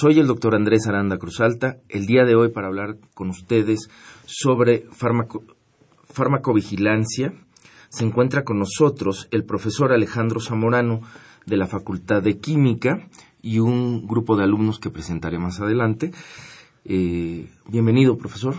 Soy 0.00 0.20
el 0.20 0.28
doctor 0.28 0.54
Andrés 0.54 0.86
Aranda 0.86 1.18
Cruzalta, 1.18 1.78
el 1.88 2.06
día 2.06 2.24
de 2.24 2.36
hoy 2.36 2.50
para 2.50 2.68
hablar 2.68 2.98
con 3.14 3.30
ustedes 3.30 3.90
sobre 4.26 4.86
farmacovigilancia. 6.06 7.32
Se 7.88 8.04
encuentra 8.04 8.44
con 8.44 8.60
nosotros 8.60 9.26
el 9.32 9.42
profesor 9.42 9.92
Alejandro 9.92 10.38
Zamorano 10.38 11.00
de 11.46 11.56
la 11.56 11.66
Facultad 11.66 12.22
de 12.22 12.38
Química 12.38 13.08
y 13.42 13.58
un 13.58 14.06
grupo 14.06 14.36
de 14.36 14.44
alumnos 14.44 14.78
que 14.78 14.90
presentaré 14.90 15.40
más 15.40 15.58
adelante. 15.58 16.12
Eh, 16.84 17.50
bienvenido, 17.66 18.16
profesor. 18.16 18.54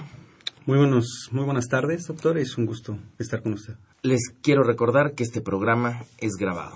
Muy, 0.66 0.78
buenos, 0.78 1.30
muy 1.32 1.46
buenas 1.46 1.70
tardes, 1.70 2.06
doctor. 2.06 2.38
Es 2.38 2.58
un 2.58 2.66
gusto 2.66 3.00
estar 3.18 3.42
con 3.42 3.54
usted. 3.54 3.76
Les 4.02 4.36
quiero 4.42 4.64
recordar 4.64 5.14
que 5.16 5.24
este 5.24 5.40
programa 5.40 6.04
es 6.18 6.34
grabado. 6.36 6.76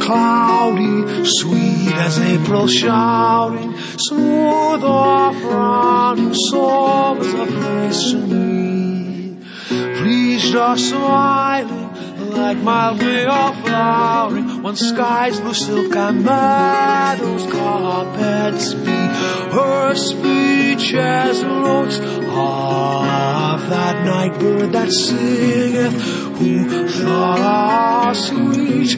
Cloudy, 0.00 1.24
sweet 1.24 1.94
as 1.94 2.18
April 2.18 2.66
shouting, 2.66 3.76
smooth 3.98 4.84
off 4.84 5.42
running 5.42 6.34
sobers 6.34 7.34
of 8.12 8.28
me. 8.30 9.38
Pleased 9.68 10.54
or 10.54 10.76
smiling, 10.76 12.30
like 12.30 12.58
mild 12.58 13.00
way 13.00 13.24
of 13.26 13.60
flowering, 13.62 14.62
when 14.62 14.76
skies 14.76 15.40
blue 15.40 15.54
silk 15.54 15.94
and 15.96 16.24
meadows 16.24 17.46
carpets 17.50 18.74
be. 18.74 19.06
Her 19.56 19.94
speech 19.94 20.92
as 20.94 21.42
notes 21.42 21.98
of 21.98 23.70
that 23.70 24.04
night 24.04 24.38
bird 24.38 24.72
that 24.72 24.92
singeth 24.92 25.94
who 26.38 26.88
thought 26.88 28.12
sweet, 28.14 28.95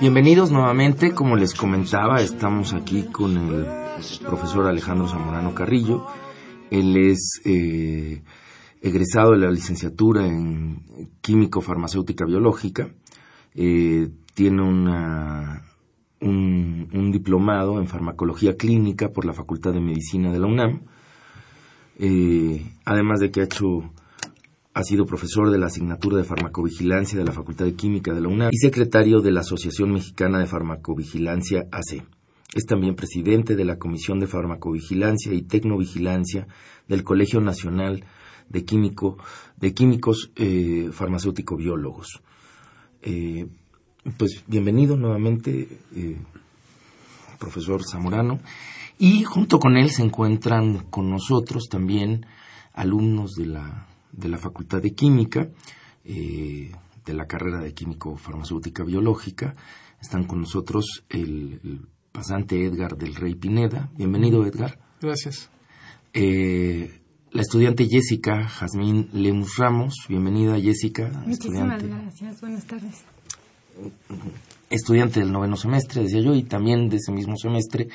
Bienvenidos 0.00 0.50
nuevamente, 0.50 1.14
como 1.14 1.36
les 1.36 1.54
comentaba, 1.54 2.20
estamos 2.20 2.72
aquí 2.72 3.02
con 3.04 3.36
el 3.36 3.66
profesor 4.24 4.66
Alejandro 4.66 5.08
Zamorano 5.08 5.54
Carrillo. 5.54 6.06
Él 6.70 6.96
es 6.96 7.40
eh, 7.44 8.22
egresado 8.80 9.32
de 9.32 9.38
la 9.38 9.50
licenciatura 9.50 10.26
en 10.26 11.10
Químico 11.20 11.60
Farmacéutica 11.60 12.24
Biológica. 12.24 12.88
Eh, 13.54 14.08
tiene 14.34 14.62
una, 14.62 15.64
un, 16.20 17.10
diplomado 17.12 17.80
en 17.80 17.88
Farmacología 17.88 18.56
Clínica 18.56 19.10
por 19.10 19.24
la 19.24 19.32
Facultad 19.32 19.72
de 19.72 19.80
Medicina 19.80 20.32
de 20.32 20.38
la 20.38 20.46
UNAM. 20.46 20.82
Eh, 21.98 22.64
además 22.84 23.20
de 23.20 23.30
que 23.30 23.40
ha 23.40 23.44
hecho 23.44 23.92
ha 24.72 24.82
sido 24.84 25.04
profesor 25.04 25.50
de 25.50 25.58
la 25.58 25.66
asignatura 25.66 26.16
de 26.16 26.24
farmacovigilancia 26.24 27.18
de 27.18 27.24
la 27.24 27.32
Facultad 27.32 27.64
de 27.64 27.74
Química 27.74 28.14
de 28.14 28.20
la 28.20 28.28
UNAM 28.28 28.50
y 28.52 28.56
secretario 28.56 29.20
de 29.20 29.32
la 29.32 29.40
Asociación 29.40 29.92
Mexicana 29.92 30.38
de 30.38 30.46
Farmacovigilancia 30.46 31.66
AC. 31.72 32.04
Es 32.52 32.66
también 32.66 32.96
presidente 32.96 33.54
de 33.54 33.64
la 33.64 33.78
Comisión 33.78 34.18
de 34.18 34.26
Farmacovigilancia 34.26 35.32
y 35.32 35.42
Tecnovigilancia 35.42 36.48
del 36.88 37.04
Colegio 37.04 37.40
Nacional 37.40 38.04
de, 38.48 38.64
Químico, 38.64 39.18
de 39.56 39.72
Químicos 39.72 40.32
eh, 40.34 40.90
Farmacéutico-Biólogos. 40.92 42.20
Eh, 43.02 43.46
pues 44.16 44.42
bienvenido 44.48 44.96
nuevamente, 44.96 45.78
eh, 45.94 46.16
profesor 47.38 47.82
Zamorano. 47.88 48.40
Y 48.98 49.22
junto 49.22 49.60
con 49.60 49.76
él 49.76 49.90
se 49.90 50.02
encuentran 50.02 50.86
con 50.90 51.08
nosotros 51.08 51.68
también 51.70 52.26
alumnos 52.74 53.34
de 53.34 53.46
la, 53.46 53.86
de 54.10 54.28
la 54.28 54.38
Facultad 54.38 54.82
de 54.82 54.92
Química, 54.92 55.48
de 56.04 57.14
la 57.14 57.26
carrera 57.26 57.60
de 57.60 57.72
Químico 57.72 58.16
Farmacéutica 58.16 58.82
Biológica. 58.82 59.54
Están 60.00 60.24
con 60.24 60.40
nosotros 60.40 61.04
el 61.08 61.80
pasante 62.12 62.64
Edgar 62.64 62.96
del 62.96 63.14
Rey 63.14 63.34
Pineda. 63.34 63.90
Bienvenido, 63.96 64.44
Edgar. 64.46 64.78
Gracias. 65.00 65.50
Eh, 66.12 67.00
la 67.32 67.42
estudiante 67.42 67.86
Jessica 67.88 68.48
Jazmín 68.48 69.08
Lemus 69.12 69.56
Ramos. 69.56 69.94
Bienvenida, 70.08 70.58
Jessica. 70.60 71.10
Muchísimas 71.24 71.82
gracias. 71.82 72.40
Buenas 72.40 72.66
tardes. 72.66 73.04
Estudiante 74.68 75.20
del 75.20 75.32
noveno 75.32 75.56
semestre, 75.56 76.02
decía 76.02 76.20
yo, 76.20 76.34
y 76.34 76.42
también 76.42 76.88
de 76.88 76.96
ese 76.96 77.12
mismo 77.12 77.36
semestre, 77.36 77.88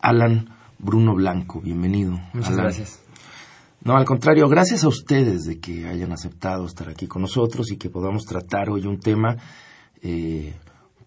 Alan 0.00 0.48
Bruno 0.78 1.14
Blanco. 1.14 1.60
Bienvenido. 1.60 2.20
Muchas 2.32 2.56
gracias. 2.56 3.00
No, 3.82 3.96
al 3.96 4.04
contrario, 4.04 4.48
gracias 4.48 4.82
a 4.82 4.88
ustedes 4.88 5.44
de 5.44 5.60
que 5.60 5.86
hayan 5.86 6.12
aceptado 6.12 6.66
estar 6.66 6.88
aquí 6.88 7.06
con 7.06 7.22
nosotros 7.22 7.70
y 7.70 7.76
que 7.76 7.88
podamos 7.88 8.24
tratar 8.24 8.68
hoy 8.68 8.84
un 8.84 8.98
tema 8.98 9.36
eh, 10.02 10.54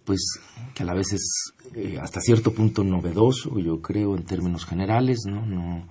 pues 0.09 0.39
que 0.73 0.81
a 0.81 0.87
la 0.87 0.95
vez 0.95 1.13
es 1.13 1.53
eh, 1.75 1.99
hasta 2.01 2.19
cierto 2.19 2.51
punto 2.51 2.83
novedoso, 2.83 3.59
yo 3.59 3.79
creo, 3.79 4.17
en 4.17 4.23
términos 4.23 4.65
generales, 4.65 5.19
¿no? 5.27 5.45
no 5.45 5.87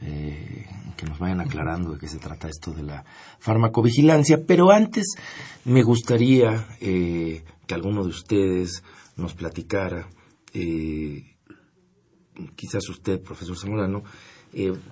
eh, 0.00 0.66
que 0.96 1.06
nos 1.06 1.20
vayan 1.20 1.40
aclarando 1.40 1.92
de 1.92 2.00
qué 2.00 2.08
se 2.08 2.18
trata 2.18 2.48
esto 2.48 2.72
de 2.72 2.82
la 2.82 3.04
farmacovigilancia, 3.38 4.44
pero 4.44 4.72
antes 4.72 5.14
me 5.64 5.84
gustaría 5.84 6.66
eh, 6.80 7.44
que 7.64 7.74
alguno 7.74 8.02
de 8.02 8.08
ustedes 8.08 8.82
nos 9.14 9.34
platicara, 9.34 10.08
quizás 12.56 12.88
usted, 12.88 13.22
profesor 13.22 13.56
Zamorano, 13.56 14.02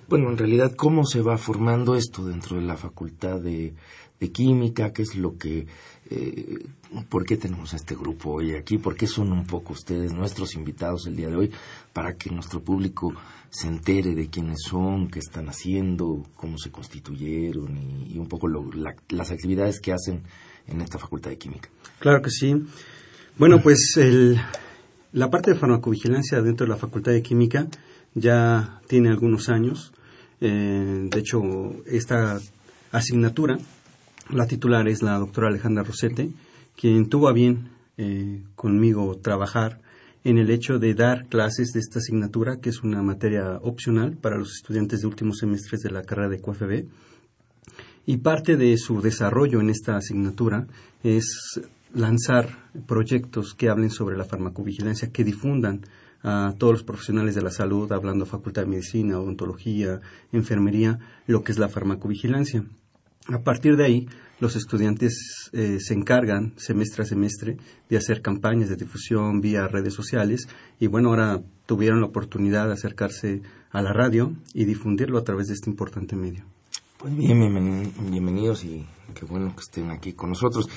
bueno, 0.07 0.29
en 0.29 0.37
realidad, 0.37 0.73
cómo 0.73 1.05
se 1.05 1.19
va 1.19 1.37
formando 1.37 1.95
esto 1.95 2.23
dentro 2.23 2.55
de 2.55 2.63
la 2.63 2.77
facultad 2.77 3.41
de, 3.41 3.73
de 4.21 4.31
química, 4.31 4.93
qué 4.93 5.01
es 5.01 5.15
lo 5.15 5.37
que 5.37 5.67
¿por 7.09 7.25
qué 7.25 7.37
tenemos 7.37 7.73
a 7.73 7.77
este 7.77 7.95
grupo 7.95 8.31
hoy 8.31 8.55
aquí? 8.55 8.77
¿Por 8.77 8.95
qué 8.95 9.07
son 9.07 9.31
un 9.31 9.45
poco 9.45 9.73
ustedes 9.73 10.13
nuestros 10.13 10.55
invitados 10.55 11.07
el 11.07 11.15
día 11.15 11.29
de 11.29 11.35
hoy? 11.35 11.51
Para 11.91 12.15
que 12.15 12.29
nuestro 12.29 12.61
público 12.61 13.13
se 13.49 13.67
entere 13.67 14.15
de 14.15 14.29
quiénes 14.29 14.63
son, 14.67 15.09
qué 15.09 15.19
están 15.19 15.47
haciendo, 15.47 16.23
cómo 16.35 16.57
se 16.57 16.71
constituyeron 16.71 17.77
y, 17.77 18.17
un 18.17 18.27
poco 18.27 18.47
las 19.09 19.31
actividades 19.31 19.79
que 19.79 19.93
hacen 19.93 20.23
en 20.67 20.81
esta 20.81 20.97
Facultad 20.97 21.29
de 21.29 21.37
Química. 21.37 21.69
Claro 21.99 22.21
que 22.21 22.29
sí. 22.29 22.55
Bueno, 23.37 23.61
pues 23.61 23.99
la 25.11 25.29
parte 25.29 25.51
de 25.51 25.59
farmacovigilancia 25.59 26.41
dentro 26.41 26.65
de 26.65 26.71
la 26.71 26.77
Facultad 26.77 27.11
de 27.11 27.21
Química 27.21 27.67
ya 28.13 28.81
tiene 28.87 29.09
algunos 29.09 29.49
años. 29.49 29.93
Eh, 30.41 31.07
de 31.09 31.19
hecho, 31.19 31.41
esta 31.85 32.39
asignatura 32.91 33.57
la 34.29 34.47
titular 34.47 34.87
es 34.87 35.01
la 35.01 35.17
doctora 35.17 35.49
Alejandra 35.49 35.83
Rosete, 35.83 36.29
quien 36.75 37.09
tuvo 37.09 37.27
a 37.27 37.33
bien 37.33 37.69
eh, 37.97 38.43
conmigo 38.55 39.17
trabajar 39.17 39.81
en 40.23 40.37
el 40.37 40.49
hecho 40.49 40.79
de 40.79 40.93
dar 40.93 41.27
clases 41.27 41.71
de 41.73 41.79
esta 41.79 41.99
asignatura, 41.99 42.57
que 42.57 42.69
es 42.69 42.83
una 42.83 43.01
materia 43.01 43.57
opcional 43.61 44.15
para 44.15 44.37
los 44.37 44.55
estudiantes 44.55 45.01
de 45.01 45.07
últimos 45.07 45.39
semestres 45.39 45.81
de 45.81 45.91
la 45.91 46.03
carrera 46.03 46.29
de 46.29 46.39
QFB. 46.39 46.85
Y 48.05 48.17
parte 48.17 48.55
de 48.57 48.77
su 48.77 49.01
desarrollo 49.01 49.61
en 49.61 49.69
esta 49.69 49.97
asignatura 49.97 50.67
es 51.03 51.59
lanzar 51.93 52.69
proyectos 52.85 53.53
que 53.53 53.69
hablen 53.69 53.89
sobre 53.89 54.17
la 54.17 54.25
farmacovigilancia, 54.25 55.11
que 55.11 55.23
difundan 55.23 55.81
a 56.23 56.53
todos 56.57 56.73
los 56.73 56.83
profesionales 56.83 57.35
de 57.35 57.41
la 57.41 57.51
salud, 57.51 57.91
hablando 57.91 58.25
Facultad 58.25 58.63
de 58.63 58.69
Medicina, 58.69 59.19
Odontología, 59.19 59.99
Enfermería, 60.31 60.99
lo 61.27 61.43
que 61.43 61.51
es 61.51 61.59
la 61.59 61.67
farmacovigilancia. 61.67 62.63
A 63.27 63.39
partir 63.39 63.75
de 63.75 63.85
ahí, 63.85 64.07
los 64.43 64.57
estudiantes 64.57 65.49
eh, 65.53 65.77
se 65.79 65.93
encargan 65.93 66.53
semestre 66.57 67.03
a 67.03 67.05
semestre 67.05 67.55
de 67.89 67.97
hacer 67.97 68.21
campañas 68.21 68.67
de 68.67 68.75
difusión 68.75 69.39
vía 69.39 69.69
redes 69.69 69.93
sociales 69.93 70.49
y 70.81 70.87
bueno, 70.87 71.09
ahora 71.09 71.41
tuvieron 71.65 72.01
la 72.01 72.07
oportunidad 72.07 72.67
de 72.67 72.73
acercarse 72.73 73.41
a 73.71 73.81
la 73.81 73.93
radio 73.93 74.33
y 74.53 74.65
difundirlo 74.65 75.17
a 75.17 75.23
través 75.23 75.47
de 75.47 75.53
este 75.53 75.69
importante 75.69 76.17
medio. 76.17 76.43
Pues 76.97 77.15
bien, 77.15 77.39
bienvenidos 78.11 78.65
y 78.65 78.85
qué 79.13 79.25
bueno 79.25 79.55
que 79.55 79.61
estén 79.61 79.91
aquí 79.91 80.11
con 80.11 80.31
nosotros. 80.31 80.67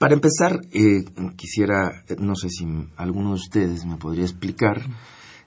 Para 0.00 0.14
empezar, 0.14 0.60
eh, 0.72 1.04
quisiera, 1.36 2.04
no 2.18 2.34
sé 2.34 2.48
si 2.50 2.66
alguno 2.96 3.30
de 3.30 3.36
ustedes 3.36 3.86
me 3.86 3.96
podría 3.96 4.24
explicar 4.24 4.82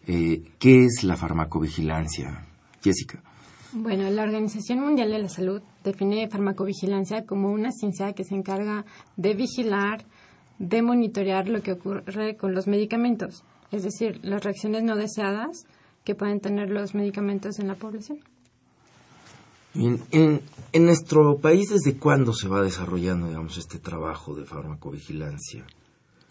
eh, 0.08 0.42
qué 0.58 0.86
es 0.86 1.04
la 1.04 1.18
farmacovigilancia. 1.18 2.48
Jessica. 2.82 3.22
Bueno, 3.80 4.10
la 4.10 4.24
Organización 4.24 4.80
Mundial 4.80 5.12
de 5.12 5.20
la 5.20 5.30
Salud 5.30 5.62
define 5.84 6.28
farmacovigilancia 6.30 7.28
como 7.28 7.52
una 7.52 7.72
ciencia 7.72 8.12
que 8.14 8.24
se 8.24 8.34
encarga 8.34 8.86
de 9.18 9.36
vigilar, 9.36 10.04
de 10.58 10.82
monitorear 10.82 11.48
lo 11.48 11.62
que 11.62 11.74
ocurre 11.74 12.36
con 12.38 12.56
los 12.56 12.66
medicamentos, 12.66 13.44
es 13.72 13.84
decir, 13.84 14.20
las 14.24 14.44
reacciones 14.44 14.84
no 14.84 14.96
deseadas 14.96 15.68
que 16.04 16.16
pueden 16.16 16.40
tener 16.40 16.72
los 16.72 16.96
medicamentos 16.96 17.60
en 17.60 17.68
la 17.68 17.76
población. 17.76 18.18
En, 19.76 20.02
en, 20.74 20.86
nuestro 20.86 21.38
país, 21.38 21.70
¿desde 21.70 22.00
cuándo 22.00 22.34
se 22.34 22.48
va 22.48 22.64
desarrollando, 22.64 23.28
digamos, 23.28 23.60
este 23.60 23.78
trabajo 23.78 24.34
de 24.34 24.46
farmacovigilancia? 24.46 25.68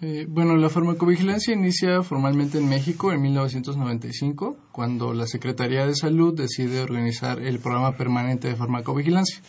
Eh, 0.03 0.27
bueno, 0.29 0.57
la 0.57 0.69
farmacovigilancia 0.69 1.55
inicia 1.55 2.03
formalmente 2.03 2.59
en 2.59 2.69
México 2.69 3.13
en 3.13 3.23
1995, 3.23 4.59
cuando 4.71 5.15
la 5.15 5.27
Secretaría 5.27 5.87
de 5.87 5.95
Salud 5.95 6.37
decide 6.37 6.83
organizar 6.83 7.41
el 7.41 7.61
programa 7.61 7.97
permanente 7.97 8.49
de 8.49 8.57
farmacovigilancia. 8.57 9.41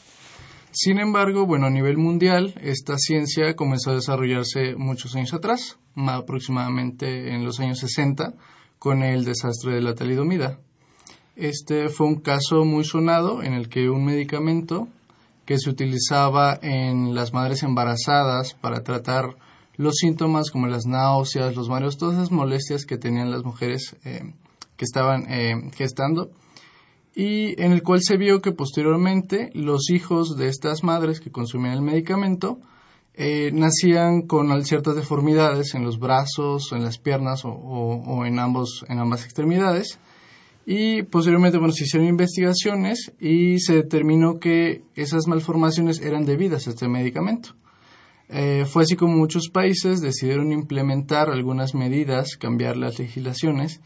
Sin 0.72 1.00
embargo, 1.00 1.46
bueno, 1.46 1.66
a 1.66 1.70
nivel 1.70 1.98
mundial, 1.98 2.54
esta 2.62 2.98
ciencia 2.98 3.58
comenzó 3.58 3.92
a 3.92 3.96
desarrollarse 3.96 4.76
muchos 4.78 5.16
años 5.18 5.34
atrás, 5.34 5.80
aproximadamente 5.98 7.34
en 7.34 7.44
los 7.44 7.60
años 7.60 7.80
60, 7.80 8.34
con 8.80 9.04
el 9.04 9.26
desastre 9.26 9.74
de 9.74 9.82
la 9.82 9.96
talidomida. 9.96 10.60
Este 11.36 11.90
fue 11.90 12.08
un 12.08 12.22
caso 12.22 12.64
muy 12.64 12.86
sonado 12.86 13.44
en 13.44 13.52
el 13.52 13.68
que 13.68 13.90
un 13.90 14.06
medicamento 14.06 14.88
que 15.46 15.58
se 15.58 15.70
utilizaba 15.70 16.58
en 16.62 17.14
las 17.16 17.34
madres 17.34 17.64
embarazadas 17.64 18.54
para 18.54 18.84
tratar 18.84 19.36
los 19.78 19.96
síntomas 19.96 20.52
como 20.52 20.68
las 20.68 20.86
náuseas, 20.86 21.56
los 21.56 21.70
mareos, 21.70 21.98
todas 21.98 22.16
esas 22.16 22.32
molestias 22.32 22.86
que 22.86 22.98
tenían 22.98 23.32
las 23.32 23.44
mujeres 23.44 23.96
eh, 24.04 24.34
que 24.76 24.86
estaban 24.86 25.32
eh, 25.32 25.72
gestando 25.76 26.32
y 27.16 27.60
en 27.60 27.72
el 27.72 27.82
cual 27.82 28.02
se 28.04 28.16
vio 28.16 28.42
que 28.42 28.52
posteriormente 28.52 29.50
los 29.56 29.90
hijos 29.90 30.38
de 30.38 30.50
estas 30.50 30.84
madres 30.84 31.20
que 31.20 31.32
consumían 31.32 31.74
el 31.74 31.82
medicamento 31.82 32.60
eh, 33.16 33.50
nacían 33.52 34.22
con 34.22 34.64
ciertas 34.64 34.96
deformidades 34.96 35.74
en 35.74 35.84
los 35.84 35.98
brazos, 35.98 36.72
en 36.74 36.84
las 36.84 37.00
piernas 37.00 37.42
o, 37.44 38.24
en, 38.24 38.38
ambos, 38.38 38.86
en 38.88 39.00
ambas 39.00 39.24
extremidades. 39.24 39.98
Y 40.68 41.02
posteriormente, 41.02 41.58
bueno, 41.58 41.74
se 41.74 41.86
hicieron 41.86 42.08
investigaciones 42.08 43.12
y 43.20 43.60
se 43.62 43.74
determinó 43.74 44.38
que 44.38 44.84
esas 44.94 45.26
malformaciones 45.26 46.00
eran 46.02 46.26
debidas 46.26 46.68
a 46.68 46.70
este 46.70 46.88
medicamento. 46.88 47.56
Eh, 48.30 48.66
fue 48.66 48.84
así 48.84 48.96
como 48.96 49.16
muchos 49.16 49.50
países 49.50 50.02
decidieron 50.02 50.52
implementar 50.52 51.30
algunas 51.30 51.74
medidas, 51.74 52.36
cambiar 52.38 52.76
las 52.76 53.00
legislaciones, 53.00 53.82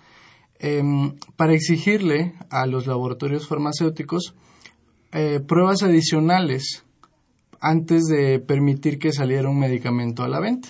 em, 0.60 1.16
para 1.36 1.54
exigirle 1.54 2.34
a 2.50 2.66
los 2.66 2.88
laboratorios 2.88 3.48
farmacéuticos 3.48 4.34
eh, 5.12 5.40
pruebas 5.46 5.84
adicionales 5.84 6.86
antes 7.60 8.06
de 8.06 8.40
permitir 8.40 8.98
que 8.98 9.12
saliera 9.12 9.50
un 9.50 9.60
medicamento 9.60 10.24
a 10.24 10.28
la 10.28 10.40
venta. 10.40 10.70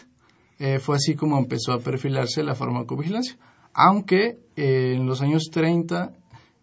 Eh, 0.60 0.80
fue 0.80 0.98
así 0.98 1.16
como 1.16 1.38
empezó 1.38 1.74
a 1.74 1.80
perfilarse 1.80 2.44
la 2.44 2.56
farmacovigilancia, 2.56 3.38
aunque 3.74 4.40
en 4.56 5.06
los 5.06 5.22
años 5.22 5.50
30 5.52 6.14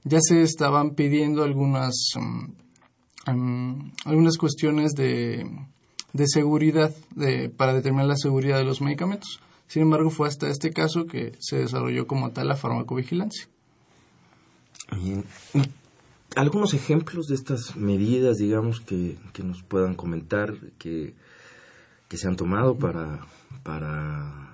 ya 0.05 0.19
se 0.20 0.43
estaban 0.43 0.94
pidiendo 0.94 1.43
algunas, 1.43 1.94
mm, 2.16 3.32
mm, 3.32 3.93
algunas 4.05 4.37
cuestiones 4.37 4.93
de 4.93 5.44
de 6.12 6.26
seguridad 6.26 6.94
de, 7.14 7.49
para 7.50 7.75
determinar 7.75 8.06
la 8.06 8.16
seguridad 8.16 8.58
de 8.58 8.64
los 8.64 8.81
medicamentos. 8.81 9.40
Sin 9.66 9.82
embargo, 9.82 10.10
fue 10.10 10.28
hasta 10.28 10.49
este 10.49 10.72
caso 10.72 11.06
que 11.06 11.32
se 11.38 11.58
desarrolló 11.58 12.06
como 12.06 12.31
tal 12.31 12.49
la 12.49 12.56
farmacovigilancia. 12.56 13.46
Bien. 14.96 15.25
¿Algunos 16.37 16.72
ejemplos 16.72 17.26
de 17.26 17.34
estas 17.34 17.76
medidas, 17.76 18.38
digamos, 18.38 18.81
que, 18.81 19.19
que 19.32 19.43
nos 19.43 19.62
puedan 19.62 19.94
comentar, 19.94 20.55
que, 20.78 21.14
que 22.08 22.16
se 22.16 22.28
han 22.28 22.37
tomado 22.37 22.76
para, 22.76 23.26
para 23.62 24.49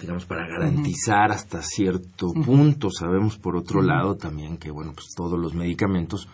digamos, 0.00 0.24
para 0.24 0.46
garantizar 0.46 1.30
hasta 1.30 1.62
cierto 1.62 2.32
punto. 2.32 2.90
Sabemos, 2.90 3.38
por 3.38 3.56
otro 3.56 3.82
lado, 3.82 4.16
también 4.16 4.56
que, 4.56 4.70
bueno, 4.70 4.92
pues 4.94 5.08
todos 5.14 5.38
los 5.38 5.54
medicamentos 5.54 6.26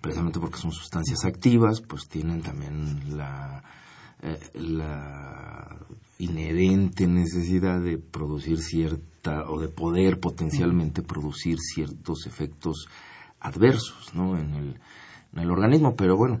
precisamente 0.00 0.40
porque 0.40 0.58
son 0.58 0.72
sustancias 0.72 1.24
activas, 1.24 1.80
pues 1.80 2.08
tienen 2.08 2.42
también 2.42 3.16
la, 3.16 3.62
eh, 4.22 4.38
la 4.54 5.78
inherente 6.18 7.06
necesidad 7.06 7.80
de 7.80 7.98
producir 7.98 8.58
cierta 8.58 9.44
o 9.48 9.60
de 9.60 9.68
poder 9.68 10.20
potencialmente 10.20 11.02
producir 11.02 11.58
ciertos 11.58 12.26
efectos 12.26 12.88
adversos 13.40 14.14
¿no? 14.14 14.38
en, 14.38 14.54
el, 14.54 14.80
en 15.32 15.38
el 15.38 15.50
organismo, 15.50 15.94
pero 15.96 16.16
bueno, 16.16 16.40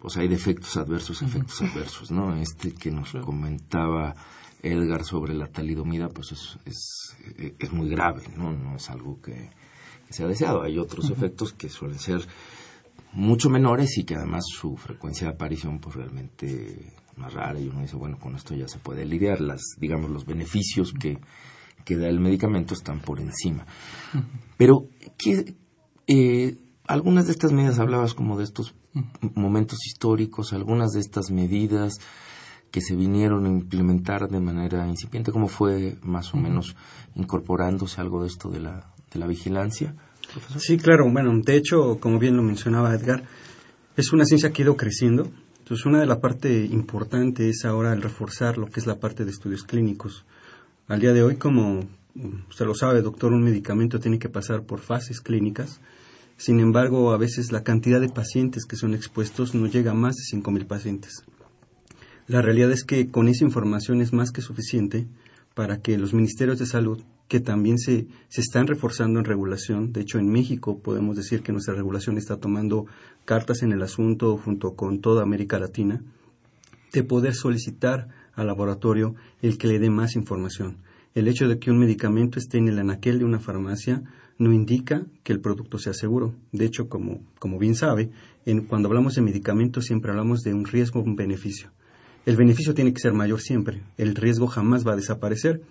pues 0.00 0.16
hay 0.16 0.28
defectos 0.28 0.76
adversos, 0.76 1.22
efectos 1.22 1.60
adversos, 1.60 2.10
¿no? 2.10 2.34
Este 2.36 2.72
que 2.72 2.90
nos 2.90 3.12
comentaba 3.12 4.14
Edgar 4.62 5.04
sobre 5.04 5.34
la 5.34 5.46
talidomida, 5.46 6.08
pues 6.08 6.32
es, 6.32 6.58
es, 6.64 7.16
es, 7.58 7.72
muy 7.72 7.88
grave, 7.88 8.22
¿no? 8.36 8.52
No 8.52 8.76
es 8.76 8.90
algo 8.90 9.20
que, 9.20 9.50
se 10.08 10.24
ha 10.24 10.26
deseado. 10.26 10.62
Hay 10.62 10.78
otros 10.78 11.10
efectos 11.10 11.52
que 11.52 11.68
suelen 11.68 11.98
ser 11.98 12.26
mucho 13.12 13.50
menores 13.50 13.98
y 13.98 14.04
que 14.04 14.14
además 14.14 14.44
su 14.46 14.76
frecuencia 14.76 15.28
de 15.28 15.34
aparición 15.34 15.78
pues 15.78 15.96
realmente 15.96 16.94
más 17.16 17.32
rara. 17.32 17.58
Y 17.60 17.68
uno 17.68 17.80
dice 17.80 17.96
bueno 17.96 18.18
con 18.18 18.36
esto 18.36 18.54
ya 18.54 18.68
se 18.68 18.78
puede 18.78 19.04
lidiar. 19.04 19.40
Las 19.40 19.62
digamos 19.78 20.10
los 20.10 20.26
beneficios 20.26 20.92
que, 20.92 21.18
que 21.84 21.96
da 21.96 22.08
el 22.08 22.20
medicamento 22.20 22.74
están 22.74 23.00
por 23.00 23.20
encima 23.20 23.66
pero 24.56 24.88
¿qué, 25.16 25.54
eh, 26.06 26.56
algunas 26.86 27.26
de 27.26 27.32
estas 27.32 27.52
medidas 27.52 27.78
hablabas 27.78 28.14
como 28.14 28.36
de 28.36 28.44
estos 28.44 28.74
momentos 29.34 29.86
históricos 29.86 30.52
algunas 30.52 30.92
de 30.92 31.00
estas 31.00 31.30
medidas 31.30 31.94
que 32.70 32.80
se 32.80 32.94
vinieron 32.94 33.46
a 33.46 33.48
implementar 33.48 34.28
de 34.28 34.40
manera 34.40 34.86
incipiente 34.86 35.32
cómo 35.32 35.48
fue 35.48 35.96
más 36.02 36.34
o 36.34 36.36
menos 36.36 36.76
incorporándose 37.14 38.00
algo 38.00 38.22
de 38.22 38.28
esto 38.28 38.50
de 38.50 38.60
la 38.60 38.92
de 39.12 39.18
la 39.18 39.26
vigilancia 39.26 39.96
Sí, 40.58 40.76
claro. 40.76 41.10
Bueno, 41.10 41.32
de 41.42 41.56
hecho, 41.56 41.98
como 41.98 42.18
bien 42.18 42.36
lo 42.36 42.42
mencionaba 42.42 42.94
Edgar, 42.94 43.24
es 43.96 44.12
una 44.12 44.24
ciencia 44.24 44.50
que 44.50 44.62
ha 44.62 44.66
ido 44.66 44.76
creciendo. 44.76 45.30
Entonces, 45.58 45.86
una 45.86 46.00
de 46.00 46.06
las 46.06 46.18
partes 46.18 46.70
importantes 46.70 47.58
es 47.58 47.64
ahora 47.64 47.92
el 47.92 48.02
reforzar 48.02 48.58
lo 48.58 48.66
que 48.66 48.80
es 48.80 48.86
la 48.86 48.98
parte 48.98 49.24
de 49.24 49.30
estudios 49.30 49.64
clínicos. 49.64 50.24
Al 50.88 51.00
día 51.00 51.12
de 51.12 51.22
hoy, 51.22 51.36
como 51.36 51.86
usted 52.48 52.66
lo 52.66 52.74
sabe, 52.74 53.02
doctor, 53.02 53.32
un 53.32 53.42
medicamento 53.42 54.00
tiene 54.00 54.18
que 54.18 54.28
pasar 54.28 54.62
por 54.62 54.80
fases 54.80 55.20
clínicas. 55.20 55.80
Sin 56.36 56.58
embargo, 56.58 57.12
a 57.12 57.18
veces 57.18 57.52
la 57.52 57.62
cantidad 57.62 58.00
de 58.00 58.08
pacientes 58.08 58.64
que 58.64 58.76
son 58.76 58.94
expuestos 58.94 59.54
no 59.54 59.66
llega 59.66 59.92
a 59.92 59.94
más 59.94 60.16
de 60.16 60.38
5.000 60.38 60.66
pacientes. 60.66 61.22
La 62.26 62.42
realidad 62.42 62.70
es 62.72 62.84
que 62.84 63.10
con 63.10 63.28
esa 63.28 63.44
información 63.44 64.00
es 64.00 64.12
más 64.12 64.30
que 64.30 64.40
suficiente 64.40 65.06
para 65.54 65.80
que 65.82 65.98
los 65.98 66.14
ministerios 66.14 66.58
de 66.58 66.66
salud 66.66 67.02
que 67.30 67.38
también 67.38 67.78
se, 67.78 68.08
se 68.28 68.40
están 68.40 68.66
reforzando 68.66 69.20
en 69.20 69.24
regulación. 69.24 69.92
De 69.92 70.00
hecho, 70.00 70.18
en 70.18 70.28
México 70.28 70.80
podemos 70.80 71.16
decir 71.16 71.42
que 71.44 71.52
nuestra 71.52 71.74
regulación 71.74 72.18
está 72.18 72.38
tomando 72.38 72.86
cartas 73.24 73.62
en 73.62 73.70
el 73.70 73.82
asunto 73.82 74.36
junto 74.36 74.74
con 74.74 75.00
toda 75.00 75.22
América 75.22 75.60
Latina 75.60 76.02
de 76.92 77.04
poder 77.04 77.36
solicitar 77.36 78.08
al 78.34 78.48
laboratorio 78.48 79.14
el 79.42 79.58
que 79.58 79.68
le 79.68 79.78
dé 79.78 79.90
más 79.90 80.16
información. 80.16 80.78
El 81.14 81.28
hecho 81.28 81.46
de 81.46 81.60
que 81.60 81.70
un 81.70 81.78
medicamento 81.78 82.40
esté 82.40 82.58
en 82.58 82.66
el 82.66 82.80
anaquel 82.80 83.20
de 83.20 83.24
una 83.24 83.38
farmacia 83.38 84.02
no 84.36 84.52
indica 84.52 85.06
que 85.22 85.32
el 85.32 85.38
producto 85.38 85.78
sea 85.78 85.94
seguro. 85.94 86.34
De 86.50 86.64
hecho, 86.64 86.88
como, 86.88 87.20
como 87.38 87.60
bien 87.60 87.76
sabe, 87.76 88.10
cuando 88.66 88.88
hablamos 88.88 89.14
de 89.14 89.22
medicamentos 89.22 89.84
siempre 89.84 90.10
hablamos 90.10 90.40
de 90.40 90.52
un 90.52 90.64
riesgo 90.64 90.98
o 90.98 91.04
un 91.04 91.14
beneficio. 91.14 91.70
El 92.26 92.34
beneficio 92.34 92.74
tiene 92.74 92.92
que 92.92 93.00
ser 93.00 93.12
mayor 93.12 93.40
siempre. 93.40 93.82
El 93.98 94.16
riesgo 94.16 94.48
jamás 94.48 94.84
va 94.84 94.94
a 94.94 94.96
desaparecer 94.96 95.62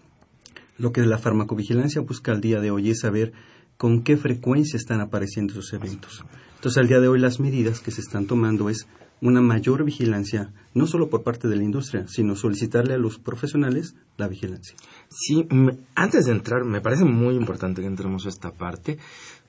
Lo 0.79 0.93
que 0.93 1.05
la 1.05 1.17
farmacovigilancia 1.17 2.01
busca 2.01 2.31
al 2.31 2.41
día 2.41 2.61
de 2.61 2.71
hoy 2.71 2.89
es 2.89 3.01
saber 3.01 3.33
con 3.77 4.01
qué 4.01 4.17
frecuencia 4.17 4.77
están 4.77 5.01
apareciendo 5.01 5.53
esos 5.53 5.73
eventos. 5.73 6.23
Entonces, 6.55 6.77
al 6.77 6.87
día 6.87 6.99
de 6.99 7.09
hoy 7.09 7.19
las 7.19 7.39
medidas 7.39 7.81
que 7.81 7.91
se 7.91 8.01
están 8.01 8.25
tomando 8.25 8.69
es 8.69 8.87
una 9.21 9.41
mayor 9.41 9.83
vigilancia, 9.83 10.53
no 10.73 10.87
solo 10.87 11.09
por 11.09 11.23
parte 11.23 11.47
de 11.47 11.55
la 11.55 11.63
industria, 11.63 12.07
sino 12.07 12.35
solicitarle 12.35 12.93
a 12.93 12.97
los 12.97 13.19
profesionales 13.19 13.95
la 14.17 14.27
vigilancia. 14.27 14.75
Sí, 15.09 15.47
antes 15.95 16.25
de 16.25 16.31
entrar, 16.31 16.63
me 16.65 16.81
parece 16.81 17.05
muy 17.05 17.35
importante 17.35 17.81
que 17.81 17.87
entremos 17.87 18.25
a 18.25 18.29
esta 18.29 18.51
parte, 18.51 18.97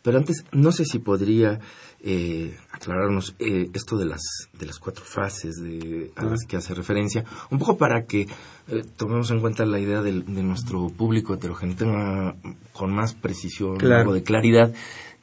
pero 0.02 0.18
antes, 0.18 0.44
no 0.52 0.72
sé 0.72 0.84
si 0.84 0.98
podría 0.98 1.60
eh, 2.00 2.56
aclararnos 2.72 3.34
eh, 3.38 3.68
esto 3.74 3.98
de 3.98 4.06
las, 4.06 4.22
de 4.58 4.66
las 4.66 4.78
cuatro 4.78 5.04
fases 5.04 5.56
de, 5.56 6.10
a 6.16 6.24
las 6.24 6.46
que 6.48 6.56
hace 6.56 6.74
referencia, 6.74 7.24
un 7.50 7.58
poco 7.58 7.76
para 7.76 8.06
que 8.06 8.22
eh, 8.68 8.82
tomemos 8.96 9.30
en 9.30 9.40
cuenta 9.40 9.66
la 9.66 9.78
idea 9.78 10.00
de, 10.00 10.12
nuestro 10.12 10.88
público 10.88 11.34
heterogéneo 11.34 12.34
con 12.72 12.94
más 12.94 13.14
precisión, 13.14 13.76
algo 13.92 14.14
de 14.14 14.22
claridad 14.22 14.72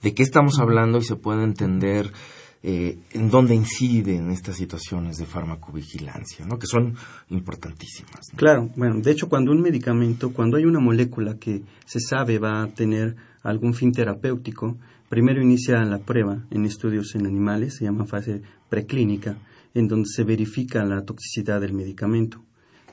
de 0.01 0.13
qué 0.13 0.24
estamos 0.24 0.60
hablando 0.60 1.00
y 1.00 1.04
se 1.04 1.16
pueda 1.16 1.44
entender 1.44 2.12
eh, 2.64 2.98
en 3.12 3.30
dónde 3.30 3.54
inciden 3.54 4.32
estas 4.32 4.58
situaciones 4.58 5.18
de 5.18 5.26
farmacovigilancia, 5.26 6.46
¿no? 6.46 6.58
que 6.58 6.66
son 6.66 6.96
importantísimas. 7.30 8.28
Claro, 8.36 8.70
bueno, 8.76 9.00
de 9.00 9.12
hecho 9.12 9.30
cuando 9.30 9.52
un 9.52 9.62
medicamento, 9.62 10.34
cuando 10.34 10.58
hay 10.58 10.66
una 10.66 10.80
molécula 10.80 11.38
que 11.38 11.62
se 11.86 12.00
sabe 12.00 12.40
va 12.40 12.64
a 12.64 12.68
tener 12.68 13.16
algún 13.44 13.74
fin 13.74 13.92
terapéutico, 13.92 14.78
primero 15.08 15.42
inicia 15.42 15.84
la 15.86 16.00
prueba 16.00 16.46
en 16.50 16.66
estudios 16.66 17.14
en 17.16 17.28
animales, 17.28 17.76
se 17.76 17.86
llama 17.86 18.06
fase 18.06 18.42
preclínica, 18.70 19.38
en 19.74 19.88
donde 19.88 20.10
se 20.10 20.24
verifica 20.24 20.84
la 20.84 21.04
toxicidad 21.04 21.62
del 21.62 21.74
medicamento. 21.74 22.44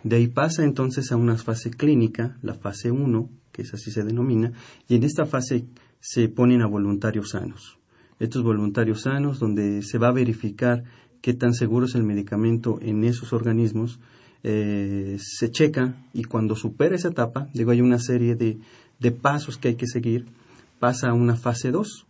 De 0.02 0.16
ahí 0.16 0.28
pasa 0.28 0.62
entonces 0.62 1.10
a 1.10 1.16
una 1.16 1.36
fase 1.36 1.70
clínica, 1.70 2.36
la 2.42 2.54
fase 2.54 2.90
1, 2.90 3.30
que 3.50 3.62
es 3.62 3.72
así 3.72 3.90
se 3.90 4.04
denomina, 4.04 4.52
y 4.86 4.96
en 4.96 5.04
esta 5.04 5.24
fase 5.24 5.64
se 6.00 6.28
ponen 6.28 6.60
a 6.60 6.66
voluntarios 6.66 7.30
sanos 7.30 7.78
estos 8.18 8.42
voluntarios 8.42 9.02
sanos, 9.02 9.38
donde 9.38 9.82
se 9.82 9.98
va 9.98 10.08
a 10.08 10.12
verificar 10.12 10.84
qué 11.20 11.34
tan 11.34 11.54
seguro 11.54 11.86
es 11.86 11.94
el 11.94 12.04
medicamento 12.04 12.78
en 12.80 13.04
esos 13.04 13.32
organismos, 13.32 13.98
eh, 14.42 15.16
se 15.18 15.50
checa 15.50 15.96
y 16.12 16.24
cuando 16.24 16.54
supera 16.54 16.96
esa 16.96 17.08
etapa, 17.08 17.48
digo, 17.54 17.70
hay 17.70 17.80
una 17.80 17.98
serie 17.98 18.34
de, 18.34 18.58
de 19.00 19.10
pasos 19.10 19.56
que 19.56 19.68
hay 19.68 19.74
que 19.76 19.86
seguir, 19.86 20.26
pasa 20.78 21.08
a 21.08 21.14
una 21.14 21.36
fase 21.36 21.70
2, 21.70 22.06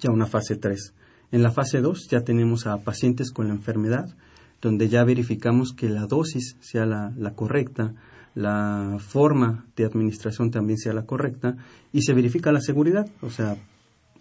ya 0.00 0.10
una 0.10 0.26
fase 0.26 0.56
3. 0.56 0.94
En 1.30 1.42
la 1.42 1.50
fase 1.50 1.80
2 1.80 2.08
ya 2.10 2.22
tenemos 2.22 2.66
a 2.66 2.78
pacientes 2.78 3.32
con 3.32 3.48
la 3.48 3.54
enfermedad, 3.54 4.14
donde 4.62 4.88
ya 4.88 5.04
verificamos 5.04 5.72
que 5.72 5.88
la 5.88 6.06
dosis 6.06 6.56
sea 6.60 6.86
la, 6.86 7.12
la 7.18 7.34
correcta, 7.34 7.94
la 8.34 8.96
forma 8.98 9.66
de 9.76 9.84
administración 9.84 10.50
también 10.50 10.78
sea 10.78 10.94
la 10.94 11.04
correcta 11.04 11.56
y 11.92 12.02
se 12.02 12.14
verifica 12.14 12.52
la 12.52 12.60
seguridad, 12.60 13.06
o 13.20 13.28
sea, 13.28 13.56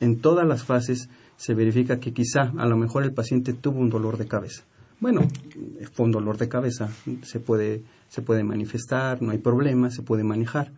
en 0.01 0.19
todas 0.19 0.45
las 0.45 0.63
fases 0.63 1.07
se 1.37 1.53
verifica 1.53 1.99
que 1.99 2.11
quizá 2.11 2.51
a 2.57 2.65
lo 2.65 2.75
mejor 2.75 3.03
el 3.03 3.13
paciente 3.13 3.53
tuvo 3.53 3.79
un 3.79 3.89
dolor 3.89 4.17
de 4.17 4.27
cabeza. 4.27 4.63
Bueno, 4.99 5.27
fue 5.93 6.05
un 6.05 6.11
dolor 6.11 6.37
de 6.37 6.49
cabeza, 6.49 6.89
se 7.23 7.39
puede, 7.39 7.83
se 8.09 8.21
puede 8.21 8.43
manifestar, 8.43 9.21
no 9.21 9.31
hay 9.31 9.37
problema, 9.37 9.89
se 9.89 10.03
puede 10.03 10.23
manejar. 10.23 10.71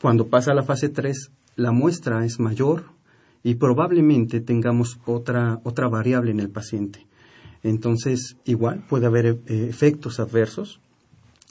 Cuando 0.00 0.28
pasa 0.28 0.54
la 0.54 0.62
fase 0.62 0.88
3, 0.88 1.30
la 1.56 1.72
muestra 1.72 2.24
es 2.24 2.38
mayor 2.38 2.84
y 3.42 3.56
probablemente 3.56 4.40
tengamos 4.40 5.00
otra, 5.06 5.60
otra 5.64 5.88
variable 5.88 6.30
en 6.30 6.40
el 6.40 6.50
paciente. 6.50 7.06
Entonces, 7.62 8.36
igual 8.44 8.84
puede 8.88 9.06
haber 9.06 9.26
eh, 9.26 9.38
efectos 9.68 10.20
adversos 10.20 10.80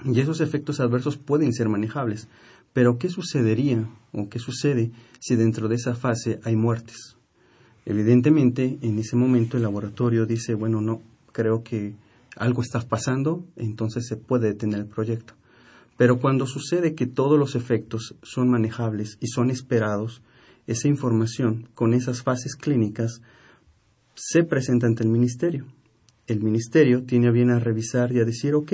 y 0.05 0.19
esos 0.19 0.41
efectos 0.41 0.79
adversos 0.79 1.17
pueden 1.17 1.53
ser 1.53 1.69
manejables. 1.69 2.27
Pero, 2.73 2.97
¿qué 2.97 3.09
sucedería 3.09 3.89
o 4.11 4.29
qué 4.29 4.39
sucede 4.39 4.91
si 5.19 5.35
dentro 5.35 5.67
de 5.67 5.75
esa 5.75 5.95
fase 5.95 6.39
hay 6.43 6.55
muertes? 6.55 7.17
Evidentemente, 7.85 8.77
en 8.81 8.99
ese 8.99 9.15
momento 9.15 9.57
el 9.57 9.63
laboratorio 9.63 10.25
dice, 10.25 10.53
bueno, 10.53 10.81
no, 10.81 11.01
creo 11.31 11.63
que 11.63 11.95
algo 12.35 12.61
está 12.61 12.79
pasando, 12.81 13.45
entonces 13.55 14.07
se 14.07 14.15
puede 14.15 14.49
detener 14.49 14.81
el 14.81 14.87
proyecto. 14.87 15.33
Pero 15.97 16.19
cuando 16.19 16.45
sucede 16.45 16.95
que 16.95 17.07
todos 17.07 17.37
los 17.37 17.55
efectos 17.55 18.15
son 18.23 18.49
manejables 18.49 19.17
y 19.19 19.27
son 19.27 19.49
esperados, 19.49 20.21
esa 20.67 20.87
información 20.87 21.67
con 21.73 21.93
esas 21.93 22.21
fases 22.21 22.55
clínicas 22.55 23.21
se 24.13 24.43
presenta 24.43 24.85
ante 24.87 25.03
el 25.03 25.09
ministerio. 25.09 25.65
El 26.27 26.41
ministerio 26.43 27.03
tiene 27.03 27.31
bien 27.31 27.49
a 27.49 27.59
revisar 27.59 28.11
y 28.11 28.19
a 28.19 28.25
decir, 28.25 28.53
ok, 28.53 28.73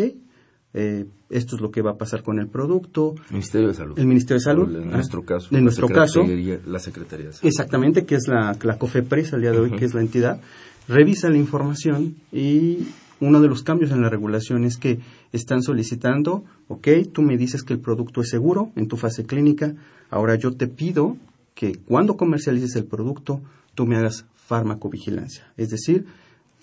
eh, 0.77 1.05
esto 1.29 1.55
es 1.55 1.61
lo 1.61 1.71
que 1.71 1.81
va 1.81 1.91
a 1.91 1.97
pasar 1.97 2.21
con 2.21 2.37
el 2.37 2.47
producto. 2.47 3.15
Ministerio 3.29 3.69
de 3.69 3.75
Salud. 3.75 3.97
El 3.97 4.07
Ministerio 4.07 4.39
de 4.39 4.43
Salud. 4.43 4.75
En 4.75 4.91
nuestro 4.91 5.23
caso. 5.23 5.55
En 5.55 5.63
nuestro 5.63 5.87
caso. 5.87 6.25
La 6.65 6.79
Secretaría 6.79 7.29
Exactamente, 7.41 8.05
que 8.05 8.15
es 8.15 8.27
la, 8.27 8.57
la 8.61 8.77
COFEPRES 8.77 9.33
al 9.33 9.41
día 9.41 9.51
de 9.51 9.59
hoy, 9.59 9.71
que 9.71 9.85
es 9.85 9.93
la 9.93 10.01
entidad. 10.01 10.41
Revisa 10.89 11.29
la 11.29 11.37
información 11.37 12.17
y 12.33 12.89
uno 13.21 13.39
de 13.39 13.47
los 13.47 13.63
cambios 13.63 13.91
en 13.91 14.01
la 14.01 14.09
regulación 14.09 14.65
es 14.65 14.75
que 14.75 14.99
están 15.31 15.63
solicitando, 15.63 16.43
ok, 16.67 16.89
tú 17.13 17.21
me 17.21 17.37
dices 17.37 17.63
que 17.63 17.71
el 17.71 17.79
producto 17.79 18.19
es 18.19 18.29
seguro 18.29 18.71
en 18.75 18.89
tu 18.89 18.97
fase 18.97 19.25
clínica, 19.25 19.73
ahora 20.09 20.35
yo 20.35 20.57
te 20.57 20.67
pido 20.67 21.15
que 21.53 21.77
cuando 21.85 22.17
comercialices 22.17 22.75
el 22.75 22.83
producto, 22.83 23.39
tú 23.75 23.85
me 23.85 23.95
hagas 23.95 24.25
farmacovigilancia. 24.35 25.53
Es 25.55 25.69
decir, 25.69 26.05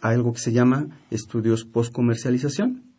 algo 0.03 0.35
que 0.35 0.41
se 0.41 0.53
llama 0.53 0.89
estudios 1.11 1.65
post-comercialización 1.65 2.92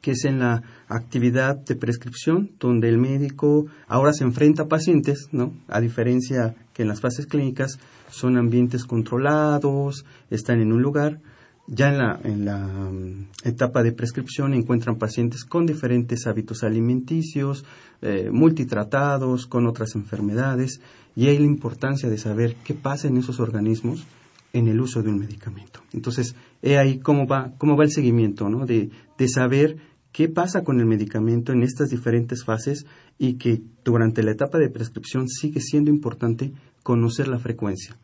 que 0.00 0.12
es 0.12 0.24
en 0.24 0.38
la 0.38 0.62
actividad 0.88 1.56
de 1.56 1.76
prescripción, 1.76 2.50
donde 2.58 2.88
el 2.88 2.98
médico 2.98 3.66
ahora 3.86 4.12
se 4.12 4.24
enfrenta 4.24 4.62
a 4.64 4.68
pacientes, 4.68 5.28
¿no? 5.32 5.52
A 5.68 5.80
diferencia 5.80 6.54
que 6.72 6.82
en 6.82 6.88
las 6.88 7.00
fases 7.00 7.26
clínicas 7.26 7.78
son 8.10 8.36
ambientes 8.36 8.84
controlados, 8.84 10.04
están 10.30 10.60
en 10.60 10.72
un 10.72 10.82
lugar. 10.82 11.20
Ya 11.66 11.90
en 11.90 11.98
la, 11.98 12.20
en 12.24 12.44
la 12.44 12.66
mm, 12.66 13.28
etapa 13.44 13.82
de 13.82 13.92
prescripción 13.92 14.54
encuentran 14.54 14.96
pacientes 14.96 15.44
con 15.44 15.66
diferentes 15.66 16.26
hábitos 16.26 16.64
alimenticios, 16.64 17.64
eh, 18.02 18.30
multitratados, 18.32 19.46
con 19.46 19.66
otras 19.66 19.94
enfermedades, 19.94 20.80
y 21.14 21.28
hay 21.28 21.38
la 21.38 21.46
importancia 21.46 22.08
de 22.08 22.18
saber 22.18 22.56
qué 22.64 22.74
pasa 22.74 23.06
en 23.08 23.18
esos 23.18 23.38
organismos 23.38 24.04
en 24.52 24.66
el 24.66 24.80
uso 24.80 25.02
de 25.02 25.10
un 25.10 25.18
medicamento. 25.18 25.80
Entonces, 25.92 26.34
he 26.62 26.76
ahí 26.78 26.98
cómo 26.98 27.26
va, 27.26 27.52
cómo 27.58 27.76
va 27.76 27.84
el 27.84 27.92
seguimiento, 27.92 28.48
¿no? 28.48 28.66
De, 28.66 28.90
de 29.16 29.28
saber 29.28 29.76
qué 30.12 30.28
pasa 30.28 30.64
con 30.64 30.80
el 30.80 30.86
medicamento 30.86 31.52
en 31.52 31.62
estas 31.62 31.90
diferentes 31.90 32.44
fases 32.44 32.86
y 33.18 33.34
que 33.34 33.62
durante 33.84 34.22
la 34.22 34.32
etapa 34.32 34.58
de 34.58 34.70
prescripción 34.70 35.28
sigue 35.28 35.60
siendo 35.60 35.90
importante 35.90 36.52
conocer 36.82 37.28
la 37.28 37.38
frecuencia. 37.38 37.96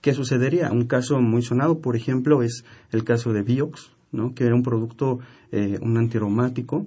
¿Qué 0.00 0.14
sucedería? 0.14 0.72
Un 0.72 0.86
caso 0.86 1.20
muy 1.20 1.42
sonado, 1.42 1.78
por 1.78 1.94
ejemplo, 1.94 2.42
es 2.42 2.64
el 2.90 3.04
caso 3.04 3.32
de 3.32 3.44
¿no? 4.10 4.34
que 4.34 4.44
era 4.44 4.54
un 4.54 4.62
producto, 4.62 5.20
eh, 5.52 5.78
un 5.80 5.96
antiromático. 5.96 6.86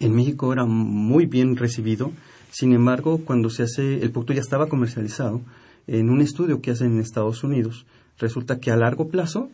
En 0.00 0.14
México 0.14 0.52
era 0.52 0.64
muy 0.64 1.26
bien 1.26 1.56
recibido. 1.56 2.10
Sin 2.50 2.72
embargo, 2.72 3.20
cuando 3.24 3.50
se 3.50 3.64
hace, 3.64 4.02
el 4.02 4.10
producto 4.10 4.32
ya 4.32 4.40
estaba 4.40 4.68
comercializado, 4.68 5.42
en 5.86 6.10
un 6.10 6.20
estudio 6.20 6.60
que 6.60 6.70
hacen 6.70 6.92
en 6.92 7.00
Estados 7.00 7.44
Unidos, 7.44 7.86
resulta 8.18 8.60
que 8.60 8.70
a 8.70 8.76
largo 8.76 9.08
plazo 9.08 9.50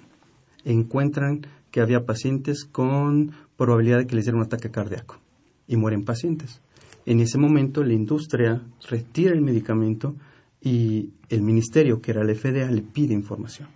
encuentran 0.64 1.47
que 1.71 1.80
había 1.80 2.06
pacientes 2.06 2.64
con 2.64 3.33
probabilidad 3.56 3.99
de 3.99 4.06
que 4.06 4.16
les 4.16 4.25
diera 4.25 4.38
un 4.38 4.44
ataque 4.44 4.71
cardíaco 4.71 5.18
y 5.66 5.76
mueren 5.76 6.04
pacientes. 6.04 6.61
En 7.06 7.21
ese 7.21 7.38
momento 7.38 7.83
la 7.83 7.92
industria 7.92 8.62
retira 8.88 9.33
el 9.33 9.42
medicamento 9.42 10.14
y 10.61 11.11
el 11.28 11.42
ministerio, 11.42 12.00
que 12.00 12.12
era 12.12 12.23
el 12.23 12.35
FDA, 12.35 12.71
le 12.71 12.83
pide 12.83 13.12
información. 13.12 13.68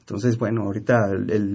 Entonces, 0.00 0.38
bueno, 0.38 0.62
ahorita, 0.62 1.10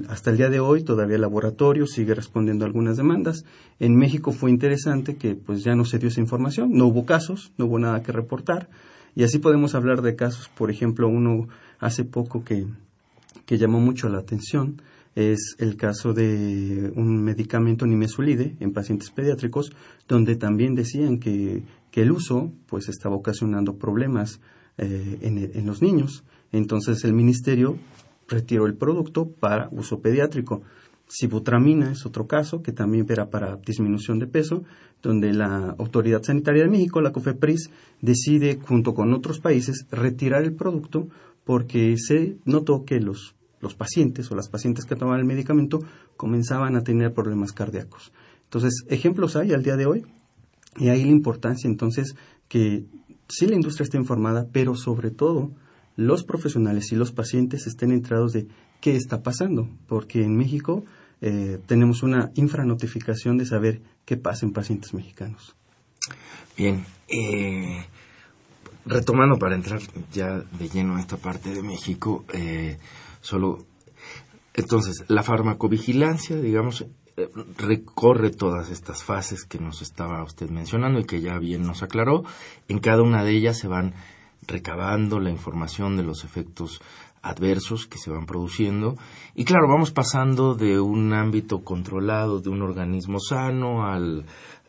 hasta 0.09 0.29
el 0.29 0.37
día 0.37 0.47
de 0.47 0.59
hoy, 0.59 0.83
todavía 0.83 1.15
el 1.15 1.21
laboratorio 1.21 1.87
sigue 1.87 2.13
respondiendo 2.13 2.63
a 2.63 2.67
algunas 2.67 2.97
demandas. 2.97 3.45
En 3.79 3.95
México 3.95 4.31
fue 4.31 4.51
interesante 4.51 5.15
que 5.15 5.33
pues 5.33 5.63
ya 5.63 5.73
no 5.73 5.85
se 5.85 5.97
dio 5.97 6.09
esa 6.09 6.21
información, 6.21 6.69
no 6.71 6.85
hubo 6.85 7.03
casos, 7.03 7.51
no 7.57 7.65
hubo 7.65 7.79
nada 7.79 8.03
que 8.03 8.11
reportar. 8.11 8.69
Y 9.15 9.23
así 9.23 9.39
podemos 9.39 9.73
hablar 9.73 10.03
de 10.03 10.15
casos, 10.15 10.49
por 10.49 10.69
ejemplo, 10.69 11.07
uno 11.07 11.47
hace 11.79 12.05
poco 12.05 12.43
que, 12.43 12.67
que 13.45 13.57
llamó 13.57 13.79
mucho 13.79 14.09
la 14.09 14.19
atención, 14.19 14.81
es 15.15 15.55
el 15.59 15.77
caso 15.77 16.13
de 16.13 16.91
un 16.95 17.23
medicamento 17.23 17.85
nimesulide 17.85 18.55
en 18.59 18.73
pacientes 18.73 19.11
pediátricos, 19.11 19.71
donde 20.07 20.35
también 20.35 20.75
decían 20.75 21.19
que, 21.19 21.63
el 21.93 22.11
uso 22.11 22.51
pues 22.65 22.89
estaba 22.89 23.15
ocasionando 23.15 23.77
problemas 23.77 24.41
eh, 24.79 25.19
en, 25.21 25.65
los 25.67 25.83
niños. 25.83 26.23
Entonces 26.51 27.03
el 27.03 27.13
ministerio 27.13 27.77
retiró 28.27 28.65
el 28.65 28.73
producto 28.73 29.29
para 29.29 29.69
uso 29.71 29.99
pediátrico. 30.01 30.63
Sibutramina 31.07 31.91
es 31.91 32.07
otro 32.07 32.25
caso 32.25 32.63
que 32.63 32.71
también 32.71 33.05
era 33.07 33.29
para 33.29 33.57
disminución 33.57 34.17
de 34.17 34.25
peso, 34.25 34.63
donde 35.03 35.33
la 35.33 35.75
Autoridad 35.77 36.23
Sanitaria 36.23 36.63
de 36.63 36.69
México, 36.69 36.99
la 36.99 37.11
COFEPRIS, 37.11 37.69
decide 38.01 38.57
junto 38.59 38.95
con 38.95 39.13
otros 39.13 39.39
países 39.39 39.85
retirar 39.91 40.43
el 40.43 40.55
producto 40.55 41.09
porque 41.43 41.95
se 41.97 42.37
notó 42.45 42.85
que 42.85 42.99
los 42.99 43.35
los 43.63 43.73
pacientes 43.75 44.29
o 44.29 44.35
las 44.35 44.49
pacientes 44.49 44.85
que 44.85 44.95
tomaban 44.95 45.21
el 45.21 45.25
medicamento 45.25 45.79
comenzaban 46.17 46.75
a 46.75 46.83
tener 46.83 47.13
problemas 47.13 47.53
cardíacos. 47.53 48.11
Entonces, 48.43 48.83
ejemplos 48.89 49.35
hay 49.35 49.53
al 49.53 49.63
día 49.63 49.77
de 49.77 49.85
hoy. 49.87 50.05
Y 50.77 50.89
ahí 50.89 51.03
la 51.03 51.11
importancia 51.11 51.67
entonces 51.67 52.15
que 52.49 52.85
sí 53.29 53.47
la 53.47 53.55
industria 53.55 53.85
esté 53.85 53.97
informada, 53.97 54.47
pero 54.51 54.75
sobre 54.75 55.11
todo 55.11 55.51
los 55.95 56.23
profesionales 56.23 56.91
y 56.91 56.95
los 56.95 57.11
pacientes 57.11 57.65
estén 57.65 57.91
enterados 57.91 58.33
de 58.33 58.47
qué 58.81 58.95
está 58.95 59.23
pasando, 59.23 59.69
porque 59.87 60.23
en 60.23 60.35
México 60.35 60.83
eh, 61.21 61.59
tenemos 61.65 62.03
una 62.03 62.31
infranotificación 62.35 63.37
de 63.37 63.45
saber 63.45 63.81
qué 64.05 64.17
pasa 64.17 64.45
en 64.45 64.51
pacientes 64.51 64.93
mexicanos. 64.93 65.55
Bien, 66.57 66.83
eh, 67.07 67.85
retomando 68.85 69.37
para 69.37 69.55
entrar 69.55 69.81
ya 70.11 70.39
de 70.39 70.69
lleno 70.69 70.95
a 70.95 70.99
esta 70.99 71.17
parte 71.17 71.53
de 71.53 71.63
México, 71.63 72.25
eh, 72.33 72.77
solo 73.21 73.65
entonces 74.53 75.05
la 75.07 75.23
farmacovigilancia, 75.23 76.35
digamos, 76.35 76.85
eh, 77.15 77.29
recorre 77.57 78.31
todas 78.31 78.69
estas 78.69 79.03
fases 79.03 79.45
que 79.45 79.59
nos 79.59 79.81
estaba 79.81 80.23
usted 80.23 80.49
mencionando 80.49 80.99
y 80.99 81.05
que 81.05 81.21
ya 81.21 81.37
bien 81.37 81.63
nos 81.63 81.83
aclaró. 81.83 82.23
En 82.67 82.79
cada 82.79 83.01
una 83.01 83.23
de 83.23 83.31
ellas 83.31 83.57
se 83.57 83.67
van 83.67 83.93
recabando 84.47 85.19
la 85.19 85.29
información 85.29 85.95
de 85.95 86.03
los 86.03 86.23
efectos 86.23 86.81
adversos 87.21 87.87
que 87.87 87.97
se 87.97 88.11
van 88.11 88.25
produciendo. 88.25 88.95
Y 89.35 89.45
claro, 89.45 89.67
vamos 89.67 89.91
pasando 89.91 90.55
de 90.55 90.79
un 90.79 91.13
ámbito 91.13 91.63
controlado 91.63 92.39
de 92.39 92.49
un 92.49 92.61
organismo 92.61 93.19
sano 93.19 93.85
al, 93.85 94.25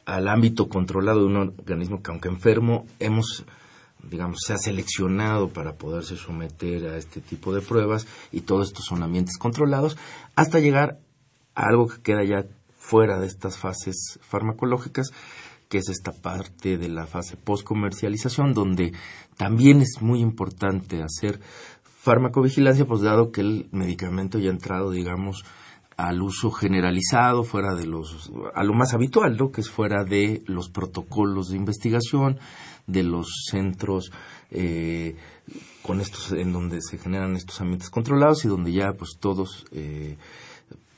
al 0.06 0.28
ámbito 0.28 0.68
controlado 0.68 1.20
de 1.20 1.26
un 1.26 1.36
organismo 1.36 2.02
que 2.02 2.10
aunque 2.10 2.28
enfermo 2.28 2.86
hemos 3.00 3.44
digamos, 4.10 4.38
se 4.46 4.52
ha 4.52 4.58
seleccionado 4.58 5.48
para 5.48 5.74
poderse 5.74 6.16
someter 6.16 6.86
a 6.86 6.96
este 6.96 7.20
tipo 7.20 7.54
de 7.54 7.60
pruebas 7.60 8.06
y 8.32 8.42
todos 8.42 8.68
estos 8.68 8.84
son 8.84 9.02
ambientes 9.02 9.38
controlados 9.38 9.96
hasta 10.36 10.60
llegar 10.60 10.98
algo 11.54 11.88
que 11.88 12.02
queda 12.02 12.24
ya 12.24 12.46
fuera 12.76 13.18
de 13.18 13.26
estas 13.26 13.58
fases 13.58 14.18
farmacológicas, 14.22 15.10
que 15.68 15.78
es 15.78 15.88
esta 15.88 16.12
parte 16.12 16.76
de 16.76 16.88
la 16.88 17.06
fase 17.06 17.36
post-comercialización, 17.36 18.52
donde 18.52 18.92
también 19.36 19.80
es 19.80 20.02
muy 20.02 20.20
importante 20.20 21.02
hacer 21.02 21.40
farmacovigilancia, 21.82 22.84
pues 22.84 23.00
dado 23.00 23.32
que 23.32 23.40
el 23.40 23.68
medicamento 23.72 24.38
ya 24.38 24.50
ha 24.50 24.52
entrado, 24.52 24.90
digamos, 24.90 25.44
al 25.96 26.22
uso 26.22 26.50
generalizado, 26.50 27.44
fuera 27.44 27.74
de 27.74 27.86
los, 27.86 28.30
a 28.54 28.64
lo 28.64 28.74
más 28.74 28.94
habitual, 28.94 29.36
¿no? 29.36 29.50
que 29.50 29.60
es 29.60 29.70
fuera 29.70 30.04
de 30.04 30.42
los 30.46 30.68
protocolos 30.68 31.48
de 31.48 31.56
investigación, 31.56 32.38
de 32.86 33.02
los 33.02 33.44
centros 33.50 34.12
eh, 34.50 35.16
con 35.82 36.00
estos, 36.00 36.32
en 36.32 36.52
donde 36.52 36.80
se 36.80 36.98
generan 36.98 37.36
estos 37.36 37.60
ambientes 37.60 37.90
controlados 37.90 38.44
y 38.44 38.48
donde 38.48 38.72
ya 38.72 38.92
pues 38.92 39.16
todos 39.18 39.64
eh, 39.72 40.16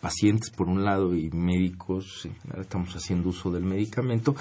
pacientes 0.00 0.50
por 0.50 0.68
un 0.68 0.84
lado 0.84 1.14
y 1.14 1.30
médicos, 1.30 2.28
estamos 2.58 2.94
haciendo 2.94 3.30
uso 3.30 3.50
del 3.50 3.64
medicamento 3.64 4.36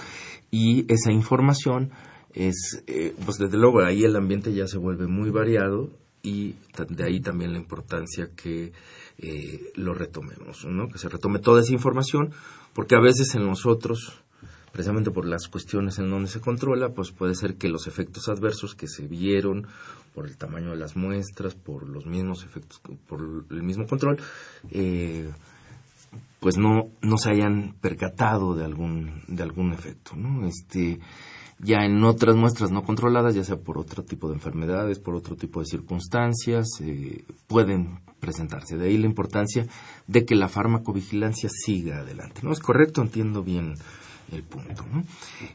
y 0.52 0.92
esa 0.92 1.12
información 1.12 1.92
es, 2.34 2.84
eh, 2.88 3.16
pues 3.26 3.38
desde 3.38 3.58
luego 3.58 3.82
ahí 3.82 4.04
el 4.04 4.16
ambiente 4.16 4.54
ya 4.54 4.68
se 4.68 4.78
vuelve 4.78 5.08
muy 5.08 5.30
variado 5.30 5.90
y 6.22 6.56
de 6.90 7.04
ahí 7.04 7.22
también 7.22 7.54
la 7.54 7.60
importancia 7.60 8.30
que 8.36 8.74
eh, 9.18 9.72
lo 9.76 9.94
retomemos, 9.94 10.66
¿no? 10.66 10.90
que 10.90 10.98
se 10.98 11.08
retome 11.08 11.40
toda 11.40 11.62
esa 11.62 11.74
información, 11.74 12.32
porque 12.74 12.96
a 12.96 13.00
veces 13.00 13.34
en 13.36 13.46
nosotros, 13.46 14.24
precisamente 14.76 15.10
por 15.10 15.26
las 15.26 15.48
cuestiones 15.48 16.00
en 16.00 16.10
donde 16.10 16.28
se 16.28 16.42
controla, 16.42 16.90
pues 16.90 17.14
puede 17.14 17.34
ser 17.34 17.56
que 17.56 17.70
los 17.70 17.88
efectos 17.88 18.28
adversos 18.28 18.76
que 18.76 18.90
se 18.90 19.08
vieron 19.08 19.68
por 20.14 20.28
el 20.28 20.36
tamaño 20.36 20.72
de 20.72 20.76
las 20.76 20.98
muestras, 20.98 21.56
por 21.56 21.88
los 21.88 22.06
mismos 22.06 22.44
efectos, 22.44 22.82
por 23.08 23.46
el 23.50 23.64
mismo 23.64 23.88
control, 23.88 24.18
eh, 24.72 25.30
pues 26.42 26.58
no, 26.58 26.90
no 27.02 27.18
se 27.18 27.30
hayan 27.30 27.76
percatado 27.80 28.54
de 28.54 28.66
algún, 28.66 29.24
de 29.30 29.44
algún 29.44 29.72
efecto, 29.72 30.18
¿no? 30.18 30.46
Este, 30.46 31.00
ya 31.60 31.86
en 31.86 32.04
otras 32.04 32.36
muestras 32.36 32.70
no 32.70 32.84
controladas, 32.84 33.34
ya 33.34 33.46
sea 33.46 33.56
por 33.56 33.78
otro 33.78 34.04
tipo 34.04 34.28
de 34.28 34.34
enfermedades, 34.34 35.00
por 35.00 35.16
otro 35.16 35.38
tipo 35.38 35.62
de 35.62 35.68
circunstancias, 35.68 36.68
eh, 36.82 37.24
pueden 37.48 38.02
presentarse. 38.20 38.76
De 38.76 38.88
ahí 38.88 38.98
la 38.98 39.06
importancia 39.06 39.68
de 40.06 40.26
que 40.26 40.36
la 40.36 40.50
farmacovigilancia 40.50 41.48
siga 41.50 42.00
adelante. 42.00 42.42
¿No 42.44 42.52
es 42.52 42.60
correcto? 42.60 43.02
Entiendo 43.02 43.42
bien 43.42 43.76
el 44.32 44.44
punto. 44.44 44.86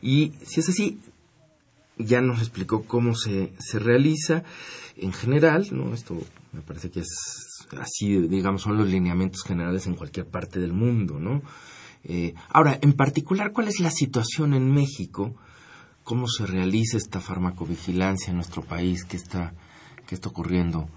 Y 0.02 0.33
si 0.44 0.61
es 0.61 0.68
así, 0.68 1.00
ya 1.98 2.20
nos 2.20 2.40
explicó 2.40 2.85
cómo 2.85 3.14
se, 3.14 3.52
se 3.59 3.78
realiza 3.78 4.42
en 4.96 5.12
general, 5.12 5.68
¿no? 5.72 5.94
Esto 5.94 6.18
me 6.52 6.61
parece 6.61 6.90
que 6.90 7.00
es 7.00 7.66
así, 7.78 8.18
digamos, 8.28 8.62
son 8.62 8.76
los 8.76 8.88
lineamientos 8.88 9.42
generales 9.44 9.87
en 9.87 9.94
cualquier 9.94 10.26
parte 10.26 10.61
del 10.61 10.72
mundo, 10.72 11.18
¿no? 11.18 11.42
Eh, 12.04 12.35
ahora, 12.48 12.78
en 12.80 12.94
particular, 12.94 13.52
¿cuál 13.52 13.68
es 13.68 13.80
la 13.80 13.90
situación 13.90 14.54
en 14.54 14.72
México? 14.72 15.35
¿Cómo 16.02 16.26
se 16.28 16.46
realiza 16.46 16.96
esta 16.96 17.20
farmacovigilancia 17.20 18.30
en 18.30 18.37
nuestro 18.37 18.62
país? 18.62 19.04
¿Qué 19.04 19.16
está, 19.16 19.52
qué 20.06 20.14
está 20.14 20.30
ocurriendo, 20.30 20.88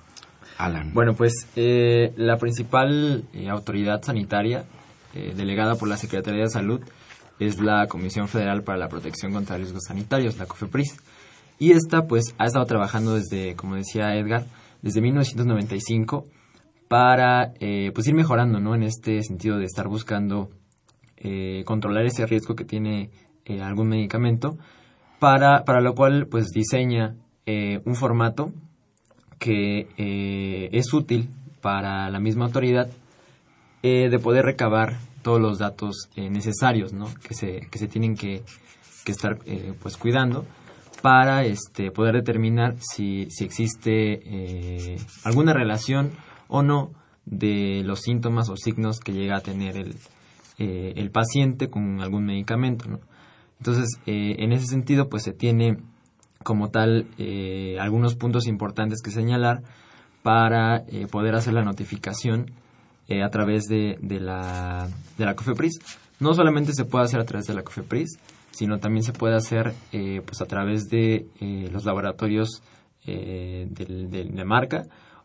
Alan? 0.57 0.93
Bueno, 0.93 1.13
pues 1.13 1.47
eh, 1.55 2.13
la 2.15 2.37
principal 2.37 3.25
eh, 3.33 3.49
autoridad 3.49 4.01
sanitaria 4.01 4.65
delegada 5.13 5.75
por 5.75 5.87
la 5.87 5.95
Secretaría 5.95 6.41
de 6.41 6.49
Salud 6.49 6.81
es 7.39 7.59
la 7.59 7.87
Comisión 7.87 8.27
Federal 8.27 8.63
para 8.63 8.77
la 8.77 8.89
Protección 8.89 9.33
contra 9.33 9.57
Riesgos 9.57 9.83
Sanitarios, 9.87 10.37
la 10.37 10.45
COFEPRIS. 10.45 10.97
Y 11.59 11.71
esta, 11.71 12.07
pues, 12.07 12.35
ha 12.37 12.45
estado 12.45 12.65
trabajando 12.65 13.15
desde, 13.15 13.55
como 13.55 13.75
decía 13.75 14.15
Edgar, 14.15 14.45
desde 14.81 15.01
1995 15.01 16.25
para 16.87 17.53
eh, 17.59 17.91
pues 17.95 18.07
ir 18.07 18.13
mejorando 18.13 18.59
¿no? 18.59 18.75
en 18.75 18.83
este 18.83 19.23
sentido 19.23 19.57
de 19.57 19.65
estar 19.65 19.87
buscando 19.87 20.49
eh, 21.17 21.63
controlar 21.65 22.05
ese 22.05 22.27
riesgo 22.27 22.53
que 22.53 22.65
tiene 22.65 23.09
eh, 23.45 23.61
algún 23.61 23.87
medicamento 23.87 24.57
para, 25.19 25.63
para 25.63 25.81
lo 25.81 25.95
cual 25.95 26.27
pues 26.27 26.51
diseña 26.51 27.15
un 27.45 27.95
formato 27.95 28.53
que 29.37 30.69
es 30.71 30.93
útil 30.93 31.29
para 31.61 32.09
la 32.09 32.19
misma 32.21 32.45
autoridad 32.45 32.87
de 33.81 34.19
poder 34.19 34.45
recabar 34.45 34.97
todos 35.23 35.41
los 35.41 35.57
datos 35.57 36.09
necesarios 36.15 36.93
¿no? 36.93 37.05
que, 37.27 37.33
se, 37.33 37.61
que 37.71 37.79
se 37.79 37.87
tienen 37.87 38.15
que, 38.15 38.43
que 39.03 39.11
estar 39.11 39.39
pues 39.81 39.97
cuidando 39.97 40.45
para 41.01 41.45
este, 41.45 41.91
poder 41.91 42.15
determinar 42.15 42.75
si, 42.79 43.27
si 43.29 43.43
existe 43.43 44.97
alguna 45.23 45.53
relación 45.53 46.11
o 46.47 46.61
no 46.61 46.91
de 47.25 47.81
los 47.83 48.01
síntomas 48.01 48.49
o 48.49 48.57
signos 48.57 48.99
que 48.99 49.13
llega 49.13 49.37
a 49.37 49.41
tener 49.41 49.77
el, 49.77 49.95
eh, 50.59 50.93
el 50.97 51.09
paciente 51.11 51.67
con 51.67 52.01
algún 52.01 52.25
medicamento. 52.25 52.89
¿no? 52.89 52.99
Entonces, 53.59 53.99
eh, 54.05 54.35
en 54.39 54.51
ese 54.51 54.67
sentido, 54.67 55.09
pues 55.09 55.23
se 55.23 55.33
tiene 55.33 55.77
como 56.43 56.69
tal 56.69 57.07
eh, 57.17 57.77
algunos 57.79 58.15
puntos 58.15 58.47
importantes 58.47 59.01
que 59.01 59.11
señalar 59.11 59.63
para 60.21 60.83
poder 61.11 61.35
hacer 61.35 61.53
la 61.53 61.63
notificación 61.63 62.51
a 63.09 63.29
través 63.29 63.63
de, 63.65 63.97
de, 64.01 64.19
la, 64.19 64.87
de 65.17 65.25
la 65.25 65.35
COFEPRIS. 65.35 65.79
No 66.19 66.33
solamente 66.33 66.73
se 66.73 66.85
puede 66.85 67.05
hacer 67.05 67.19
a 67.19 67.25
través 67.25 67.47
de 67.47 67.53
la 67.53 67.63
COFEPRIS, 67.63 68.17
sino 68.51 68.79
también 68.79 69.03
se 69.03 69.13
puede 69.13 69.35
hacer 69.35 69.73
pues 70.25 70.41
a 70.41 70.45
través 70.45 70.87
de 70.89 71.27
los 71.71 71.85
laboratorios 71.85 72.61
de, 73.05 73.67
de 73.69 74.45
marca 74.45 74.83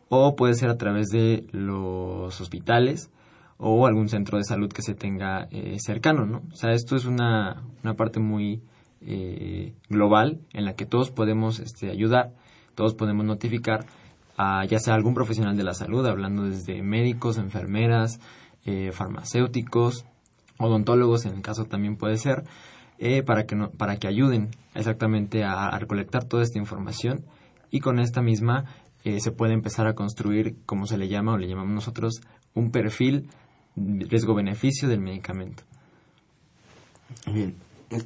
o 0.09 0.35
puede 0.35 0.55
ser 0.55 0.69
a 0.69 0.77
través 0.77 1.07
de 1.07 1.45
los 1.51 2.41
hospitales 2.41 3.09
o 3.57 3.85
algún 3.85 4.09
centro 4.09 4.37
de 4.37 4.43
salud 4.43 4.71
que 4.71 4.81
se 4.81 4.95
tenga 4.95 5.47
eh, 5.51 5.77
cercano, 5.79 6.25
¿no? 6.25 6.43
O 6.51 6.55
sea, 6.55 6.71
esto 6.71 6.95
es 6.95 7.05
una, 7.05 7.61
una 7.83 7.93
parte 7.93 8.19
muy 8.19 8.63
eh, 9.01 9.73
global 9.89 10.39
en 10.53 10.65
la 10.65 10.73
que 10.75 10.85
todos 10.85 11.11
podemos 11.11 11.59
este, 11.59 11.91
ayudar, 11.91 12.33
todos 12.73 12.95
podemos 12.95 13.25
notificar 13.25 13.85
a 14.39 14.63
ya 14.65 14.79
sea 14.79 14.93
algún 14.95 15.13
profesional 15.13 15.57
de 15.57 15.63
la 15.63 15.73
salud, 15.73 16.05
hablando 16.05 16.43
desde 16.43 16.81
médicos, 16.81 17.37
enfermeras, 17.37 18.19
eh, 18.65 18.91
farmacéuticos, 18.93 20.05
odontólogos 20.57 21.25
en 21.25 21.35
el 21.35 21.41
caso 21.41 21.65
también 21.65 21.97
puede 21.97 22.17
ser, 22.17 22.43
para, 23.25 23.45
que 23.45 23.55
no, 23.55 23.71
para 23.71 23.97
que 23.97 24.07
ayuden 24.07 24.49
exactamente 24.75 25.43
a, 25.43 25.67
a 25.67 25.79
recolectar 25.79 26.25
toda 26.25 26.43
esta 26.43 26.59
información 26.59 27.25
y 27.71 27.79
con 27.79 27.99
esta 27.99 28.21
misma 28.21 28.65
eh, 29.03 29.19
se 29.21 29.31
puede 29.31 29.53
empezar 29.53 29.87
a 29.87 29.93
construir, 29.93 30.55
como 30.65 30.85
se 30.85 30.97
le 30.97 31.07
llama 31.07 31.33
o 31.33 31.37
le 31.37 31.47
llamamos 31.47 31.73
nosotros, 31.73 32.21
un 32.53 32.71
perfil 32.71 33.29
riesgo-beneficio 33.75 34.89
del 34.89 34.99
medicamento. 34.99 35.63
Bien. 37.31 37.55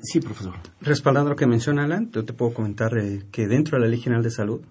Sí, 0.04 0.20
profesor. 0.20 0.54
Respaldando 0.82 1.32
lo 1.32 1.36
que 1.36 1.48
menciona 1.48 1.84
Alan, 1.84 2.12
yo 2.12 2.24
te 2.24 2.32
puedo 2.32 2.54
comentar 2.54 2.98
eh, 2.98 3.24
que 3.32 3.48
dentro 3.48 3.78
de 3.78 3.84
la 3.84 3.90
Ley 3.90 4.00
General 4.00 4.24
de 4.24 4.32
Salud 4.32 4.62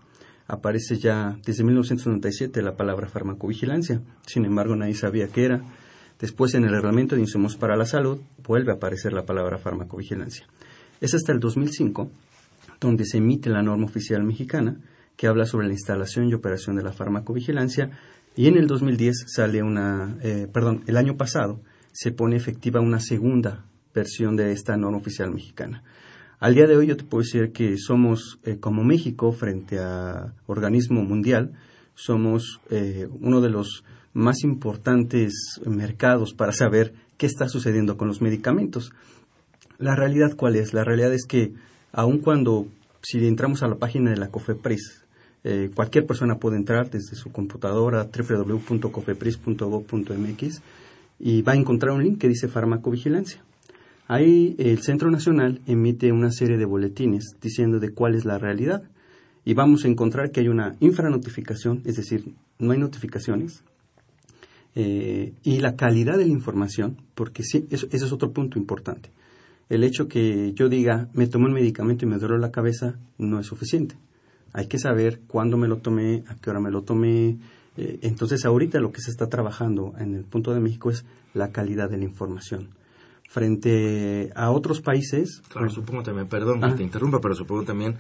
aparece 0.47 0.99
ya 0.99 1.37
desde 1.45 1.65
1997 1.65 2.63
la 2.63 2.77
palabra 2.77 3.09
farmacovigilancia. 3.09 4.01
Sin 4.27 4.45
embargo, 4.45 4.77
nadie 4.77 4.95
sabía 4.95 5.29
qué 5.29 5.45
era. 5.45 5.63
Después, 6.21 6.55
en 6.55 6.65
el 6.65 6.71
reglamento 6.71 7.15
de 7.15 7.23
insumos 7.23 7.57
para 7.57 7.77
la 7.77 7.87
salud, 7.87 8.21
vuelve 8.47 8.73
a 8.73 8.77
aparecer 8.77 9.13
la 9.13 9.25
palabra 9.25 9.59
farmacovigilancia. 9.59 10.47
Es 11.01 11.15
hasta 11.15 11.33
el 11.33 11.41
2005 11.41 12.11
donde 12.81 13.05
se 13.05 13.19
emite 13.19 13.51
la 13.51 13.63
norma 13.63 13.87
oficial 13.87 14.23
mexicana 14.25 14.77
que 15.17 15.27
habla 15.27 15.47
sobre 15.47 15.67
la 15.67 15.73
instalación 15.73 16.29
y 16.29 16.35
operación 16.35 16.77
de 16.77 16.83
la 16.83 16.93
farmacovigilancia 16.93 17.91
y 18.35 18.47
en 18.47 18.57
el 18.57 18.67
2010 18.67 19.25
sale 19.27 19.63
una, 19.63 20.17
eh, 20.23 20.49
perdón, 20.53 20.83
el 20.87 20.97
año 20.97 21.17
pasado 21.17 21.61
se 21.93 22.13
pone 22.13 22.37
efectiva 22.37 22.81
una 22.81 22.99
segunda 22.99 23.65
versión 23.95 24.37
de 24.37 24.53
esta 24.53 24.77
norma 24.77 24.99
oficial 24.99 25.31
mexicana. 25.31 25.83
Al 26.43 26.55
día 26.57 26.67
de 26.67 26.77
hoy 26.77 26.89
yo 26.89 26.97
te 26.97 27.05
puedo 27.05 27.23
decir 27.23 27.53
que 27.53 27.79
somos, 27.79 28.41
eh, 28.43 28.57
como 28.59 28.83
México, 28.83 29.31
frente 29.31 29.79
a 29.79 30.35
organismo 30.47 31.05
mundial, 31.05 31.53
somos 31.95 32.61
eh, 32.69 33.07
uno 33.21 33.41
de 33.41 33.49
los 33.49 33.85
más 34.13 34.43
importantes 34.43 35.61
mercados 35.65 36.35
para 36.35 36.51
saber 36.51 36.95
qué 37.17 37.27
está 37.27 37.49
sucediendo 37.49 37.97
con 37.97 38.09
los 38.09 38.21
medicamentos. 38.21 38.91
La 39.79 39.95
realidad 39.95 40.35
cuál 40.37 40.57
es? 40.57 40.75
La 40.75 40.83
realidad 40.83 41.15
es 41.15 41.27
que 41.29 41.53
aun 41.93 42.19
cuando 42.19 42.67
si 43.03 43.25
entramos 43.25 43.63
a 43.63 43.69
la 43.69 43.77
página 43.77 44.11
de 44.11 44.17
la 44.17 44.31
COFEPRIS, 44.31 45.05
eh, 45.45 45.71
cualquier 45.73 46.07
persona 46.07 46.41
puede 46.41 46.57
entrar 46.57 46.91
desde 46.91 47.15
su 47.15 47.31
computadora 47.31 48.09
www.cofepris.gov.mx 48.13 50.63
y 51.21 51.43
va 51.43 51.53
a 51.53 51.57
encontrar 51.57 51.93
un 51.93 52.03
link 52.03 52.19
que 52.19 52.27
dice 52.27 52.49
farmacovigilancia. 52.49 53.45
Ahí 54.13 54.57
el 54.59 54.83
Centro 54.83 55.11
Nacional 55.11 55.63
emite 55.67 56.13
una 56.13 56.31
serie 56.31 56.59
de 56.59 56.67
boletines 56.67 57.35
diciendo 57.41 57.79
de 57.79 57.95
cuál 57.95 58.15
es 58.15 58.27
la 58.27 58.37
realidad 58.37 58.83
y 59.43 59.55
vamos 59.55 59.87
a 59.87 59.89
encontrar 59.89 60.31
que 60.31 60.41
hay 60.41 60.49
una 60.49 60.77
infranotificación, 60.81 61.81
es 61.87 61.97
decir, 61.97 62.35
no 62.59 62.73
hay 62.73 62.79
notificaciones, 62.79 63.65
eh, 64.75 65.33
y 65.43 65.61
la 65.61 65.77
calidad 65.77 66.19
de 66.19 66.27
la 66.27 66.31
información, 66.31 66.99
porque 67.15 67.43
sí, 67.43 67.67
eso, 67.71 67.87
ese 67.91 68.05
es 68.05 68.13
otro 68.13 68.33
punto 68.35 68.59
importante. 68.59 69.09
El 69.71 69.83
hecho 69.83 70.09
que 70.09 70.53
yo 70.53 70.69
diga, 70.69 71.09
me 71.15 71.27
tomo 71.27 71.47
un 71.47 71.55
medicamento 71.55 72.05
y 72.05 72.09
me 72.09 72.19
duele 72.19 72.39
la 72.39 72.53
cabeza, 72.53 72.99
no 73.17 73.41
es 73.41 73.47
suficiente. 73.47 73.95
Hay 74.53 74.67
que 74.67 74.79
saber 74.79 75.21
cuándo 75.27 75.57
me 75.57 75.69
lo 75.69 75.79
tomé, 75.79 76.23
a 76.29 76.35
qué 76.35 76.51
hora 76.51 76.61
me 76.61 76.71
lo 76.71 76.83
tomé. 76.83 77.39
Eh, 77.79 77.99
entonces, 78.03 78.45
ahorita 78.45 78.79
lo 78.79 78.93
que 78.93 79.01
se 79.01 79.11
está 79.11 79.31
trabajando 79.31 79.95
en 79.99 80.15
el 80.15 80.25
punto 80.25 80.53
de 80.53 80.61
México 80.61 80.91
es 80.91 81.07
la 81.33 81.51
calidad 81.51 81.89
de 81.89 81.97
la 81.97 82.05
información. 82.05 82.82
Frente 83.33 84.31
a 84.37 84.51
otros 84.51 84.83
países. 84.83 85.41
Claro, 85.49 85.71
supongo 85.71 86.03
también, 86.03 86.29
perdón 86.29 86.61
que 86.61 86.77
te 86.77 86.83
interrumpa, 86.83 87.19
pero 87.19 87.35
supongo 87.35 87.63
también 87.63 87.97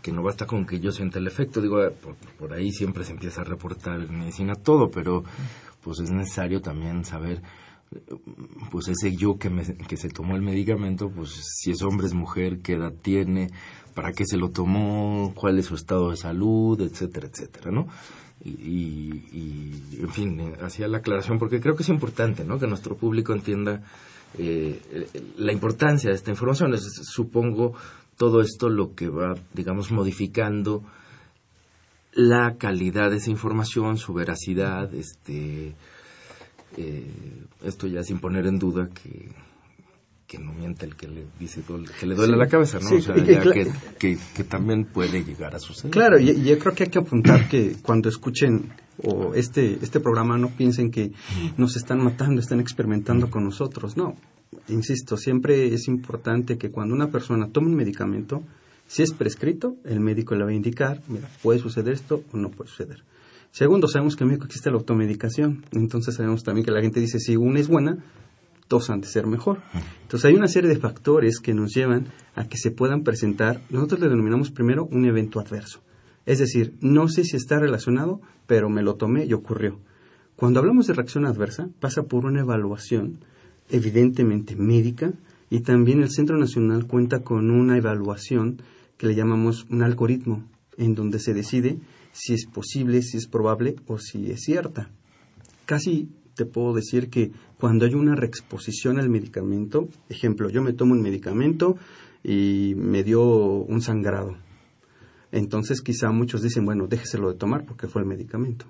que 0.00 0.12
no 0.12 0.22
basta 0.22 0.46
con 0.46 0.64
que 0.64 0.78
yo 0.78 0.92
sienta 0.92 1.18
el 1.18 1.26
efecto. 1.26 1.60
Digo, 1.60 1.82
eh, 1.82 1.92
por, 2.38 2.52
ahí 2.52 2.70
siempre 2.70 3.04
se 3.04 3.10
empieza 3.10 3.40
a 3.40 3.44
reportar 3.44 4.00
en 4.00 4.16
medicina 4.16 4.54
todo, 4.54 4.88
pero 4.88 5.24
pues 5.82 5.98
es 5.98 6.12
necesario 6.12 6.60
también 6.60 7.04
saber 7.04 7.42
pues 8.70 8.86
ese 8.88 9.16
yo 9.16 9.38
que, 9.38 9.50
me, 9.50 9.64
que 9.64 9.96
se 9.96 10.08
tomó 10.08 10.36
el 10.36 10.42
medicamento, 10.42 11.10
pues 11.10 11.30
si 11.60 11.72
es 11.72 11.82
hombre, 11.82 12.06
es 12.06 12.14
mujer, 12.14 12.60
qué 12.60 12.74
edad 12.74 12.92
tiene, 12.92 13.50
para 13.94 14.12
qué 14.12 14.24
se 14.24 14.36
lo 14.36 14.50
tomó, 14.50 15.32
cuál 15.34 15.58
es 15.58 15.66
su 15.66 15.74
estado 15.74 16.10
de 16.10 16.16
salud, 16.16 16.80
etcétera, 16.80 17.26
etcétera, 17.26 17.70
¿no? 17.72 17.88
Y, 18.44 19.98
en 19.98 20.10
fin, 20.10 20.38
eh, 20.38 20.52
hacía 20.62 20.86
la 20.86 20.98
aclaración 20.98 21.38
porque 21.38 21.60
creo 21.60 21.74
que 21.74 21.82
es 21.82 21.88
importante, 21.88 22.44
¿no? 22.44 22.58
Que 22.60 22.68
nuestro 22.68 22.96
público 22.96 23.32
entienda 23.32 23.82
eh, 24.38 24.80
la 25.38 25.52
importancia 25.52 26.10
de 26.10 26.16
esta 26.16 26.30
información. 26.30 26.74
Es, 26.74 26.82
supongo 27.02 27.74
todo 28.16 28.40
esto 28.40 28.68
lo 28.68 28.94
que 28.94 29.08
va, 29.08 29.34
digamos, 29.54 29.90
modificando 29.90 30.82
la 32.12 32.56
calidad 32.56 33.10
de 33.10 33.18
esa 33.18 33.30
información, 33.30 33.98
su 33.98 34.14
veracidad, 34.14 34.92
este, 34.94 35.74
eh, 36.76 37.44
esto 37.62 37.86
ya 37.86 38.02
sin 38.02 38.18
poner 38.18 38.46
en 38.46 38.58
duda 38.58 38.88
que, 38.88 39.28
que 40.26 40.38
no 40.38 40.52
miente 40.54 40.86
el 40.86 40.96
que 40.96 41.08
le 41.08 41.26
dice 41.38 41.62
que 42.00 42.06
le 42.06 42.14
duele 42.14 42.36
la 42.36 42.48
cabeza, 42.48 42.78
¿no? 42.80 42.96
o 42.96 43.00
sea, 43.00 43.14
que, 43.14 44.18
que, 44.34 44.44
también 44.44 44.86
puede 44.86 45.22
llegar 45.22 45.54
a 45.54 45.58
suceder. 45.58 45.90
Claro, 45.90 46.18
y, 46.18 46.42
yo 46.42 46.58
creo 46.58 46.74
que 46.74 46.84
hay 46.84 46.90
que 46.90 46.98
apuntar 46.98 47.48
que 47.48 47.76
cuando 47.82 48.08
escuchen 48.08 48.72
o 49.02 49.34
este, 49.34 49.78
este 49.82 50.00
programa 50.00 50.38
no 50.38 50.48
piensen 50.48 50.90
que 50.90 51.12
nos 51.56 51.76
están 51.76 52.02
matando, 52.02 52.40
están 52.40 52.60
experimentando 52.60 53.30
con 53.30 53.44
nosotros, 53.44 53.96
no. 53.96 54.14
Insisto, 54.68 55.16
siempre 55.16 55.72
es 55.74 55.88
importante 55.88 56.56
que 56.56 56.70
cuando 56.70 56.94
una 56.94 57.10
persona 57.10 57.48
toma 57.48 57.68
un 57.68 57.76
medicamento, 57.76 58.42
si 58.86 59.02
es 59.02 59.12
prescrito, 59.12 59.76
el 59.84 60.00
médico 60.00 60.34
le 60.34 60.44
va 60.44 60.50
a 60.50 60.54
indicar, 60.54 61.02
mira, 61.08 61.28
puede 61.42 61.58
suceder 61.58 61.94
esto 61.94 62.22
o 62.32 62.36
no 62.36 62.50
puede 62.50 62.70
suceder. 62.70 63.02
Segundo, 63.50 63.88
sabemos 63.88 64.16
que 64.16 64.24
en 64.24 64.28
México 64.28 64.46
existe 64.46 64.70
la 64.70 64.76
automedicación. 64.76 65.64
Entonces 65.72 66.14
sabemos 66.14 66.44
también 66.44 66.64
que 66.64 66.70
la 66.70 66.82
gente 66.82 67.00
dice, 67.00 67.18
si 67.18 67.36
una 67.36 67.58
es 67.58 67.68
buena, 67.68 68.04
dos 68.68 68.90
han 68.90 69.00
de 69.00 69.06
ser 69.06 69.26
mejor. 69.26 69.62
Entonces 70.02 70.24
hay 70.26 70.34
una 70.34 70.48
serie 70.48 70.68
de 70.68 70.76
factores 70.76 71.40
que 71.40 71.54
nos 71.54 71.74
llevan 71.74 72.08
a 72.34 72.48
que 72.48 72.58
se 72.58 72.70
puedan 72.70 73.02
presentar, 73.02 73.62
nosotros 73.70 74.00
le 74.00 74.08
denominamos 74.08 74.50
primero 74.50 74.84
un 74.84 75.04
evento 75.06 75.40
adverso. 75.40 75.80
Es 76.26 76.38
decir, 76.38 76.74
no 76.80 77.08
sé 77.08 77.24
si 77.24 77.36
está 77.36 77.58
relacionado, 77.58 78.20
pero 78.46 78.68
me 78.68 78.82
lo 78.82 78.94
tomé 78.94 79.24
y 79.24 79.32
ocurrió. 79.32 79.78
Cuando 80.36 80.60
hablamos 80.60 80.86
de 80.86 80.94
reacción 80.94 81.26
adversa, 81.26 81.68
pasa 81.80 82.02
por 82.02 82.26
una 82.26 82.40
evaluación 82.40 83.20
evidentemente 83.70 84.54
médica 84.54 85.12
y 85.50 85.60
también 85.60 86.02
el 86.02 86.10
Centro 86.10 86.36
Nacional 86.38 86.86
cuenta 86.86 87.20
con 87.22 87.50
una 87.50 87.76
evaluación 87.76 88.60
que 88.96 89.06
le 89.06 89.14
llamamos 89.14 89.66
un 89.70 89.82
algoritmo 89.82 90.44
en 90.76 90.94
donde 90.94 91.18
se 91.18 91.34
decide 91.34 91.78
si 92.12 92.34
es 92.34 92.46
posible, 92.46 93.02
si 93.02 93.16
es 93.16 93.26
probable 93.28 93.76
o 93.86 93.98
si 93.98 94.30
es 94.30 94.42
cierta. 94.42 94.90
Casi 95.64 96.08
te 96.34 96.44
puedo 96.44 96.74
decir 96.74 97.08
que 97.08 97.32
cuando 97.58 97.86
hay 97.86 97.94
una 97.94 98.14
reexposición 98.14 98.98
al 98.98 99.08
medicamento, 99.08 99.88
ejemplo, 100.08 100.48
yo 100.50 100.62
me 100.62 100.72
tomo 100.72 100.92
un 100.92 101.02
medicamento 101.02 101.76
y 102.22 102.74
me 102.76 103.02
dio 103.02 103.22
un 103.22 103.80
sangrado. 103.80 104.36
Entonces 105.36 105.82
quizá 105.82 106.10
muchos 106.12 106.40
dicen, 106.40 106.64
bueno, 106.64 106.86
déjeselo 106.86 107.30
de 107.30 107.38
tomar 107.38 107.66
porque 107.66 107.88
fue 107.88 108.00
el 108.00 108.08
medicamento. 108.08 108.64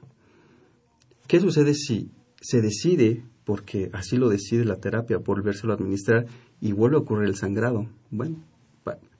¿Qué 1.28 1.38
sucede 1.38 1.74
si 1.74 2.10
se 2.40 2.60
decide, 2.60 3.24
porque 3.44 3.88
así 3.92 4.16
lo 4.16 4.28
decide 4.28 4.64
la 4.64 4.80
terapia, 4.80 5.18
volvérselo 5.18 5.72
a 5.72 5.76
administrar 5.76 6.26
y 6.60 6.72
vuelve 6.72 6.96
a 6.96 7.00
ocurrir 7.00 7.28
el 7.28 7.36
sangrado? 7.36 7.88
Bueno, 8.10 8.42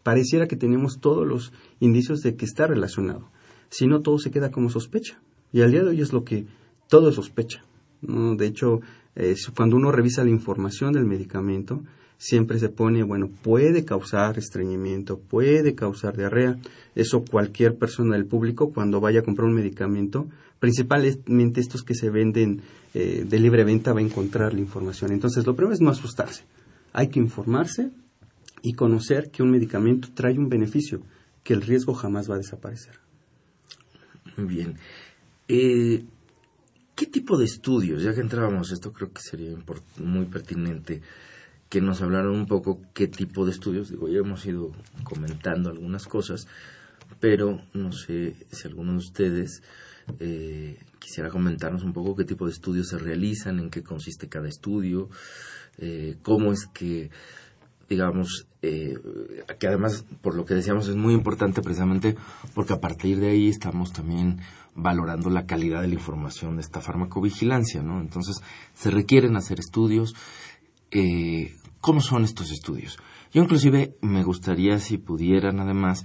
pareciera 0.03 0.49
que 0.49 0.57
tenemos 0.57 0.99
todos 1.01 1.25
los 1.25 1.53
indicios 1.79 2.21
de 2.23 2.35
que 2.35 2.45
está 2.47 2.67
relacionado 2.67 3.31
si 3.69 3.87
no 3.87 4.03
todo 4.03 4.19
se 4.19 4.33
queda 4.33 4.51
como 4.51 4.69
sospecha. 4.69 5.21
Y 5.53 5.63
al 5.63 5.71
día 5.71 5.83
de 5.83 5.91
hoy 5.91 6.01
es 6.01 6.13
lo 6.13 6.25
que 6.25 6.47
todo 6.89 7.11
es 7.11 7.15
sospecha. 7.15 7.65
De 8.01 8.47
hecho, 8.47 8.81
cuando 9.57 9.77
uno 9.77 9.93
revisa 9.93 10.25
la 10.25 10.31
información 10.31 10.93
del 10.93 11.05
medicamento, 11.05 11.85
siempre 12.19 12.59
se 12.59 12.69
pone, 12.69 13.03
bueno, 13.03 13.29
puede 13.43 13.85
causar 13.85 14.39
estreñimiento, 14.39 15.19
puede 15.19 15.75
causar 15.75 16.17
diarrea. 16.17 16.59
Eso 16.95 17.25
cualquier 17.25 17.77
persona 17.77 18.17
del 18.17 18.27
público 18.27 18.73
cuando 18.73 19.01
vaya 19.01 19.21
a 19.21 19.23
comprar 19.23 19.49
un 19.49 19.55
medicamento, 19.55 20.27
principalmente 20.59 21.61
estos 21.61 21.83
que 21.83 21.95
se 21.95 22.11
venden 22.11 22.63
eh, 22.95 23.25
de 23.29 23.39
libre 23.39 23.65
venta, 23.65 23.93
va 23.93 24.01
a 24.01 24.03
encontrar 24.03 24.55
la 24.55 24.61
información. 24.61 25.13
Entonces, 25.13 25.47
lo 25.47 25.55
primero 25.55 25.75
es 25.75 25.81
no 25.81 25.91
asustarse. 25.91 26.45
Hay 26.93 27.09
que 27.09 27.21
informarse 27.21 27.91
y 28.63 28.73
conocer 28.73 29.31
que 29.31 29.43
un 29.43 29.51
medicamento 29.51 30.09
trae 30.15 30.39
un 30.39 30.49
beneficio, 30.49 31.03
que 31.43 31.53
el 31.53 31.63
riesgo 31.63 31.93
jamás 31.95 32.31
va 32.31 32.37
a 32.37 32.39
desaparecer. 32.39 32.99
Bien. 34.39 34.77
Eh, 35.49 36.05
¿Qué 36.95 37.07
tipo 37.07 37.37
de 37.37 37.45
estudios? 37.45 38.03
Ya 38.03 38.15
que 38.15 38.23
entrábamos, 38.23 38.73
esto 38.73 38.91
creo 38.91 39.13
que 39.13 39.21
sería 39.21 39.55
muy 39.99 40.25
pertinente 40.25 41.03
que 41.69 41.81
nos 41.81 42.03
hablaran 42.03 42.31
un 42.31 42.47
poco 42.47 42.81
qué 42.95 43.09
tipo 43.09 43.45
de 43.45 43.53
estudios. 43.53 43.91
Digo, 43.91 44.09
ya 44.09 44.19
hemos 44.19 44.45
ido 44.47 44.73
comentando 45.05 45.71
algunas 45.71 46.07
cosas, 46.07 46.47
pero 47.21 47.61
no 47.73 47.93
sé 47.93 48.37
si 48.51 48.69
alguno 48.69 48.93
de 48.93 48.99
ustedes 48.99 49.63
eh, 50.21 50.79
quisiera 50.99 51.31
comentarnos 51.31 51.83
un 51.83 51.93
poco 51.93 52.15
qué 52.15 52.25
tipo 52.25 52.47
de 52.47 52.53
estudios 52.53 52.89
se 52.89 52.99
realizan, 52.99 53.59
en 53.59 53.71
qué 53.71 53.83
consiste 53.83 54.29
cada 54.29 54.49
estudio, 54.49 55.09
eh, 55.79 56.17
cómo 56.23 56.53
es 56.53 56.67
que 56.67 57.11
digamos, 57.89 58.49
eh, 58.63 58.99
que 59.61 59.69
además, 59.69 60.05
por 60.21 60.35
lo 60.35 60.45
que 60.45 60.55
decíamos, 60.55 60.89
es 60.89 60.97
muy 60.97 61.15
importante 61.15 61.63
precisamente 61.63 62.17
porque 62.55 62.73
a 62.73 62.81
partir 62.81 63.21
de 63.21 63.31
ahí 63.31 63.49
estamos 63.49 63.93
también 63.93 64.41
valorando 64.75 65.31
la 65.31 65.47
calidad 65.47 65.83
de 65.83 65.89
la 65.89 65.95
información 65.95 66.57
de 66.57 66.63
esta 66.63 66.81
farmacovigilancia, 66.81 67.83
¿no? 67.83 68.01
Entonces, 68.01 68.43
se 68.75 68.91
requieren 68.91 69.37
hacer 69.37 69.61
estudios. 69.61 70.15
Eh, 70.99 71.55
¿Cómo 71.81 72.01
son 72.01 72.25
estos 72.25 72.51
estudios? 72.51 72.99
Yo 73.33 73.43
inclusive 73.43 73.97
me 74.01 74.23
gustaría 74.23 74.79
si 74.79 74.97
pudieran 74.97 75.61
además, 75.61 76.05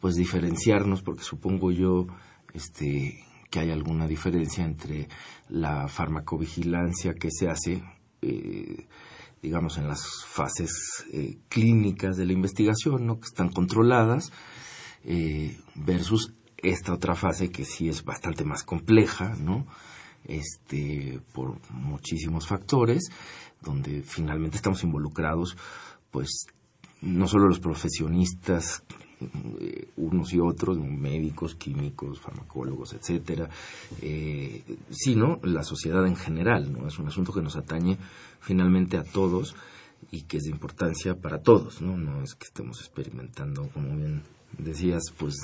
pues 0.00 0.14
diferenciarnos, 0.14 1.02
porque 1.02 1.22
supongo 1.22 1.70
yo, 1.72 2.06
este, 2.54 3.22
que 3.50 3.60
hay 3.60 3.70
alguna 3.70 4.06
diferencia 4.06 4.64
entre 4.64 5.08
la 5.48 5.88
farmacovigilancia 5.88 7.12
que 7.14 7.30
se 7.30 7.48
hace 7.48 7.82
eh, 8.22 8.86
digamos, 9.42 9.78
en 9.78 9.88
las 9.88 10.24
fases 10.26 11.04
eh, 11.12 11.38
clínicas 11.48 12.16
de 12.16 12.26
la 12.26 12.32
investigación, 12.32 13.06
¿no? 13.06 13.18
que 13.18 13.26
están 13.26 13.50
controladas, 13.50 14.32
eh, 15.04 15.58
versus 15.74 16.34
esta 16.58 16.92
otra 16.92 17.14
fase 17.14 17.50
que 17.50 17.64
sí 17.64 17.88
es 17.88 18.04
bastante 18.04 18.44
más 18.44 18.64
compleja, 18.64 19.34
¿no? 19.38 19.66
Este, 20.24 21.20
por 21.32 21.58
muchísimos 21.70 22.46
factores, 22.46 23.10
donde 23.62 24.02
finalmente 24.02 24.56
estamos 24.56 24.82
involucrados, 24.84 25.56
pues, 26.10 26.46
no 27.02 27.26
solo 27.26 27.48
los 27.48 27.60
profesionistas 27.60 28.82
eh, 29.60 29.88
unos 29.96 30.32
y 30.32 30.40
otros, 30.40 30.78
médicos, 30.78 31.54
químicos, 31.54 32.20
farmacólogos, 32.20 32.94
etcétera, 32.94 33.50
eh, 34.00 34.62
sino 34.90 35.38
la 35.42 35.62
sociedad 35.62 36.06
en 36.06 36.16
general, 36.16 36.72
¿no? 36.72 36.88
Es 36.88 36.98
un 36.98 37.08
asunto 37.08 37.32
que 37.32 37.42
nos 37.42 37.56
atañe 37.56 37.98
finalmente 38.40 38.96
a 38.96 39.04
todos 39.04 39.54
y 40.10 40.22
que 40.22 40.38
es 40.38 40.44
de 40.44 40.50
importancia 40.50 41.14
para 41.14 41.42
todos, 41.42 41.82
¿no? 41.82 41.98
No 41.98 42.22
es 42.22 42.34
que 42.34 42.46
estemos 42.46 42.80
experimentando, 42.80 43.68
como 43.68 43.94
bien 43.94 44.22
decías, 44.56 45.02
pues 45.18 45.34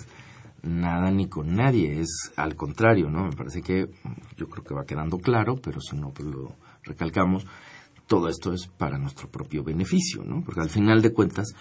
nada 0.67 1.11
ni 1.11 1.29
con 1.29 1.55
nadie, 1.55 2.01
es 2.01 2.33
al 2.37 2.57
contrario, 2.57 3.11
¿no? 3.11 3.25
Me 3.25 3.33
parece 3.33 3.63
que 3.63 3.89
yo 4.37 4.49
creo 4.49 4.65
que 4.65 4.75
va 4.75 4.85
quedando 4.85 5.19
claro, 5.19 5.57
pero 5.57 5.81
si 5.81 5.97
no, 5.97 6.11
pues 6.11 6.29
lo 6.29 6.55
recalcamos, 6.83 7.47
todo 8.07 8.29
esto 8.29 8.53
es 8.53 8.67
para 8.67 8.99
nuestro 8.99 9.29
propio 9.29 9.65
beneficio, 9.65 10.23
¿no? 10.25 10.43
Porque 10.43 10.61
al 10.61 10.71
final 10.71 11.03
de 11.03 11.13
cuentas, 11.13 11.55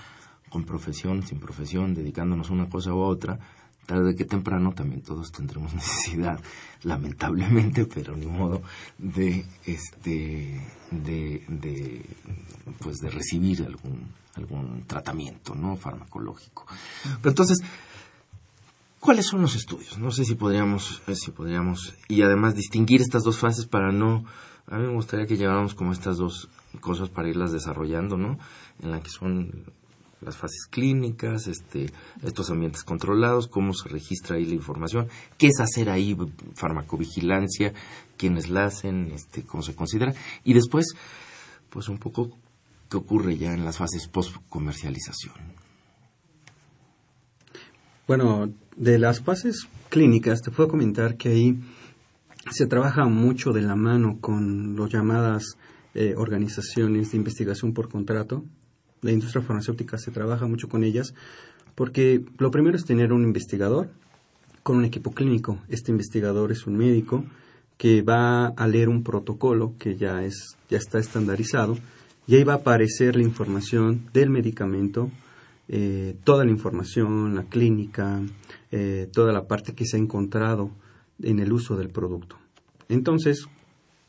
con 0.50 0.64
profesión, 0.64 1.24
sin 1.24 1.40
profesión, 1.40 1.94
dedicándonos 1.94 2.50
a 2.50 2.54
una 2.54 2.70
cosa 2.70 2.94
u 2.94 3.00
otra, 3.00 3.40
tarde 3.86 4.16
que 4.16 4.26
temprano 4.26 4.74
también 4.74 5.02
todos 5.02 5.32
tendremos 5.32 5.74
necesidad, 5.76 6.40
lamentablemente, 6.84 7.86
pero 7.86 8.16
ni 8.16 8.26
modo, 8.26 8.62
de 8.98 9.46
este 9.66 10.62
de, 10.92 11.44
de 11.48 12.06
pues 12.80 12.98
de 12.98 13.10
recibir 13.10 13.64
algún 13.64 14.14
algún 14.36 14.84
tratamiento 14.86 15.56
no 15.56 15.76
farmacológico. 15.78 16.66
Pero 17.22 17.30
entonces, 17.30 17.58
¿cuáles 19.06 19.28
son 19.28 19.44
los 19.44 19.56
estudios? 19.56 20.00
No 20.00 20.10
sé 20.10 20.26
si 20.26 20.34
podríamos, 20.34 21.04
eh, 21.08 21.16
si 21.16 21.30
podríamos, 21.30 21.94
y 22.08 22.24
además 22.24 22.56
distinguir 22.56 23.02
estas 23.02 23.24
dos 23.24 23.38
fases 23.38 23.68
para 23.68 23.92
no, 23.92 24.26
a 24.66 24.78
mí 24.78 24.88
me 24.88 24.94
gustaría 24.94 25.28
que 25.28 25.38
lleváramos 25.38 25.76
como 25.76 25.94
estas 25.94 26.18
dos 26.18 26.50
cosas 26.82 27.10
para 27.10 27.30
irlas 27.30 27.52
desarrollando, 27.52 28.18
¿no? 28.18 28.40
En 28.82 28.90
la 28.90 29.02
que 29.02 29.12
son 29.12 29.66
las 30.22 30.36
fases 30.36 30.66
clínicas, 30.72 31.46
este, 31.46 31.92
estos 32.24 32.50
ambientes 32.50 32.84
controlados, 32.84 33.48
cómo 33.48 33.74
se 33.74 33.90
registra 33.90 34.38
ahí 34.38 34.46
la 34.46 34.56
información, 34.56 35.08
qué 35.38 35.48
es 35.48 35.60
hacer 35.60 35.92
ahí 35.92 36.18
farmacovigilancia, 36.56 37.74
quiénes 38.18 38.50
la 38.50 38.66
hacen, 38.66 39.12
este, 39.14 39.44
cómo 39.44 39.62
se 39.62 39.76
considera, 39.76 40.16
y 40.44 40.54
después, 40.54 40.88
pues 41.70 41.90
un 41.90 42.00
poco 42.00 42.32
qué 42.90 42.98
ocurre 42.98 43.38
ya 43.38 43.54
en 43.54 43.66
las 43.66 43.78
fases 43.78 44.08
post-comercialización. 44.08 45.36
Bueno, 48.08 48.50
de 48.76 49.00
las 49.00 49.22
fases 49.22 49.68
clínicas 49.90 50.42
te 50.42 50.52
puedo 50.52 50.70
comentar 50.70 51.18
que 51.18 51.30
ahí 51.30 51.60
se 52.52 52.68
trabaja 52.68 53.06
mucho 53.06 53.54
de 53.54 53.62
la 53.62 53.76
mano 53.76 54.18
con 54.20 54.76
las 54.76 54.92
llamadas 54.92 55.58
eh, 55.94 56.14
organizaciones 56.18 57.12
de 57.12 57.18
investigación 57.18 57.74
por 57.74 57.90
contrato, 57.90 58.44
la 59.02 59.12
industria 59.12 59.44
farmacéutica 59.44 59.98
se 59.98 60.12
trabaja 60.12 60.46
mucho 60.48 60.68
con 60.68 60.84
ellas 60.84 61.14
porque 61.76 62.24
lo 62.38 62.52
primero 62.52 62.76
es 62.78 62.86
tener 62.86 63.14
un 63.14 63.24
investigador 63.24 63.90
con 64.64 64.78
un 64.78 64.86
equipo 64.86 65.12
clínico. 65.12 65.60
Este 65.70 65.92
investigador 65.92 66.52
es 66.52 66.66
un 66.66 66.76
médico 66.76 67.24
que 67.78 68.02
va 68.02 68.48
a 68.48 68.68
leer 68.68 68.90
un 68.90 69.04
protocolo 69.04 69.76
que 69.78 69.96
ya 69.96 70.24
es 70.24 70.58
ya 70.70 70.78
está 70.78 70.98
estandarizado 70.98 71.78
y 72.28 72.36
ahí 72.36 72.44
va 72.44 72.54
a 72.54 72.58
aparecer 72.58 73.16
la 73.16 73.24
información 73.24 74.08
del 74.14 74.30
medicamento, 74.30 75.12
eh, 75.68 76.16
toda 76.24 76.46
la 76.46 76.52
información, 76.52 77.36
la 77.36 77.44
clínica, 77.44 78.22
eh, 78.72 79.10
toda 79.12 79.34
la 79.34 79.48
parte 79.48 79.74
que 79.74 79.86
se 79.86 79.98
ha 79.98 80.00
encontrado 80.00 80.72
en 81.22 81.40
el 81.40 81.52
uso 81.52 81.76
del 81.76 81.90
producto. 81.90 82.38
Entonces, 82.88 83.48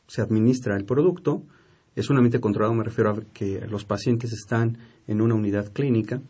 se 0.07 0.23
administra 0.23 0.77
el 0.77 0.85
producto, 0.85 1.43
es 1.95 2.11
un 2.11 2.17
ambiente 2.17 2.41
controlado, 2.41 2.75
me 2.75 2.85
refiero 2.85 3.11
a 3.11 3.21
que 3.33 3.67
los 3.69 3.85
pacientes 3.85 4.33
están 4.33 4.79
en 5.07 5.23
una 5.23 5.35
unidad 5.35 5.73
clínica, 5.73 6.21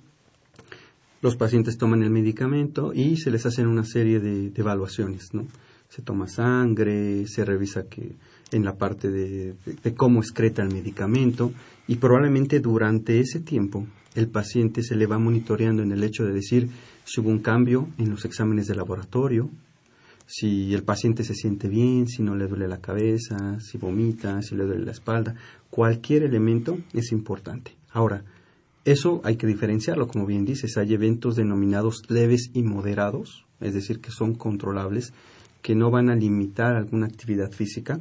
los 1.23 1.37
pacientes 1.37 1.77
toman 1.77 2.03
el 2.03 2.11
medicamento 2.11 2.93
y 2.95 3.17
se 3.17 3.31
les 3.31 3.45
hacen 3.47 3.67
una 3.67 3.85
serie 3.85 4.21
de, 4.21 4.53
evaluaciones, 4.55 5.35
¿no? 5.35 5.47
Se 5.89 6.03
toma 6.03 6.29
sangre, 6.29 7.27
se 7.27 7.45
revisa 7.45 7.89
que 7.89 8.15
en 8.53 8.65
la 8.65 8.75
parte 8.75 9.11
de, 9.11 9.55
de, 9.83 9.95
cómo 9.95 10.21
excreta 10.21 10.63
el 10.63 10.73
medicamento 10.73 11.53
y 11.89 11.97
probablemente 11.97 12.61
durante 12.61 13.19
ese 13.19 13.41
tiempo 13.41 13.87
el 14.17 14.29
paciente 14.29 14.83
se 14.83 14.97
le 14.97 15.07
va 15.07 15.19
monitoreando 15.19 15.83
en 15.83 15.93
el 15.93 16.03
hecho 16.03 16.25
de 16.25 16.33
decir 16.33 16.69
si 17.05 17.21
hubo 17.21 17.31
un 17.31 17.39
cambio 17.39 17.89
en 17.99 18.11
los 18.11 18.25
exámenes 18.25 18.67
de 18.67 18.75
laboratorio, 18.75 19.51
si 20.27 20.75
el 20.75 20.83
paciente 20.83 21.23
se 21.23 21.35
siente 21.35 21.69
bien, 21.69 22.09
si 22.09 22.23
no 22.23 22.35
le 22.35 22.49
duele 22.49 22.67
la 22.67 22.81
cabeza, 22.81 23.61
si 23.61 23.79
vomita, 23.79 24.43
si 24.43 24.57
le 24.57 24.65
duele 24.65 24.85
la 24.85 24.93
espalda, 24.93 25.37
cualquier 25.71 26.25
elemento 26.25 26.79
es 26.93 27.13
importante. 27.13 27.77
Ahora, 27.91 28.25
eso 28.85 29.21
hay 29.25 29.37
que 29.37 29.47
diferenciarlo, 29.47 30.09
como 30.09 30.27
bien 30.27 30.45
dices, 30.45 30.77
hay 30.77 30.95
eventos 30.95 31.37
denominados 31.37 32.03
leves 32.09 32.51
y 32.55 32.63
moderados, 32.63 33.45
es 33.61 33.75
decir, 33.75 34.01
que 34.01 34.11
son 34.11 34.35
controlables, 34.35 35.13
que 35.63 35.75
no 35.75 35.91
van 35.91 36.09
a 36.11 36.17
limitar 36.17 36.77
alguna 36.77 37.07
actividad 37.07 37.53
física, 37.53 38.01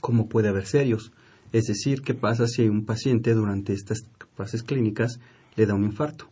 como 0.00 0.28
puede 0.28 0.48
haber 0.48 0.66
serios. 0.66 1.12
Es 1.52 1.64
decir, 1.64 2.02
¿qué 2.02 2.14
pasa 2.14 2.46
si 2.46 2.68
un 2.68 2.84
paciente 2.84 3.34
durante 3.34 3.72
estas 3.72 4.04
fases 4.34 4.62
clínicas 4.62 5.20
le 5.56 5.66
da 5.66 5.74
un 5.74 5.84
infarto? 5.84 6.26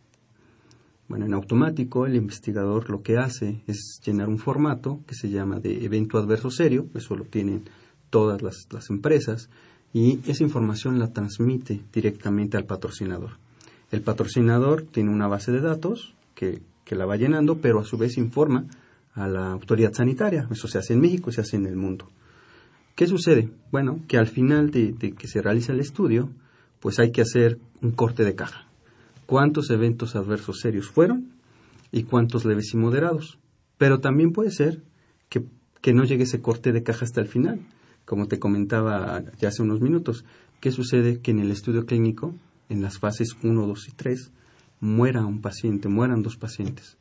Bueno, 1.07 1.25
en 1.25 1.33
automático 1.35 2.07
el 2.07 2.15
investigador 2.15 2.89
lo 2.89 3.03
que 3.03 3.17
hace 3.17 3.61
es 3.67 4.01
llenar 4.03 4.27
un 4.27 4.39
formato 4.39 5.01
que 5.05 5.13
se 5.13 5.29
llama 5.29 5.59
de 5.59 5.85
evento 5.85 6.17
adverso 6.17 6.49
serio, 6.49 6.87
eso 6.95 7.15
lo 7.15 7.25
tienen 7.25 7.63
todas 8.09 8.41
las, 8.41 8.89
empresas, 8.89 9.49
y 9.93 10.19
esa 10.29 10.43
información 10.43 10.97
la 10.97 11.13
transmite 11.13 11.81
directamente 11.93 12.57
al 12.57 12.65
patrocinador. 12.65 13.37
El 13.91 14.01
patrocinador 14.01 14.81
tiene 14.81 15.11
una 15.11 15.27
base 15.27 15.51
de 15.51 15.61
datos 15.61 16.15
que, 16.33 16.61
la 16.89 17.05
va 17.05 17.17
llenando, 17.17 17.57
pero 17.57 17.79
a 17.79 17.85
su 17.85 17.97
vez 17.97 18.17
informa 18.17 18.65
a 19.13 19.27
la 19.27 19.51
autoridad 19.51 19.93
sanitaria. 19.93 20.47
Eso 20.51 20.67
se 20.67 20.77
hace 20.77 20.93
en 20.93 21.01
México 21.01 21.31
se 21.31 21.41
hace 21.41 21.57
en 21.57 21.65
el 21.65 21.75
mundo. 21.75 22.07
¿Qué 22.95 23.07
sucede? 23.07 23.49
Bueno, 23.71 23.99
que 24.07 24.17
al 24.17 24.27
final 24.27 24.71
de, 24.71 24.93
de 24.93 25.11
que 25.11 25.27
se 25.27 25.41
realiza 25.41 25.73
el 25.73 25.79
estudio, 25.79 26.29
pues 26.79 26.99
hay 26.99 27.11
que 27.11 27.21
hacer 27.21 27.59
un 27.81 27.91
corte 27.91 28.23
de 28.23 28.35
caja 28.35 28.65
cuántos 29.25 29.69
eventos 29.69 30.15
adversos 30.15 30.59
serios 30.59 30.87
fueron 30.87 31.31
y 31.91 32.03
cuántos 32.03 32.45
leves 32.45 32.73
y 32.73 32.77
moderados. 32.77 33.39
Pero 33.77 33.99
también 33.99 34.31
puede 34.31 34.51
ser 34.51 34.81
que, 35.29 35.93
no 35.93 36.03
llegue 36.03 36.23
ese 36.23 36.41
corte 36.41 36.71
de 36.71 36.83
caja 36.83 37.05
hasta 37.05 37.21
el 37.21 37.27
final. 37.27 37.59
Como 38.05 38.27
te 38.27 38.39
comentaba 38.39 39.23
ya 39.39 39.49
hace 39.49 39.61
unos 39.61 39.81
minutos, 39.81 40.25
¿qué 40.59 40.71
sucede? 40.71 41.19
Que 41.19 41.31
en 41.31 41.39
el 41.39 41.51
estudio 41.51 41.85
clínico, 41.85 42.33
en 42.69 42.81
las 42.81 42.97
fases 42.97 43.35
1, 43.43 43.67
2 43.67 43.87
y 43.89 43.91
3, 43.91 44.31
muera 44.79 45.25
un 45.25 45.41
paciente, 45.41 45.87
mueran 45.87 46.23
dos 46.23 46.37
pacientes. 46.37 46.97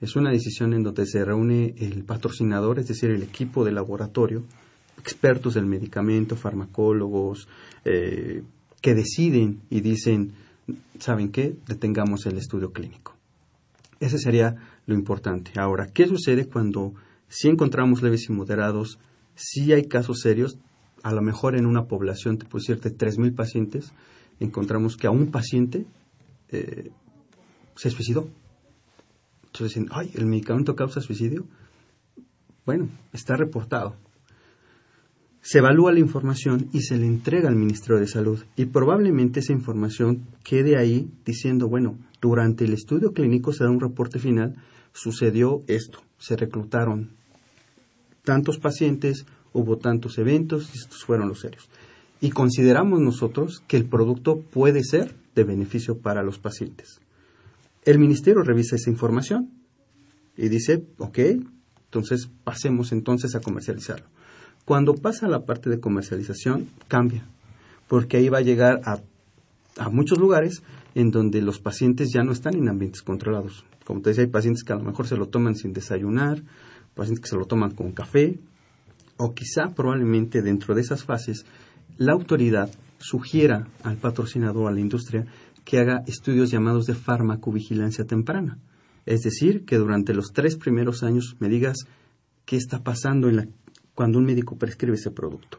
Es 0.00 0.16
una 0.16 0.30
decisión 0.30 0.74
en 0.74 0.82
donde 0.82 1.06
se 1.06 1.24
reúne 1.24 1.74
el 1.78 2.04
patrocinador, 2.04 2.78
es 2.78 2.88
decir, 2.88 3.10
el 3.10 3.22
equipo 3.22 3.64
de 3.64 3.72
laboratorio, 3.72 4.42
expertos 4.98 5.54
del 5.54 5.66
medicamento, 5.66 6.36
farmacólogos, 6.36 7.48
eh, 7.84 8.42
que 8.80 8.94
deciden 8.94 9.60
y 9.70 9.80
dicen, 9.80 10.32
¿saben 10.98 11.30
qué? 11.30 11.56
Detengamos 11.66 12.26
el 12.26 12.38
estudio 12.38 12.72
clínico. 12.72 13.16
Ese 14.00 14.18
sería 14.18 14.56
lo 14.86 14.94
importante. 14.94 15.52
Ahora, 15.58 15.86
¿qué 15.86 16.06
sucede 16.06 16.46
cuando 16.48 16.94
si 17.28 17.48
encontramos 17.48 18.02
leves 18.02 18.28
y 18.28 18.32
moderados, 18.32 18.98
si 19.34 19.72
hay 19.72 19.88
casos 19.88 20.20
serios, 20.20 20.58
a 21.02 21.12
lo 21.12 21.20
mejor 21.20 21.56
en 21.56 21.66
una 21.66 21.86
población, 21.86 22.38
te 22.38 22.46
puedo 22.46 22.62
decir, 22.62 22.80
de 22.80 22.96
3.000 22.96 23.34
pacientes, 23.34 23.92
encontramos 24.40 24.96
que 24.96 25.06
a 25.06 25.10
un 25.10 25.30
paciente 25.30 25.86
eh, 26.50 26.90
se 27.76 27.90
suicidó. 27.90 28.28
Entonces 29.46 29.74
dicen, 29.74 29.88
ay, 29.90 30.10
¿el 30.14 30.26
medicamento 30.26 30.76
causa 30.76 31.00
suicidio? 31.00 31.46
Bueno, 32.64 32.88
está 33.12 33.36
reportado 33.36 33.96
se 35.44 35.58
evalúa 35.58 35.92
la 35.92 35.98
información 36.00 36.70
y 36.72 36.80
se 36.80 36.96
le 36.96 37.04
entrega 37.04 37.50
al 37.50 37.54
Ministerio 37.54 38.00
de 38.00 38.06
Salud. 38.06 38.42
Y 38.56 38.64
probablemente 38.64 39.40
esa 39.40 39.52
información 39.52 40.26
quede 40.42 40.78
ahí 40.78 41.10
diciendo, 41.26 41.68
bueno, 41.68 41.98
durante 42.22 42.64
el 42.64 42.72
estudio 42.72 43.12
clínico 43.12 43.52
se 43.52 43.64
da 43.64 43.70
un 43.70 43.78
reporte 43.78 44.18
final, 44.18 44.56
sucedió 44.94 45.62
esto, 45.66 45.98
se 46.16 46.36
reclutaron 46.36 47.10
tantos 48.24 48.56
pacientes, 48.56 49.26
hubo 49.52 49.76
tantos 49.76 50.16
eventos 50.16 50.70
y 50.74 50.78
estos 50.78 51.04
fueron 51.04 51.28
los 51.28 51.40
serios. 51.40 51.68
Y 52.22 52.30
consideramos 52.30 53.00
nosotros 53.00 53.62
que 53.68 53.76
el 53.76 53.84
producto 53.84 54.40
puede 54.40 54.82
ser 54.82 55.14
de 55.34 55.44
beneficio 55.44 55.98
para 55.98 56.22
los 56.22 56.38
pacientes. 56.38 57.02
El 57.84 57.98
ministerio 57.98 58.42
revisa 58.42 58.76
esa 58.76 58.88
información 58.88 59.50
y 60.38 60.48
dice, 60.48 60.86
ok, 60.96 61.18
entonces 61.84 62.30
pasemos 62.44 62.92
entonces 62.92 63.34
a 63.34 63.40
comercializarlo. 63.40 64.06
Cuando 64.64 64.94
pasa 64.94 65.28
la 65.28 65.44
parte 65.44 65.68
de 65.68 65.80
comercialización, 65.80 66.68
cambia, 66.88 67.26
porque 67.86 68.16
ahí 68.16 68.28
va 68.28 68.38
a 68.38 68.42
llegar 68.42 68.80
a, 68.84 69.00
a 69.76 69.88
muchos 69.90 70.18
lugares 70.18 70.62
en 70.94 71.10
donde 71.10 71.42
los 71.42 71.58
pacientes 71.58 72.10
ya 72.12 72.22
no 72.22 72.32
están 72.32 72.54
en 72.54 72.68
ambientes 72.68 73.02
controlados. 73.02 73.64
Como 73.84 74.00
te 74.00 74.10
decía, 74.10 74.24
hay 74.24 74.30
pacientes 74.30 74.64
que 74.64 74.72
a 74.72 74.76
lo 74.76 74.84
mejor 74.84 75.06
se 75.06 75.16
lo 75.16 75.28
toman 75.28 75.56
sin 75.56 75.72
desayunar, 75.72 76.42
pacientes 76.94 77.22
que 77.22 77.28
se 77.28 77.36
lo 77.36 77.44
toman 77.44 77.72
con 77.72 77.92
café, 77.92 78.38
o 79.16 79.34
quizá 79.34 79.74
probablemente 79.74 80.42
dentro 80.42 80.74
de 80.74 80.80
esas 80.80 81.04
fases 81.04 81.44
la 81.98 82.12
autoridad 82.12 82.70
sugiera 82.98 83.68
al 83.82 83.96
patrocinador, 83.96 84.68
a 84.68 84.74
la 84.74 84.80
industria, 84.80 85.26
que 85.64 85.78
haga 85.78 86.02
estudios 86.06 86.50
llamados 86.50 86.86
de 86.86 86.94
farmacovigilancia 86.94 88.04
temprana. 88.04 88.58
Es 89.06 89.22
decir, 89.22 89.64
que 89.64 89.76
durante 89.76 90.14
los 90.14 90.32
tres 90.32 90.56
primeros 90.56 91.02
años 91.02 91.36
me 91.38 91.48
digas 91.48 91.76
qué 92.46 92.56
está 92.56 92.82
pasando 92.82 93.28
en 93.28 93.36
la 93.36 93.46
cuando 93.94 94.18
un 94.18 94.24
médico 94.24 94.56
prescribe 94.56 94.96
ese 94.96 95.10
producto. 95.10 95.58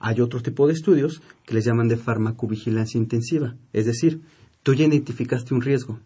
Hay 0.00 0.20
otro 0.20 0.42
tipo 0.42 0.66
de 0.66 0.72
estudios 0.72 1.22
que 1.44 1.54
les 1.54 1.64
llaman 1.64 1.88
de 1.88 1.96
farmacovigilancia 1.96 2.98
intensiva, 2.98 3.56
es 3.72 3.86
decir, 3.86 4.20
tú 4.62 4.74
ya 4.74 4.84
identificaste 4.84 5.54
un 5.54 5.62
riesgo. 5.62 5.98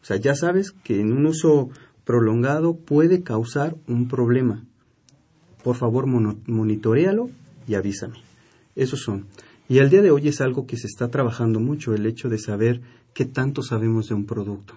O 0.00 0.04
sea, 0.04 0.16
ya 0.16 0.34
sabes 0.34 0.72
que 0.72 1.00
en 1.00 1.12
un 1.12 1.26
uso 1.26 1.70
prolongado 2.04 2.76
puede 2.76 3.22
causar 3.22 3.76
un 3.88 4.08
problema. 4.08 4.64
Por 5.62 5.76
favor, 5.76 6.06
monitorealo 6.06 7.30
y 7.66 7.74
avísame. 7.74 8.18
Esos 8.76 9.00
son. 9.00 9.26
Y 9.68 9.78
al 9.78 9.88
día 9.88 10.02
de 10.02 10.10
hoy 10.10 10.28
es 10.28 10.42
algo 10.42 10.66
que 10.66 10.76
se 10.76 10.86
está 10.86 11.08
trabajando 11.08 11.58
mucho, 11.58 11.94
el 11.94 12.04
hecho 12.04 12.28
de 12.28 12.38
saber 12.38 12.82
qué 13.14 13.24
tanto 13.24 13.62
sabemos 13.62 14.08
de 14.08 14.14
un 14.14 14.26
producto. 14.26 14.76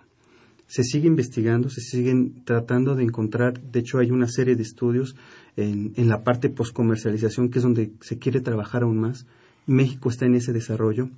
Se 0.68 0.84
sigue 0.84 1.08
investigando, 1.08 1.70
se 1.70 1.82
siguen 1.82 2.44
tratando 2.44 2.96
de 2.96 3.04
encontrar, 3.04 3.62
de 3.62 3.80
hecho 3.80 4.00
hay 4.00 4.12
una 4.12 4.28
serie 4.28 4.56
de 4.56 4.64
estudios 4.64 5.16
en, 5.56 5.94
en 5.96 6.10
la 6.10 6.24
parte 6.24 6.50
post-comercialización, 6.50 7.50
que 7.50 7.60
es 7.60 7.64
donde 7.64 7.92
se 8.02 8.20
quiere 8.20 8.42
trabajar 8.42 8.84
aún 8.84 9.00
más. 9.00 9.26
México 9.66 10.10
está 10.10 10.26
en 10.26 10.36
ese 10.36 10.54
desarrollo 10.54 11.10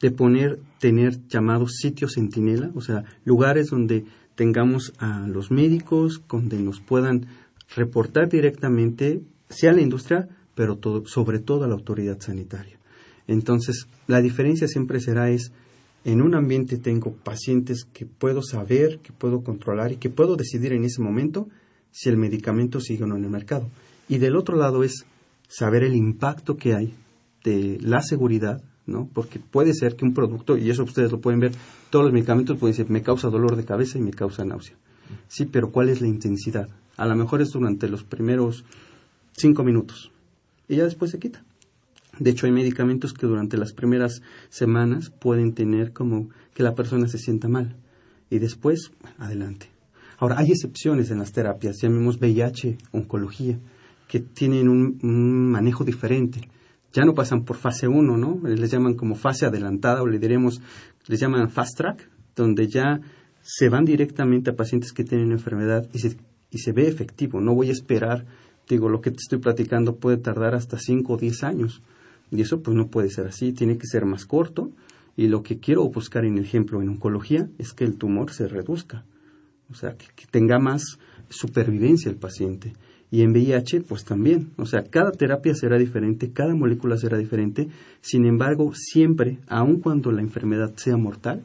de 0.00 0.10
poner, 0.10 0.60
tener 0.78 1.26
llamados 1.28 1.76
sitios 1.76 2.14
centinela, 2.14 2.70
o 2.74 2.80
sea, 2.80 3.04
lugares 3.24 3.68
donde 3.68 4.04
tengamos 4.34 4.94
a 4.98 5.26
los 5.28 5.50
médicos, 5.50 6.22
donde 6.28 6.58
nos 6.58 6.80
puedan 6.80 7.26
reportar 7.76 8.28
directamente, 8.28 9.20
sea 9.48 9.72
la 9.72 9.82
industria, 9.82 10.28
pero 10.54 10.78
sobre 11.04 11.38
todo 11.38 11.64
a 11.64 11.68
la 11.68 11.74
autoridad 11.74 12.18
sanitaria. 12.20 12.78
Entonces, 13.26 13.86
la 14.06 14.20
diferencia 14.20 14.66
siempre 14.66 15.00
será 15.00 15.30
es, 15.30 15.52
en 16.04 16.22
un 16.22 16.34
ambiente 16.34 16.78
tengo 16.78 17.12
pacientes 17.12 17.84
que 17.84 18.06
puedo 18.06 18.42
saber, 18.42 18.98
que 19.00 19.12
puedo 19.12 19.42
controlar 19.42 19.92
y 19.92 19.96
que 19.96 20.10
puedo 20.10 20.36
decidir 20.36 20.72
en 20.72 20.84
ese 20.84 21.02
momento 21.02 21.48
si 21.90 22.08
el 22.08 22.16
medicamento 22.16 22.80
sigue 22.80 23.04
o 23.04 23.06
no 23.06 23.16
en 23.16 23.24
el 23.24 23.30
mercado. 23.30 23.68
Y 24.08 24.18
del 24.18 24.36
otro 24.36 24.56
lado 24.56 24.82
es 24.82 25.04
saber 25.48 25.82
el 25.82 25.94
impacto 25.94 26.56
que 26.56 26.74
hay 26.74 26.94
de 27.44 27.78
la 27.80 28.02
seguridad, 28.02 28.62
¿no? 28.86 29.08
Porque 29.12 29.38
puede 29.38 29.74
ser 29.74 29.96
que 29.96 30.04
un 30.04 30.14
producto, 30.14 30.56
y 30.56 30.70
eso 30.70 30.84
ustedes 30.84 31.12
lo 31.12 31.20
pueden 31.20 31.40
ver, 31.40 31.52
todos 31.90 32.04
los 32.04 32.14
medicamentos 32.14 32.58
pueden 32.58 32.76
decir, 32.76 32.90
me 32.90 33.02
causa 33.02 33.28
dolor 33.28 33.56
de 33.56 33.64
cabeza 33.64 33.98
y 33.98 34.02
me 34.02 34.12
causa 34.12 34.44
náusea. 34.44 34.76
Sí, 35.28 35.44
pero 35.46 35.70
¿cuál 35.70 35.88
es 35.88 36.00
la 36.00 36.08
intensidad? 36.08 36.68
A 36.96 37.06
lo 37.06 37.16
mejor 37.16 37.42
es 37.42 37.50
durante 37.50 37.88
los 37.88 38.04
primeros 38.04 38.64
cinco 39.32 39.64
minutos 39.64 40.12
y 40.68 40.76
ya 40.76 40.84
después 40.84 41.10
se 41.10 41.18
quita. 41.18 41.42
De 42.20 42.30
hecho, 42.30 42.44
hay 42.44 42.52
medicamentos 42.52 43.14
que 43.14 43.26
durante 43.26 43.56
las 43.56 43.72
primeras 43.72 44.20
semanas 44.50 45.08
pueden 45.08 45.54
tener 45.54 45.94
como 45.94 46.28
que 46.52 46.62
la 46.62 46.74
persona 46.74 47.08
se 47.08 47.16
sienta 47.16 47.48
mal. 47.48 47.76
Y 48.28 48.38
después, 48.38 48.92
adelante. 49.18 49.70
Ahora, 50.18 50.36
hay 50.38 50.50
excepciones 50.50 51.10
en 51.10 51.18
las 51.18 51.32
terapias, 51.32 51.78
llamemos 51.80 52.18
VIH, 52.20 52.76
oncología, 52.92 53.58
que 54.06 54.20
tienen 54.20 54.68
un, 54.68 55.50
manejo 55.50 55.82
diferente. 55.82 56.42
Ya 56.92 57.04
no 57.04 57.14
pasan 57.14 57.44
por 57.44 57.56
fase 57.56 57.88
1, 57.88 58.18
¿no? 58.18 58.38
Les 58.46 58.70
llaman 58.70 58.94
como 58.94 59.14
fase 59.14 59.46
adelantada 59.46 60.02
o 60.02 60.06
le 60.06 60.18
diremos, 60.18 60.60
les 61.06 61.20
llaman 61.20 61.50
fast 61.50 61.78
track, 61.78 62.06
donde 62.36 62.68
ya 62.68 63.00
se 63.40 63.70
van 63.70 63.86
directamente 63.86 64.50
a 64.50 64.56
pacientes 64.56 64.92
que 64.92 65.04
tienen 65.04 65.32
enfermedad 65.32 65.88
y 65.94 66.00
se, 66.00 66.18
y 66.50 66.58
se 66.58 66.72
ve 66.72 66.86
efectivo. 66.86 67.40
No 67.40 67.54
voy 67.54 67.70
a 67.70 67.72
esperar, 67.72 68.26
digo, 68.68 68.90
lo 68.90 69.00
que 69.00 69.10
te 69.10 69.18
estoy 69.22 69.38
platicando 69.38 69.96
puede 69.96 70.18
tardar 70.18 70.54
hasta 70.54 70.78
5 70.78 71.14
o 71.14 71.16
10 71.16 71.44
años 71.44 71.82
y 72.30 72.40
eso 72.40 72.62
pues 72.62 72.76
no 72.76 72.88
puede 72.88 73.10
ser 73.10 73.26
así, 73.26 73.52
tiene 73.52 73.78
que 73.78 73.86
ser 73.86 74.04
más 74.04 74.26
corto. 74.26 74.70
Y 75.16 75.28
lo 75.28 75.42
que 75.42 75.58
quiero 75.58 75.88
buscar 75.88 76.24
en 76.24 76.38
el 76.38 76.44
ejemplo 76.44 76.80
en 76.80 76.88
oncología 76.88 77.48
es 77.58 77.72
que 77.72 77.84
el 77.84 77.96
tumor 77.96 78.32
se 78.32 78.48
reduzca, 78.48 79.04
o 79.70 79.74
sea, 79.74 79.96
que, 79.96 80.06
tenga 80.30 80.58
más 80.58 80.98
supervivencia 81.28 82.10
el 82.10 82.16
paciente. 82.16 82.74
Y 83.10 83.22
en 83.22 83.32
VIH, 83.32 83.80
pues 83.82 84.04
también, 84.04 84.52
o 84.56 84.66
sea, 84.66 84.84
cada 84.84 85.10
terapia 85.10 85.54
será 85.54 85.78
diferente, 85.78 86.30
cada 86.32 86.54
molécula 86.54 86.96
será 86.96 87.18
diferente, 87.18 87.68
sin 88.00 88.24
embargo, 88.24 88.72
siempre, 88.74 89.40
aun 89.48 89.80
cuando 89.80 90.12
la 90.12 90.22
enfermedad 90.22 90.72
sea 90.76 90.96
mortal, 90.96 91.42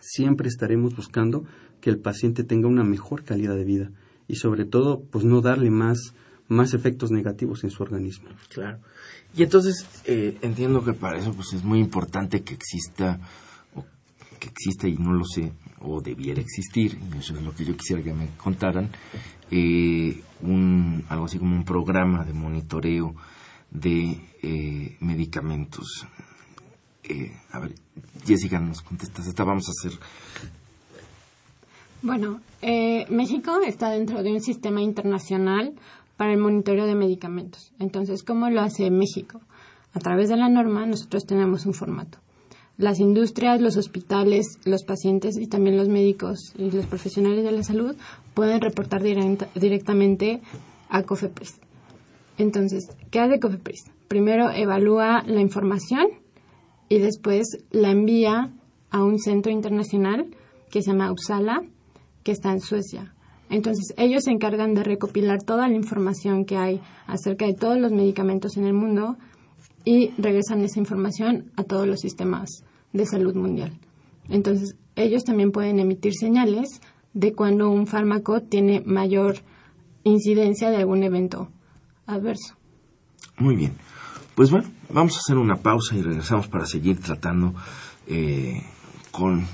siempre 0.00 0.48
estaremos 0.48 0.96
buscando 0.96 1.44
que 1.82 1.90
el 1.90 1.98
paciente 1.98 2.44
tenga 2.44 2.68
una 2.68 2.82
mejor 2.82 3.24
calidad 3.24 3.54
de 3.56 3.64
vida. 3.64 3.90
Y 4.26 4.36
sobre 4.36 4.64
todo, 4.64 5.02
pues 5.10 5.24
no 5.24 5.42
darle 5.42 5.70
más, 5.70 6.14
más 6.50 6.74
efectos 6.74 7.10
negativos 7.10 7.64
en 7.64 7.70
su 7.70 7.82
organismo. 7.82 8.28
Claro. 8.48 8.78
Y 9.34 9.44
entonces 9.44 9.86
eh, 10.04 10.36
entiendo 10.42 10.84
que 10.84 10.92
para 10.92 11.18
eso 11.18 11.32
pues 11.32 11.52
es 11.54 11.64
muy 11.64 11.78
importante 11.78 12.42
que 12.42 12.54
exista, 12.54 13.20
o 13.74 13.84
que 14.38 14.48
exista 14.48 14.88
y 14.88 14.96
no 14.96 15.12
lo 15.12 15.24
sé, 15.24 15.52
o 15.80 16.00
debiera 16.00 16.40
existir, 16.40 16.98
y 17.14 17.18
eso 17.18 17.34
es 17.34 17.42
lo 17.42 17.54
que 17.54 17.64
yo 17.64 17.76
quisiera 17.76 18.02
que 18.02 18.12
me 18.12 18.30
contaran, 18.36 18.90
eh, 19.50 20.20
un, 20.42 21.04
algo 21.08 21.26
así 21.26 21.38
como 21.38 21.54
un 21.54 21.64
programa 21.64 22.24
de 22.24 22.32
monitoreo 22.32 23.14
de 23.70 24.20
eh, 24.42 24.96
medicamentos. 25.00 26.06
a 27.52 27.60
ver, 27.60 27.74
Jessica, 28.24 28.58
nos 28.58 28.82
contestas, 28.82 29.26
esta 29.26 29.44
vamos 29.44 29.68
a 29.68 29.70
hacer 29.70 29.98
bueno, 32.02 32.40
México 33.10 33.60
está 33.60 33.90
dentro 33.90 34.22
de 34.22 34.32
un 34.32 34.40
sistema 34.40 34.80
internacional 34.80 35.74
para 36.20 36.34
el 36.34 36.38
monitoreo 36.38 36.84
de 36.84 36.94
medicamentos. 36.94 37.72
Entonces, 37.78 38.22
¿cómo 38.22 38.50
lo 38.50 38.60
hace 38.60 38.90
México? 38.90 39.40
A 39.94 40.00
través 40.00 40.28
de 40.28 40.36
la 40.36 40.50
norma 40.50 40.84
nosotros 40.84 41.24
tenemos 41.24 41.64
un 41.64 41.72
formato. 41.72 42.18
Las 42.76 43.00
industrias, 43.00 43.62
los 43.62 43.78
hospitales, 43.78 44.58
los 44.66 44.84
pacientes 44.84 45.38
y 45.38 45.46
también 45.46 45.78
los 45.78 45.88
médicos 45.88 46.52
y 46.58 46.70
los 46.72 46.84
profesionales 46.84 47.42
de 47.42 47.52
la 47.52 47.62
salud 47.62 47.96
pueden 48.34 48.60
reportar 48.60 49.02
directamente 49.02 50.42
a 50.90 51.02
COFEPRIS. 51.04 51.58
Entonces, 52.36 52.94
¿qué 53.10 53.20
hace 53.20 53.40
COFEPRIS? 53.40 53.90
Primero 54.06 54.50
evalúa 54.50 55.22
la 55.26 55.40
información 55.40 56.06
y 56.90 56.98
después 56.98 57.64
la 57.70 57.92
envía 57.92 58.52
a 58.90 59.02
un 59.02 59.18
centro 59.18 59.50
internacional 59.50 60.26
que 60.70 60.82
se 60.82 60.90
llama 60.90 61.10
Uppsala, 61.10 61.62
que 62.22 62.32
está 62.32 62.52
en 62.52 62.60
Suecia. 62.60 63.14
Entonces, 63.50 63.92
ellos 63.96 64.24
se 64.24 64.30
encargan 64.30 64.74
de 64.74 64.84
recopilar 64.84 65.42
toda 65.42 65.68
la 65.68 65.74
información 65.74 66.44
que 66.44 66.56
hay 66.56 66.80
acerca 67.06 67.46
de 67.46 67.54
todos 67.54 67.78
los 67.78 67.92
medicamentos 67.92 68.56
en 68.56 68.64
el 68.64 68.74
mundo 68.74 69.16
y 69.84 70.10
regresan 70.18 70.62
esa 70.62 70.78
información 70.78 71.50
a 71.56 71.64
todos 71.64 71.86
los 71.86 72.00
sistemas 72.00 72.64
de 72.92 73.06
salud 73.06 73.34
mundial. 73.34 73.72
Entonces, 74.28 74.76
ellos 74.94 75.24
también 75.24 75.50
pueden 75.50 75.80
emitir 75.80 76.14
señales 76.14 76.80
de 77.12 77.32
cuando 77.32 77.70
un 77.70 77.88
fármaco 77.88 78.40
tiene 78.40 78.82
mayor 78.86 79.36
incidencia 80.04 80.70
de 80.70 80.76
algún 80.76 81.02
evento 81.02 81.48
adverso. 82.06 82.54
Muy 83.36 83.56
bien. 83.56 83.72
Pues 84.36 84.50
bueno, 84.50 84.70
vamos 84.90 85.16
a 85.16 85.18
hacer 85.18 85.36
una 85.36 85.56
pausa 85.56 85.96
y 85.96 86.02
regresamos 86.02 86.46
para 86.46 86.66
seguir 86.66 87.00
tratando 87.00 87.54
eh, 88.06 88.62
con 89.10 89.44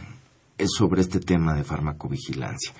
sobre 0.67 1.03
este 1.03 1.21
tema 1.21 1.55
de 1.55 1.65
farmacovigilancia. 1.65 2.73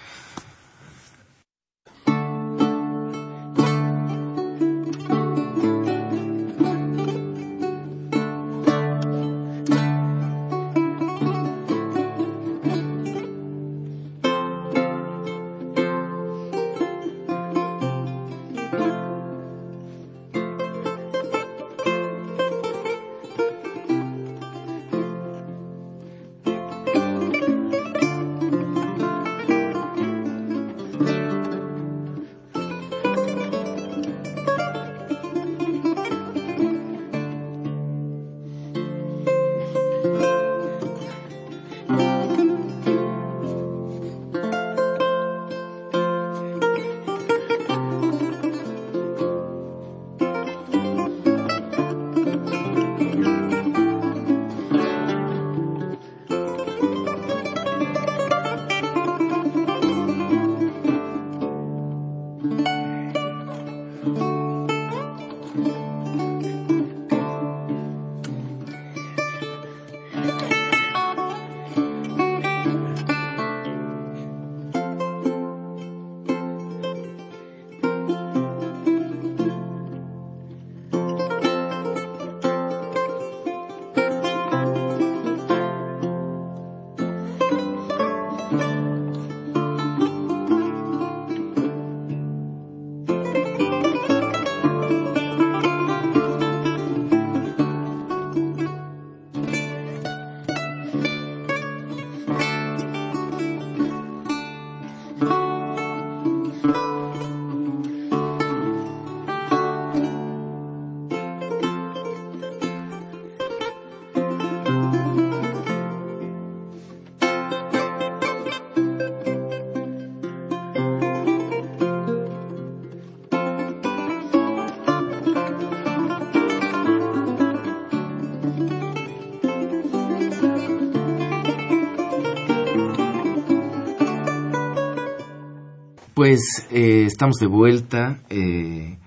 Eh, 136.71 137.05
estamos 137.07 137.37
de 137.37 137.47
vuelta 137.47 138.21
eh, 138.29 138.99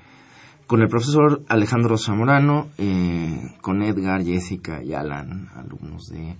con 0.66 0.82
el 0.82 0.88
profesor 0.88 1.44
Alejandro 1.48 1.98
Zamorano, 1.98 2.70
eh, 2.80 3.56
con 3.62 3.84
Edgar, 3.84 4.24
Jessica 4.24 4.84
y 4.84 4.94
Alan, 4.94 5.50
alumnos 5.56 6.08
de 6.08 6.38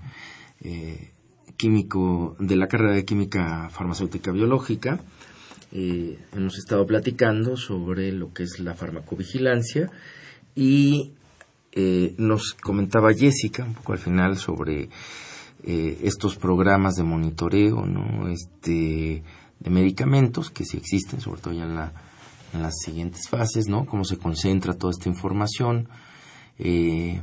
químico 1.58 2.36
de 2.40 2.56
la 2.56 2.68
carrera 2.68 2.94
de 2.94 3.06
química 3.06 3.70
farmacéutica 3.70 4.32
biológica. 4.32 5.00
hemos 5.72 6.58
estado 6.58 6.86
platicando 6.88 7.56
sobre 7.56 8.12
lo 8.12 8.34
que 8.34 8.44
es 8.44 8.60
la 8.60 8.74
farmacovigilancia 8.74 9.92
y 10.56 11.14
nos 12.18 12.54
comentaba 12.54 13.14
Jessica 13.14 13.64
un 13.64 13.76
poco 13.76 13.94
al 13.94 14.00
final 14.00 14.38
sobre 14.38 14.90
estos 15.64 16.36
programas 16.36 16.96
de 16.96 17.04
monitoreo, 17.04 17.86
¿no? 17.86 18.28
Este 18.28 19.24
de 19.60 19.70
medicamentos 19.70 20.50
que 20.50 20.66
sí 20.66 20.78
existen, 20.78 21.22
sobre 21.22 21.42
todo 21.42 21.54
ya 21.54 21.64
en, 21.64 21.76
la, 21.76 21.92
en 22.54 22.62
las 22.62 22.76
siguientes 22.84 23.30
fases, 23.30 23.68
¿no? 23.68 23.86
Cómo 23.86 24.04
se 24.04 24.18
concentra 24.18 24.74
toda 24.74 24.92
esta 24.92 25.10
información 25.10 25.90
eh, 26.58 27.22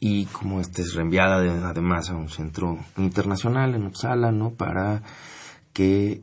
y 0.00 0.26
cómo 0.26 0.60
esta 0.60 0.82
es 0.82 0.94
reenviada 0.94 1.68
además 1.68 2.10
a 2.10 2.16
un 2.16 2.28
centro 2.28 2.78
internacional 2.96 3.74
en 3.74 3.86
Uppsala, 3.86 4.32
¿no? 4.32 4.50
Para 4.50 5.02
que 5.72 6.12
eh, 6.12 6.22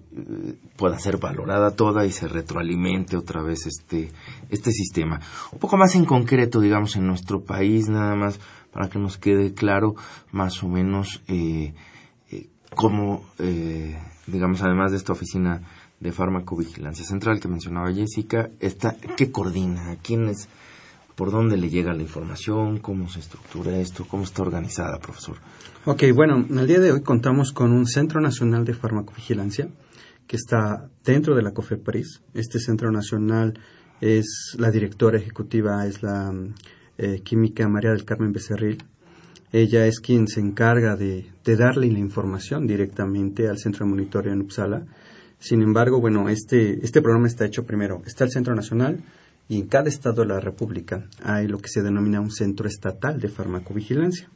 pueda 0.78 0.98
ser 0.98 1.18
valorada 1.18 1.76
toda 1.76 2.06
y 2.08 2.12
se 2.12 2.28
retroalimente 2.28 3.18
otra 3.18 3.44
vez 3.44 3.68
este, 3.68 4.12
este 4.50 4.72
sistema. 4.72 5.22
Un 5.52 5.60
poco 5.60 5.78
más 5.78 5.94
en 5.94 6.06
concreto, 6.06 6.60
digamos, 6.60 6.96
en 6.96 7.06
nuestro 7.06 7.44
país, 7.44 7.88
nada 7.88 8.16
más 8.16 8.40
para 8.72 8.90
que 8.90 8.98
nos 8.98 9.20
quede 9.20 9.54
claro 9.54 9.94
más 10.32 10.64
o 10.64 10.68
menos 10.68 11.22
eh, 11.28 11.76
cómo 12.76 13.24
eh, 13.40 13.98
digamos, 14.28 14.62
además 14.62 14.92
de 14.92 14.98
esta 14.98 15.14
oficina 15.14 15.62
de 16.00 16.12
farmacovigilancia 16.12 17.06
central 17.06 17.40
que 17.40 17.48
mencionaba 17.48 17.94
Jessica, 17.94 18.50
esta, 18.60 18.96
¿qué 19.18 19.32
coordina? 19.32 19.98
¿Quién 20.02 20.28
es? 20.28 20.48
¿Por 21.16 21.32
dónde 21.32 21.58
le 21.58 21.70
llega 21.70 21.94
la 21.94 22.02
información? 22.02 22.80
¿Cómo 22.80 23.08
se 23.08 23.20
estructura 23.20 23.78
esto? 23.78 24.06
¿Cómo 24.08 24.24
está 24.24 24.42
organizada, 24.42 24.98
profesor? 25.00 25.38
Ok, 25.86 26.04
bueno, 26.16 26.46
el 26.50 26.68
día 26.68 26.80
de 26.80 26.92
hoy 26.92 27.02
contamos 27.02 27.52
con 27.52 27.72
un 27.72 27.86
Centro 27.86 28.20
Nacional 28.20 28.66
de 28.66 28.74
Farmacovigilancia 28.74 29.70
que 30.26 30.38
está 30.38 30.90
dentro 31.04 31.36
de 31.36 31.44
la 31.44 31.52
COFEPRIS. 31.52 32.24
Este 32.34 32.60
Centro 32.60 32.92
Nacional 32.92 33.60
es 34.02 34.56
la 34.58 34.72
directora 34.72 35.20
ejecutiva, 35.20 35.86
es 35.86 36.02
la 36.02 36.34
eh, 36.98 37.22
química 37.24 37.68
María 37.70 37.92
del 37.92 38.06
Carmen 38.06 38.32
Becerril. 38.32 38.84
Ella 39.54 39.86
es 39.86 40.00
quien 40.00 40.28
se 40.28 40.40
encarga 40.40 40.96
de, 40.96 41.28
darle 41.46 41.92
la 41.92 42.00
información 42.00 42.66
directamente 42.66 43.48
al 43.48 43.60
centro 43.60 43.86
de 43.86 43.92
monitoreo 43.92 44.34
en 44.34 44.42
Uppsala. 44.42 44.84
Sin 45.38 45.62
embargo, 45.62 46.02
bueno, 46.02 46.28
este, 46.28 46.84
este 46.84 47.04
programa 47.04 47.28
está 47.28 47.46
hecho 47.46 47.64
primero. 47.64 48.02
Está 48.04 48.24
el 48.24 48.32
Centro 48.32 48.56
Nacional 48.56 49.04
y 49.48 49.60
en 49.60 49.68
cada 49.68 49.90
estado 49.90 50.24
de 50.24 50.30
la 50.30 50.40
República 50.40 51.08
hay 51.22 51.48
lo 51.48 51.60
que 51.60 51.70
se 51.70 51.84
denomina 51.84 52.20
un 52.20 52.32
centro 52.32 52.68
estatal 52.68 53.20
de 53.20 53.30
farmacovigilancia. 53.30 54.28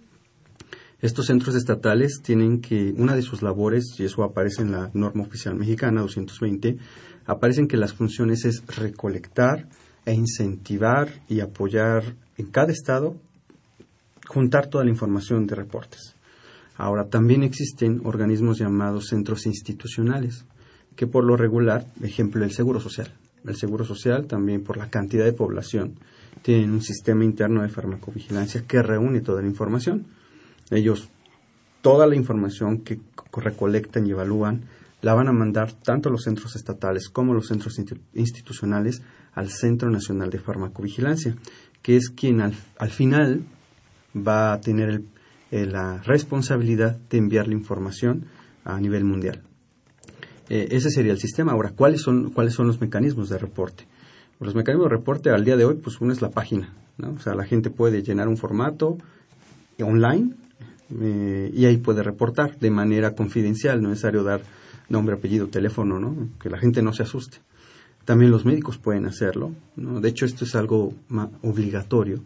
Estos 1.02 1.26
centros 1.26 1.56
estatales 1.56 2.22
tienen 2.22 2.62
que, 2.62 2.94
una 2.96 3.16
de 3.16 3.24
sus 3.24 3.42
labores, 3.42 3.96
y 3.98 4.04
eso 4.04 4.24
aparece 4.24 4.62
en 4.62 4.72
la 4.72 4.92
norma 4.94 5.24
oficial 5.24 5.56
mexicana 5.56 6.02
220, 6.02 6.78
aparecen 7.26 7.68
que 7.68 7.78
las 7.78 7.94
funciones 7.94 8.46
es 8.46 8.64
recolectar 8.68 9.68
e 10.06 10.14
incentivar 10.14 11.10
y 11.28 11.40
apoyar 11.40 12.04
en 12.38 12.52
cada 12.52 12.72
estado 12.72 13.16
juntar 14.28 14.68
toda 14.68 14.84
la 14.84 14.90
información 14.90 15.48
de 15.48 15.56
reportes. 15.56 16.16
Ahora, 16.76 17.06
también 17.06 17.44
existen 17.44 18.02
organismos 18.04 18.60
llamados 18.60 19.08
centros 19.08 19.46
institucionales, 19.48 20.46
que 20.96 21.08
por 21.08 21.24
lo 21.24 21.36
regular, 21.38 21.88
ejemplo, 22.04 22.44
el 22.44 22.52
Seguro 22.52 22.80
Social. 22.80 23.12
El 23.46 23.56
Seguro 23.56 23.86
Social, 23.86 24.28
también 24.28 24.64
por 24.64 24.78
la 24.78 24.90
cantidad 24.90 25.26
de 25.26 25.34
población, 25.34 25.96
tienen 26.42 26.72
un 26.72 26.82
sistema 26.82 27.24
interno 27.24 27.64
de 27.64 27.70
farmacovigilancia 27.70 28.66
que 28.68 28.84
reúne 28.84 29.22
toda 29.22 29.42
la 29.42 29.48
información. 29.48 30.06
Ellos, 30.70 31.10
toda 31.82 32.06
la 32.06 32.16
información 32.16 32.80
que 32.80 33.00
recolectan 33.34 34.06
y 34.06 34.12
evalúan, 34.12 34.66
la 35.02 35.14
van 35.14 35.30
a 35.30 35.34
mandar 35.34 35.72
tanto 35.72 36.10
los 36.10 36.24
centros 36.24 36.56
estatales 36.56 37.10
como 37.10 37.34
los 37.34 37.48
centros 37.48 37.80
institucionales 38.14 39.02
al 39.34 39.50
Centro 39.50 39.90
Nacional 39.90 40.30
de 40.30 40.40
Farmacovigilancia, 40.40 41.36
que 41.82 41.96
es 41.96 42.10
quien 42.10 42.42
al 42.42 42.90
final 42.90 43.46
va 44.26 44.54
a 44.54 44.62
tener 44.62 45.02
eh, 45.52 45.66
la 45.66 46.02
responsabilidad 46.04 46.98
de 47.10 47.18
enviar 47.18 47.48
la 47.48 47.54
información 47.54 48.26
a 48.66 48.80
nivel 48.80 49.06
mundial. 49.06 49.42
Eh, 50.50 50.68
ese 50.72 50.90
sería 50.90 51.12
el 51.12 51.20
sistema. 51.20 51.54
Ahora, 51.54 51.72
¿cuáles 51.76 52.02
son, 52.02 52.32
¿cuáles 52.32 52.54
son 52.54 52.68
los 52.68 52.82
mecanismos 52.82 53.30
de 53.30 53.38
reporte? 53.38 53.86
Los 54.40 54.56
mecanismos 54.56 54.90
de 54.90 54.98
reporte 54.98 55.30
al 55.30 55.44
día 55.44 55.58
de 55.58 55.66
hoy, 55.66 55.76
pues 55.76 56.00
uno 56.00 56.14
es 56.14 56.22
la 56.22 56.30
página, 56.30 56.74
¿no? 56.98 57.12
O 57.12 57.20
sea, 57.20 57.34
la 57.34 57.46
gente 57.46 57.70
puede 57.70 58.04
llenar 58.04 58.28
un 58.28 58.38
formato 58.38 58.98
online 59.82 60.34
eh, 61.02 61.52
y 61.54 61.66
ahí 61.66 61.78
puede 61.78 62.04
reportar 62.04 62.58
de 62.60 62.70
manera 62.70 63.16
confidencial, 63.16 63.82
no 63.82 63.90
es 63.90 63.92
necesario 63.92 64.24
dar 64.24 64.42
nombre, 64.90 65.16
apellido, 65.16 65.48
teléfono, 65.48 66.00
¿no? 66.00 66.30
Que 66.40 66.50
la 66.50 66.60
gente 66.60 66.82
no 66.82 66.94
se 66.94 67.04
asuste. 67.04 67.38
También 68.06 68.32
los 68.32 68.46
médicos 68.46 68.78
pueden 68.78 69.06
hacerlo. 69.06 69.52
De 69.76 70.08
hecho, 70.08 70.26
esto 70.26 70.46
es 70.46 70.56
algo 70.56 70.94
obligatorio 71.42 72.24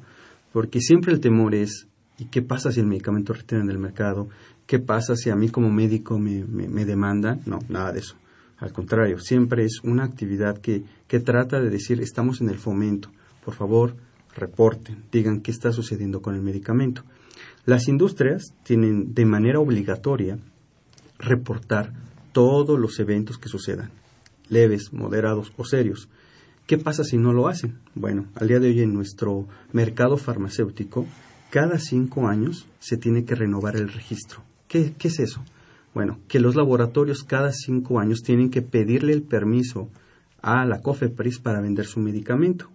porque 0.52 0.80
siempre 0.82 1.14
el 1.14 1.20
temor 1.20 1.56
es, 1.56 1.88
¿y 2.18 2.26
qué 2.26 2.42
pasa 2.42 2.72
si 2.72 2.80
el 2.80 2.88
medicamento 2.88 3.34
retiene 3.34 3.66
del 3.66 3.80
mercado? 3.80 4.30
¿Qué 4.66 4.80
pasa 4.80 5.16
si 5.16 5.30
a 5.30 5.36
mí 5.36 5.50
como 5.50 5.70
médico 5.70 6.20
me, 6.20 6.46
me, 6.46 6.86
demandan? 6.86 7.42
No, 7.46 7.60
nada 7.70 7.92
de 7.92 8.00
eso. 8.00 8.16
Al 8.58 8.72
contrario, 8.72 9.20
siempre 9.20 9.66
es 9.66 9.80
una 9.84 10.04
actividad 10.04 10.60
que, 10.60 10.84
que 11.08 11.20
trata 11.20 11.60
de 11.60 11.70
decir, 11.70 12.00
estamos 12.00 12.42
en 12.42 12.50
el 12.50 12.60
fomento, 12.60 13.10
por 13.44 13.56
favor, 13.56 13.96
reporten, 14.36 15.04
digan 15.12 15.42
qué 15.42 15.52
está 15.52 15.72
sucediendo 15.72 16.22
con 16.22 16.36
el 16.36 16.42
medicamento. 16.42 17.04
Las 17.66 17.88
industrias 17.88 18.54
tienen 18.64 19.14
de 19.14 19.26
manera 19.26 19.60
obligatoria 19.60 20.38
reportar 21.20 21.94
todos 22.32 22.80
los 22.80 23.00
eventos 23.00 23.38
que 23.38 23.50
sucedan, 23.50 23.92
leves, 24.50 24.94
moderados 24.94 25.52
o 25.58 25.66
serios. 25.66 26.10
¿Qué 26.72 26.78
pasa 26.78 27.04
si 27.04 27.18
no 27.18 27.34
lo 27.34 27.50
hacen? 27.50 27.80
Bueno, 27.96 28.28
al 28.34 28.48
día 28.48 28.62
de 28.62 28.70
hoy 28.70 28.80
en 28.80 28.94
nuestro 28.94 29.46
mercado 29.74 30.16
farmacéutico, 30.16 31.06
cada 31.50 31.78
cinco 31.78 32.30
años 32.30 32.66
se 32.80 32.96
tiene 32.96 33.26
que 33.26 33.36
renovar 33.36 33.76
el 33.76 33.92
registro. 33.92 34.42
¿Qué, 34.70 34.96
es 34.98 35.20
eso? 35.20 35.44
Bueno, 35.94 36.20
que 36.30 36.40
los 36.40 36.56
laboratorios 36.56 37.26
cada 37.26 37.52
cinco 37.52 38.00
años 38.00 38.22
tienen 38.22 38.50
que 38.50 38.62
pedirle 38.62 39.12
el 39.12 39.24
permiso 39.24 39.90
a 40.42 40.64
la 40.66 40.80
COFEPRIS 40.80 41.40
para 41.40 41.60
vender 41.60 41.88
su 41.88 42.00
medicamento. 42.00 42.70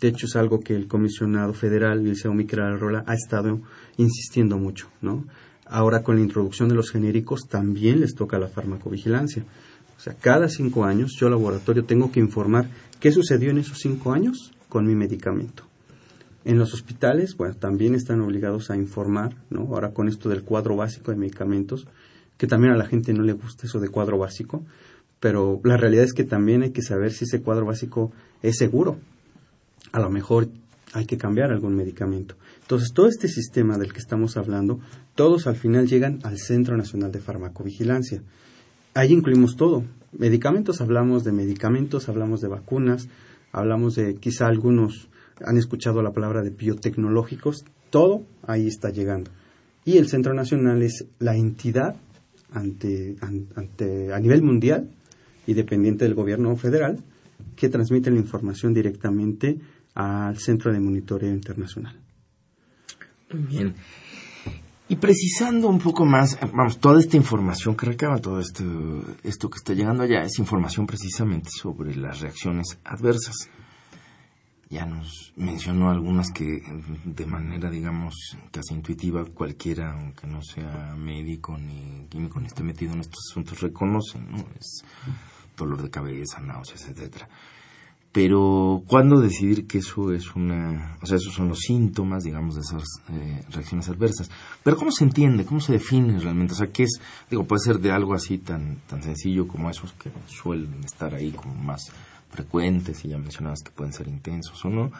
De 0.00 0.08
hecho, 0.08 0.24
es 0.24 0.34
algo 0.34 0.60
que 0.60 0.74
el 0.74 0.88
comisionado 0.88 1.52
federal, 1.52 2.04
Liceo 2.04 2.32
Miquel 2.32 2.60
Arrola, 2.60 3.04
ha 3.06 3.12
estado 3.12 3.60
insistiendo 3.98 4.56
mucho, 4.56 4.88
¿no? 5.02 5.26
Ahora, 5.66 6.02
con 6.02 6.16
la 6.16 6.22
introducción 6.22 6.70
de 6.70 6.74
los 6.74 6.90
genéricos, 6.90 7.48
también 7.50 8.00
les 8.00 8.14
toca 8.14 8.38
la 8.38 8.48
farmacovigilancia. 8.48 9.44
O 9.96 10.00
sea, 10.00 10.14
cada 10.14 10.48
cinco 10.48 10.84
años 10.84 11.16
yo, 11.18 11.28
laboratorio, 11.28 11.84
tengo 11.84 12.12
que 12.12 12.20
informar 12.20 12.68
qué 13.00 13.12
sucedió 13.12 13.50
en 13.50 13.58
esos 13.58 13.78
cinco 13.78 14.12
años 14.12 14.52
con 14.68 14.86
mi 14.86 14.94
medicamento. 14.94 15.64
En 16.44 16.58
los 16.58 16.74
hospitales, 16.74 17.36
bueno, 17.36 17.54
también 17.54 17.94
están 17.94 18.20
obligados 18.20 18.70
a 18.70 18.76
informar, 18.76 19.34
¿no? 19.50 19.62
Ahora 19.62 19.92
con 19.92 20.08
esto 20.08 20.28
del 20.28 20.44
cuadro 20.44 20.76
básico 20.76 21.10
de 21.10 21.16
medicamentos, 21.16 21.88
que 22.36 22.46
también 22.46 22.72
a 22.72 22.76
la 22.76 22.86
gente 22.86 23.12
no 23.12 23.22
le 23.22 23.32
gusta 23.32 23.66
eso 23.66 23.80
de 23.80 23.88
cuadro 23.88 24.18
básico, 24.18 24.64
pero 25.18 25.60
la 25.64 25.76
realidad 25.76 26.04
es 26.04 26.12
que 26.12 26.24
también 26.24 26.62
hay 26.62 26.70
que 26.70 26.82
saber 26.82 27.12
si 27.12 27.24
ese 27.24 27.42
cuadro 27.42 27.66
básico 27.66 28.12
es 28.42 28.58
seguro. 28.58 28.98
A 29.92 29.98
lo 29.98 30.10
mejor 30.10 30.48
hay 30.92 31.06
que 31.06 31.16
cambiar 31.16 31.50
algún 31.50 31.74
medicamento. 31.74 32.36
Entonces, 32.60 32.92
todo 32.92 33.08
este 33.08 33.28
sistema 33.28 33.78
del 33.78 33.92
que 33.92 33.98
estamos 33.98 34.36
hablando, 34.36 34.78
todos 35.14 35.46
al 35.46 35.56
final 35.56 35.86
llegan 35.86 36.20
al 36.22 36.38
Centro 36.38 36.76
Nacional 36.76 37.12
de 37.12 37.20
Farmacovigilancia 37.20 38.22
ahí 38.96 39.12
incluimos 39.12 39.56
todo. 39.56 39.84
Medicamentos, 40.12 40.80
hablamos 40.80 41.24
de 41.24 41.32
medicamentos, 41.32 42.08
hablamos 42.08 42.40
de 42.40 42.48
vacunas, 42.48 43.08
hablamos 43.52 43.94
de 43.94 44.16
quizá 44.16 44.46
algunos 44.46 45.08
han 45.44 45.58
escuchado 45.58 46.02
la 46.02 46.12
palabra 46.12 46.42
de 46.42 46.50
biotecnológicos, 46.50 47.64
todo 47.90 48.24
ahí 48.46 48.66
está 48.66 48.90
llegando. 48.90 49.30
Y 49.84 49.98
el 49.98 50.08
Centro 50.08 50.34
Nacional 50.34 50.82
es 50.82 51.06
la 51.18 51.36
entidad 51.36 51.96
ante, 52.50 53.16
ante, 53.20 54.12
a 54.12 54.18
nivel 54.18 54.42
mundial 54.42 54.90
y 55.46 55.54
dependiente 55.54 56.04
del 56.04 56.14
gobierno 56.14 56.56
federal 56.56 56.98
que 57.54 57.68
transmite 57.68 58.10
la 58.10 58.18
información 58.18 58.72
directamente 58.72 59.58
al 59.94 60.38
Centro 60.38 60.72
de 60.72 60.80
Monitoreo 60.80 61.32
Internacional. 61.32 62.00
Muy 63.32 63.42
bien. 63.42 63.74
Y 64.88 64.96
precisando 64.96 65.68
un 65.68 65.80
poco 65.80 66.04
más, 66.04 66.38
vamos, 66.52 66.78
toda 66.78 67.00
esta 67.00 67.16
información 67.16 67.76
que 67.76 67.86
recaba, 67.86 68.18
todo 68.18 68.38
esto, 68.38 68.62
esto 69.24 69.50
que 69.50 69.56
está 69.58 69.74
llegando 69.74 70.04
allá, 70.04 70.22
es 70.22 70.38
información 70.38 70.86
precisamente 70.86 71.50
sobre 71.50 71.96
las 71.96 72.20
reacciones 72.20 72.78
adversas. 72.84 73.50
Ya 74.70 74.86
nos 74.86 75.32
mencionó 75.36 75.90
algunas 75.90 76.30
que 76.30 76.62
de 77.04 77.26
manera, 77.26 77.68
digamos, 77.68 78.14
casi 78.52 78.74
intuitiva, 78.74 79.24
cualquiera, 79.24 79.92
aunque 79.92 80.28
no 80.28 80.40
sea 80.42 80.94
médico 80.96 81.58
ni 81.58 82.06
químico 82.08 82.38
ni 82.38 82.46
esté 82.46 82.62
metido 82.62 82.92
en 82.92 83.00
estos 83.00 83.30
asuntos, 83.30 83.60
reconocen, 83.60 84.30
¿no? 84.30 84.38
Es 84.58 84.84
dolor 85.56 85.82
de 85.82 85.90
cabeza, 85.90 86.40
náuseas, 86.40 86.88
etcétera. 86.88 87.28
Pero, 88.16 88.82
¿cuándo 88.86 89.20
decidir 89.20 89.66
que 89.66 89.76
eso 89.76 90.10
es 90.10 90.34
una... 90.34 90.96
O 91.02 91.06
sea, 91.06 91.18
esos 91.18 91.34
son 91.34 91.48
los 91.48 91.58
síntomas, 91.58 92.24
digamos, 92.24 92.54
de 92.54 92.62
esas 92.62 92.82
eh, 93.10 93.44
reacciones 93.50 93.90
adversas? 93.90 94.30
Pero, 94.62 94.78
¿cómo 94.78 94.90
se 94.90 95.04
entiende? 95.04 95.44
¿Cómo 95.44 95.60
se 95.60 95.74
define 95.74 96.18
realmente? 96.18 96.54
O 96.54 96.56
sea, 96.56 96.68
¿qué 96.68 96.84
es? 96.84 96.98
Digo, 97.28 97.44
puede 97.44 97.60
ser 97.60 97.78
de 97.78 97.92
algo 97.92 98.14
así 98.14 98.38
tan, 98.38 98.76
tan 98.86 99.02
sencillo 99.02 99.46
como 99.46 99.68
esos 99.68 99.92
que 99.92 100.10
suelen 100.28 100.82
estar 100.82 101.14
ahí 101.14 101.30
como 101.30 101.56
más 101.56 101.92
frecuentes, 102.30 103.04
y 103.04 103.08
ya 103.08 103.18
mencionabas 103.18 103.60
que 103.62 103.70
pueden 103.70 103.92
ser 103.92 104.08
intensos 104.08 104.64
o 104.64 104.70
no, 104.70 104.92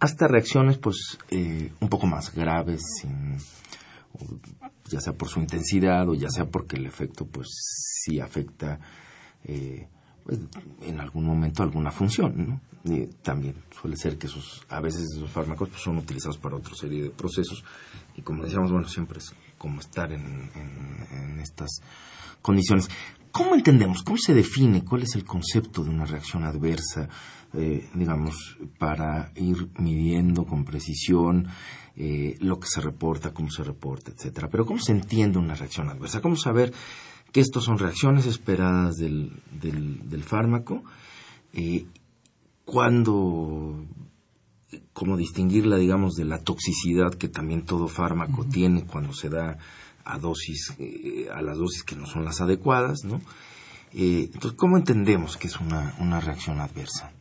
hasta 0.00 0.26
reacciones, 0.26 0.78
pues, 0.78 1.18
eh, 1.28 1.70
un 1.78 1.90
poco 1.90 2.06
más 2.06 2.34
graves, 2.34 2.80
sin, 3.02 3.36
ya 4.88 5.00
sea 5.00 5.12
por 5.12 5.28
su 5.28 5.40
intensidad 5.40 6.08
o 6.08 6.14
ya 6.14 6.30
sea 6.30 6.46
porque 6.46 6.76
el 6.76 6.86
efecto, 6.86 7.26
pues, 7.26 7.48
sí 8.02 8.18
afecta... 8.18 8.80
Eh, 9.44 9.88
en 10.82 11.00
algún 11.00 11.24
momento 11.24 11.62
alguna 11.62 11.90
función. 11.90 12.34
¿no? 12.36 12.60
también 13.22 13.54
suele 13.80 13.96
ser 13.96 14.16
que 14.18 14.26
esos, 14.26 14.64
a 14.68 14.80
veces 14.80 15.02
esos 15.16 15.30
fármacos 15.30 15.68
pues, 15.70 15.82
son 15.82 15.98
utilizados 15.98 16.38
para 16.38 16.56
otra 16.56 16.74
serie 16.74 17.02
de 17.02 17.10
procesos 17.10 17.64
y 18.16 18.22
como 18.22 18.44
decíamos, 18.44 18.70
bueno, 18.70 18.88
siempre 18.88 19.18
es 19.18 19.34
como 19.58 19.80
estar 19.80 20.12
en, 20.12 21.38
estas 21.40 21.80
condiciones. 22.42 22.88
¿Cómo 23.30 23.54
entendemos, 23.54 24.02
cómo 24.02 24.16
se 24.18 24.34
define, 24.34 24.84
cuál 24.84 25.02
es 25.02 25.14
el 25.14 25.24
concepto 25.24 25.84
de 25.84 25.90
una 25.90 26.06
reacción 26.06 26.44
adversa, 26.44 27.08
eh, 27.52 27.88
digamos, 27.94 28.56
para 28.78 29.30
ir 29.36 29.68
midiendo 29.78 30.44
con 30.44 30.64
precisión 30.64 31.46
eh, 31.96 32.36
lo 32.40 32.58
que 32.58 32.66
se 32.68 32.80
reporta, 32.80 33.32
cómo 33.32 33.50
se 33.50 33.62
reporta, 33.62 34.10
etcétera? 34.10 34.48
Pero 34.50 34.64
¿cómo 34.64 34.78
se 34.78 34.92
entiende 34.92 35.38
una 35.38 35.54
reacción 35.54 35.88
adversa? 35.88 36.20
¿Cómo 36.20 36.36
saber 36.36 36.72
que 37.36 37.42
estos 37.42 37.64
son 37.64 37.76
reacciones 37.76 38.24
esperadas 38.24 38.96
del, 38.96 39.30
del, 39.60 40.22
fármaco. 40.24 40.82
Eh, 41.52 41.84
cuando, 42.64 43.84
cómo 44.94 45.18
distinguirla, 45.18 45.76
digamos, 45.76 46.14
de 46.14 46.24
la 46.24 46.38
toxicidad 46.38 47.12
que 47.12 47.28
también 47.28 47.66
todo 47.66 47.88
fármaco 47.88 48.46
tiene 48.46 48.86
cuando 48.86 49.12
se 49.12 49.28
da 49.28 49.58
a 50.02 50.18
dosis, 50.18 50.72
eh, 50.78 51.28
a 51.30 51.42
las 51.42 51.58
dosis 51.58 51.82
que 51.82 51.94
no 51.94 52.06
son 52.06 52.24
las 52.24 52.40
adecuadas, 52.40 53.04
¿no? 53.04 53.20
Eh, 53.92 54.30
entonces, 54.32 54.54
¿cómo 54.54 54.78
entendemos 54.78 55.36
que 55.36 55.48
es 55.48 55.60
una, 55.60 55.94
una 56.00 56.20
reacción 56.20 56.58
adversa? 56.58 57.12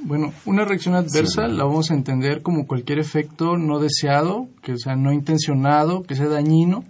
Bueno, 0.00 0.32
una 0.46 0.64
reacción 0.64 0.96
adversa 0.96 1.46
la 1.46 1.62
vamos 1.62 1.92
a 1.92 1.94
entender 1.94 2.42
como 2.42 2.66
cualquier 2.66 2.98
efecto 2.98 3.56
no 3.56 3.78
deseado, 3.78 4.48
que 4.64 4.76
sea 4.76 4.96
no 4.96 5.12
intencionado, 5.12 6.02
que 6.02 6.16
sea 6.16 6.26
dañino, 6.26 6.82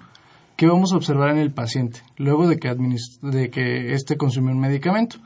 ¿Qué 0.57 0.67
vamos 0.67 0.93
a 0.93 0.97
observar 0.97 1.31
en 1.31 1.39
el 1.39 1.53
paciente 1.53 2.01
luego 2.17 2.49
de 2.49 2.59
que, 2.59 2.75
de 3.23 3.51
que 3.51 3.93
éste 3.93 4.17
consumió 4.17 4.53
un 4.53 4.61
medicamento. 4.61 5.19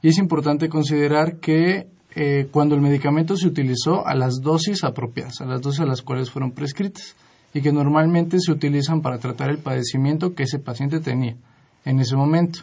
Y 0.00 0.08
es 0.08 0.18
importante 0.18 0.70
considerar 0.70 1.40
que 1.40 1.88
eh, 2.14 2.48
cuando 2.50 2.74
el 2.74 2.80
medicamento 2.80 3.36
se 3.36 3.46
utilizó 3.46 4.06
a 4.06 4.14
las 4.14 4.40
dosis 4.40 4.84
apropiadas, 4.84 5.42
a 5.42 5.44
las 5.44 5.60
dosis 5.60 5.80
a 5.80 5.86
las 5.86 6.00
cuales 6.00 6.30
fueron 6.30 6.52
prescritas, 6.52 7.16
y 7.52 7.60
que 7.60 7.70
normalmente 7.70 8.38
se 8.40 8.50
utilizan 8.50 9.02
para 9.02 9.18
tratar 9.18 9.50
el 9.50 9.58
padecimiento 9.58 10.34
que 10.34 10.44
ese 10.44 10.58
paciente 10.58 11.00
tenía 11.00 11.36
en 11.84 12.00
ese 12.00 12.16
momento. 12.16 12.60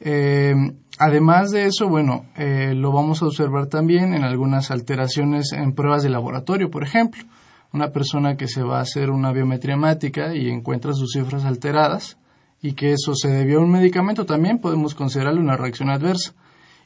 Eh, 0.00 0.54
además 0.98 1.50
de 1.50 1.64
eso, 1.64 1.88
bueno, 1.88 2.26
eh, 2.36 2.74
lo 2.74 2.92
vamos 2.92 3.22
a 3.22 3.26
observar 3.26 3.68
también 3.68 4.12
en 4.12 4.22
algunas 4.22 4.70
alteraciones 4.70 5.52
en 5.52 5.72
pruebas 5.72 6.02
de 6.02 6.10
laboratorio, 6.10 6.70
por 6.70 6.82
ejemplo 6.82 7.24
una 7.72 7.90
persona 7.90 8.36
que 8.36 8.48
se 8.48 8.62
va 8.62 8.78
a 8.78 8.82
hacer 8.82 9.10
una 9.10 9.32
biometría 9.32 9.74
hemática 9.74 10.34
y 10.34 10.48
encuentra 10.48 10.92
sus 10.92 11.12
cifras 11.12 11.44
alteradas 11.44 12.18
y 12.62 12.72
que 12.72 12.92
eso 12.92 13.14
se 13.14 13.28
debió 13.28 13.58
a 13.58 13.62
un 13.62 13.70
medicamento, 13.70 14.26
también 14.26 14.58
podemos 14.58 14.94
considerarlo 14.94 15.40
una 15.40 15.56
reacción 15.56 15.90
adversa. 15.90 16.34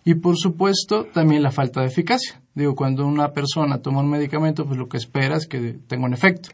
Y 0.04 0.14
por 0.14 0.36
supuesto, 0.36 1.06
también 1.12 1.42
la 1.42 1.52
falta 1.52 1.80
de 1.80 1.86
eficacia. 1.86 2.40
Digo, 2.54 2.74
cuando 2.74 3.06
una 3.06 3.32
persona 3.32 3.78
toma 3.78 4.00
un 4.00 4.10
medicamento, 4.10 4.66
pues 4.66 4.78
lo 4.78 4.88
que 4.88 4.96
espera 4.96 5.36
es 5.36 5.46
que 5.46 5.78
tenga 5.86 6.04
un 6.04 6.12
efecto. 6.12 6.50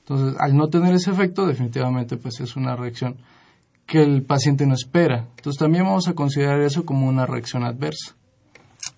Entonces, 0.00 0.36
al 0.38 0.56
no 0.56 0.68
tener 0.68 0.94
ese 0.94 1.10
efecto, 1.10 1.46
definitivamente 1.46 2.16
pues 2.16 2.40
es 2.40 2.56
una 2.56 2.76
reacción 2.76 3.16
que 3.86 4.02
el 4.02 4.22
paciente 4.22 4.64
no 4.66 4.74
espera. 4.74 5.26
Entonces, 5.36 5.58
también 5.58 5.84
vamos 5.84 6.08
a 6.08 6.14
considerar 6.14 6.60
eso 6.60 6.86
como 6.86 7.06
una 7.06 7.26
reacción 7.26 7.64
adversa. 7.64 8.14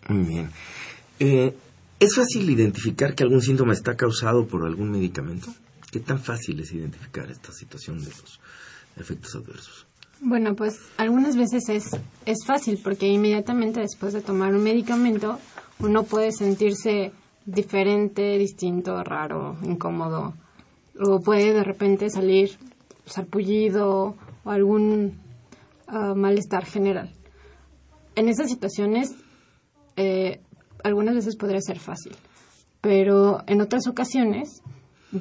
Bien. 0.09 0.51
Eh, 1.19 1.57
¿Es 1.99 2.15
fácil 2.15 2.51
identificar 2.51 3.15
que 3.15 3.23
algún 3.23 3.41
síntoma 3.41 3.73
está 3.73 3.97
causado 3.97 4.47
por 4.47 4.67
algún 4.67 4.91
medicamento? 4.91 5.49
¿Qué 5.91 6.01
tan 6.01 6.19
fácil 6.19 6.61
es 6.61 6.73
identificar 6.73 7.31
esta 7.31 7.53
situación 7.53 8.01
de 8.01 8.11
los 8.11 8.39
efectos 8.99 9.35
adversos? 9.35 9.87
Bueno, 10.21 10.55
pues 10.55 10.79
algunas 10.99 11.37
veces 11.37 11.69
es, 11.71 11.91
es 12.27 12.45
fácil 12.47 12.79
porque 12.83 13.07
inmediatamente 13.07 13.81
después 13.81 14.13
de 14.13 14.21
tomar 14.21 14.55
un 14.55 14.63
medicamento 14.63 15.39
uno 15.79 16.03
puede 16.05 16.33
sentirse 16.33 17.13
diferente, 17.47 18.37
distinto, 18.37 19.03
raro, 19.03 19.57
incómodo 19.63 20.35
o 21.01 21.21
puede 21.21 21.55
de 21.55 21.65
repente 21.65 22.11
salir 22.11 22.51
sarpullido 23.07 24.17
o 24.45 24.51
algún 24.51 25.19
ah, 25.87 26.15
malestar 26.15 26.67
general. 26.67 27.11
En 28.17 28.29
esas 28.29 28.51
situaciones 28.51 29.15
eh, 29.97 30.41
algunas 30.87 31.15
veces 31.15 31.37
podría 31.37 31.61
ser 31.61 31.79
fácil, 31.79 32.13
pero 32.81 33.43
en 33.47 33.61
otras 33.61 33.87
ocasiones 33.87 34.63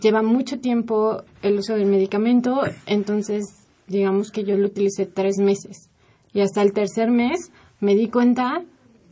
lleva 0.02 0.22
mucho 0.22 0.60
tiempo 0.60 1.24
el 1.42 1.60
uso 1.60 1.76
del 1.76 1.86
medicamento, 1.86 2.62
entonces 2.86 3.44
digamos 3.88 4.32
que 4.32 4.44
yo 4.44 4.58
lo 4.58 4.68
utilicé 4.68 5.06
tres 5.06 5.38
meses 5.38 5.90
y 6.34 6.42
hasta 6.42 6.62
el 6.62 6.74
tercer 6.74 7.12
mes 7.12 7.52
me 7.80 7.96
di 7.96 8.10
cuenta 8.10 8.64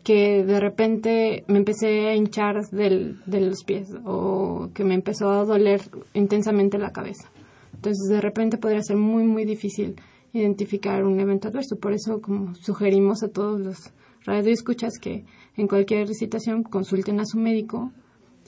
que 0.03 0.43
de 0.43 0.59
repente 0.59 1.45
me 1.47 1.59
empecé 1.59 2.09
a 2.09 2.15
hinchar 2.15 2.69
del, 2.69 3.21
de 3.25 3.41
los 3.41 3.63
pies 3.63 3.89
o 4.05 4.69
que 4.73 4.83
me 4.83 4.95
empezó 4.95 5.29
a 5.31 5.45
doler 5.45 5.81
intensamente 6.13 6.77
la 6.77 6.91
cabeza. 6.91 7.31
Entonces 7.73 8.09
de 8.09 8.19
repente 8.19 8.57
podría 8.57 8.81
ser 8.81 8.97
muy 8.97 9.23
muy 9.23 9.45
difícil 9.45 9.95
identificar 10.33 11.05
un 11.05 11.19
evento 11.19 11.47
adverso. 11.47 11.77
Por 11.77 11.93
eso 11.93 12.21
como 12.21 12.53
sugerimos 12.55 13.23
a 13.23 13.29
todos 13.29 13.61
los 13.61 13.93
radioescuchas 14.25 14.93
que 14.99 15.25
en 15.55 15.67
cualquier 15.67 16.07
situación 16.13 16.63
consulten 16.63 17.19
a 17.19 17.25
su 17.25 17.37
médico, 17.37 17.91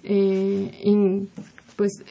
eh, 0.03 1.27
pues 1.75 2.03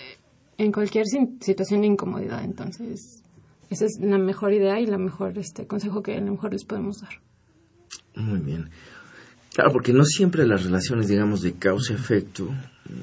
en 0.59 0.73
cualquier 0.73 1.05
situación 1.41 1.81
de 1.81 1.89
incomodidad. 1.89 2.45
Entonces, 2.45 3.23
esa 3.71 3.87
es 3.87 3.99
la 4.01 4.19
mejor 4.19 4.53
idea 4.53 4.79
y 4.81 4.87
la 4.87 4.99
mejor 4.99 5.39
este 5.39 5.67
consejo 5.67 6.03
que 6.03 6.15
a 6.15 6.21
lo 6.21 6.33
mejor 6.33 6.53
les 6.53 6.65
podemos 6.65 7.01
dar. 7.01 7.21
Muy 8.17 8.41
bien. 8.41 8.71
Claro, 9.55 9.73
porque 9.73 9.93
no 9.93 10.05
siempre 10.05 10.47
las 10.47 10.65
relaciones, 10.65 11.09
digamos, 11.09 11.41
de 11.41 11.55
causa-efecto, 11.55 12.49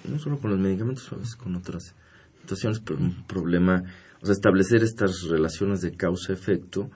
no 0.09 0.19
solo 0.19 0.37
con 0.37 0.51
los 0.51 0.59
medicamentos, 0.59 1.11
a 1.11 1.15
veces 1.15 1.35
con 1.35 1.55
otras 1.55 1.95
situaciones, 2.41 2.81
pero 2.81 2.99
un 2.99 3.25
problema, 3.25 3.83
o 4.21 4.25
sea, 4.25 4.33
establecer 4.33 4.83
estas 4.83 5.23
relaciones 5.29 5.79
de 5.81 5.95
causa-efecto, 5.95 6.89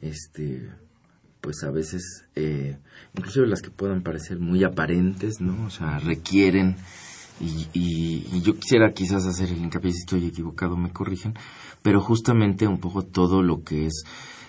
este, 0.00 0.70
pues 1.46 1.62
a 1.62 1.70
veces, 1.70 2.24
eh, 2.34 2.76
inclusive 3.16 3.46
las 3.46 3.62
que 3.62 3.70
puedan 3.70 4.02
parecer 4.02 4.40
muy 4.40 4.64
aparentes, 4.64 5.40
¿no? 5.40 5.66
O 5.66 5.70
sea, 5.70 6.00
requieren, 6.00 6.74
y, 7.38 8.40
yo 8.42 8.58
quisiera 8.58 8.92
quizás 8.92 9.24
hacer 9.26 9.50
el 9.50 9.58
hincapié, 9.58 9.92
si 9.92 9.98
estoy 9.98 10.26
equivocado, 10.26 10.76
me 10.76 10.90
corrigen, 10.90 11.34
pero 11.82 12.00
justamente 12.00 12.66
un 12.66 12.80
poco 12.80 13.02
todo 13.02 13.44
lo 13.44 13.62
que 13.62 13.86
es 13.86 14.02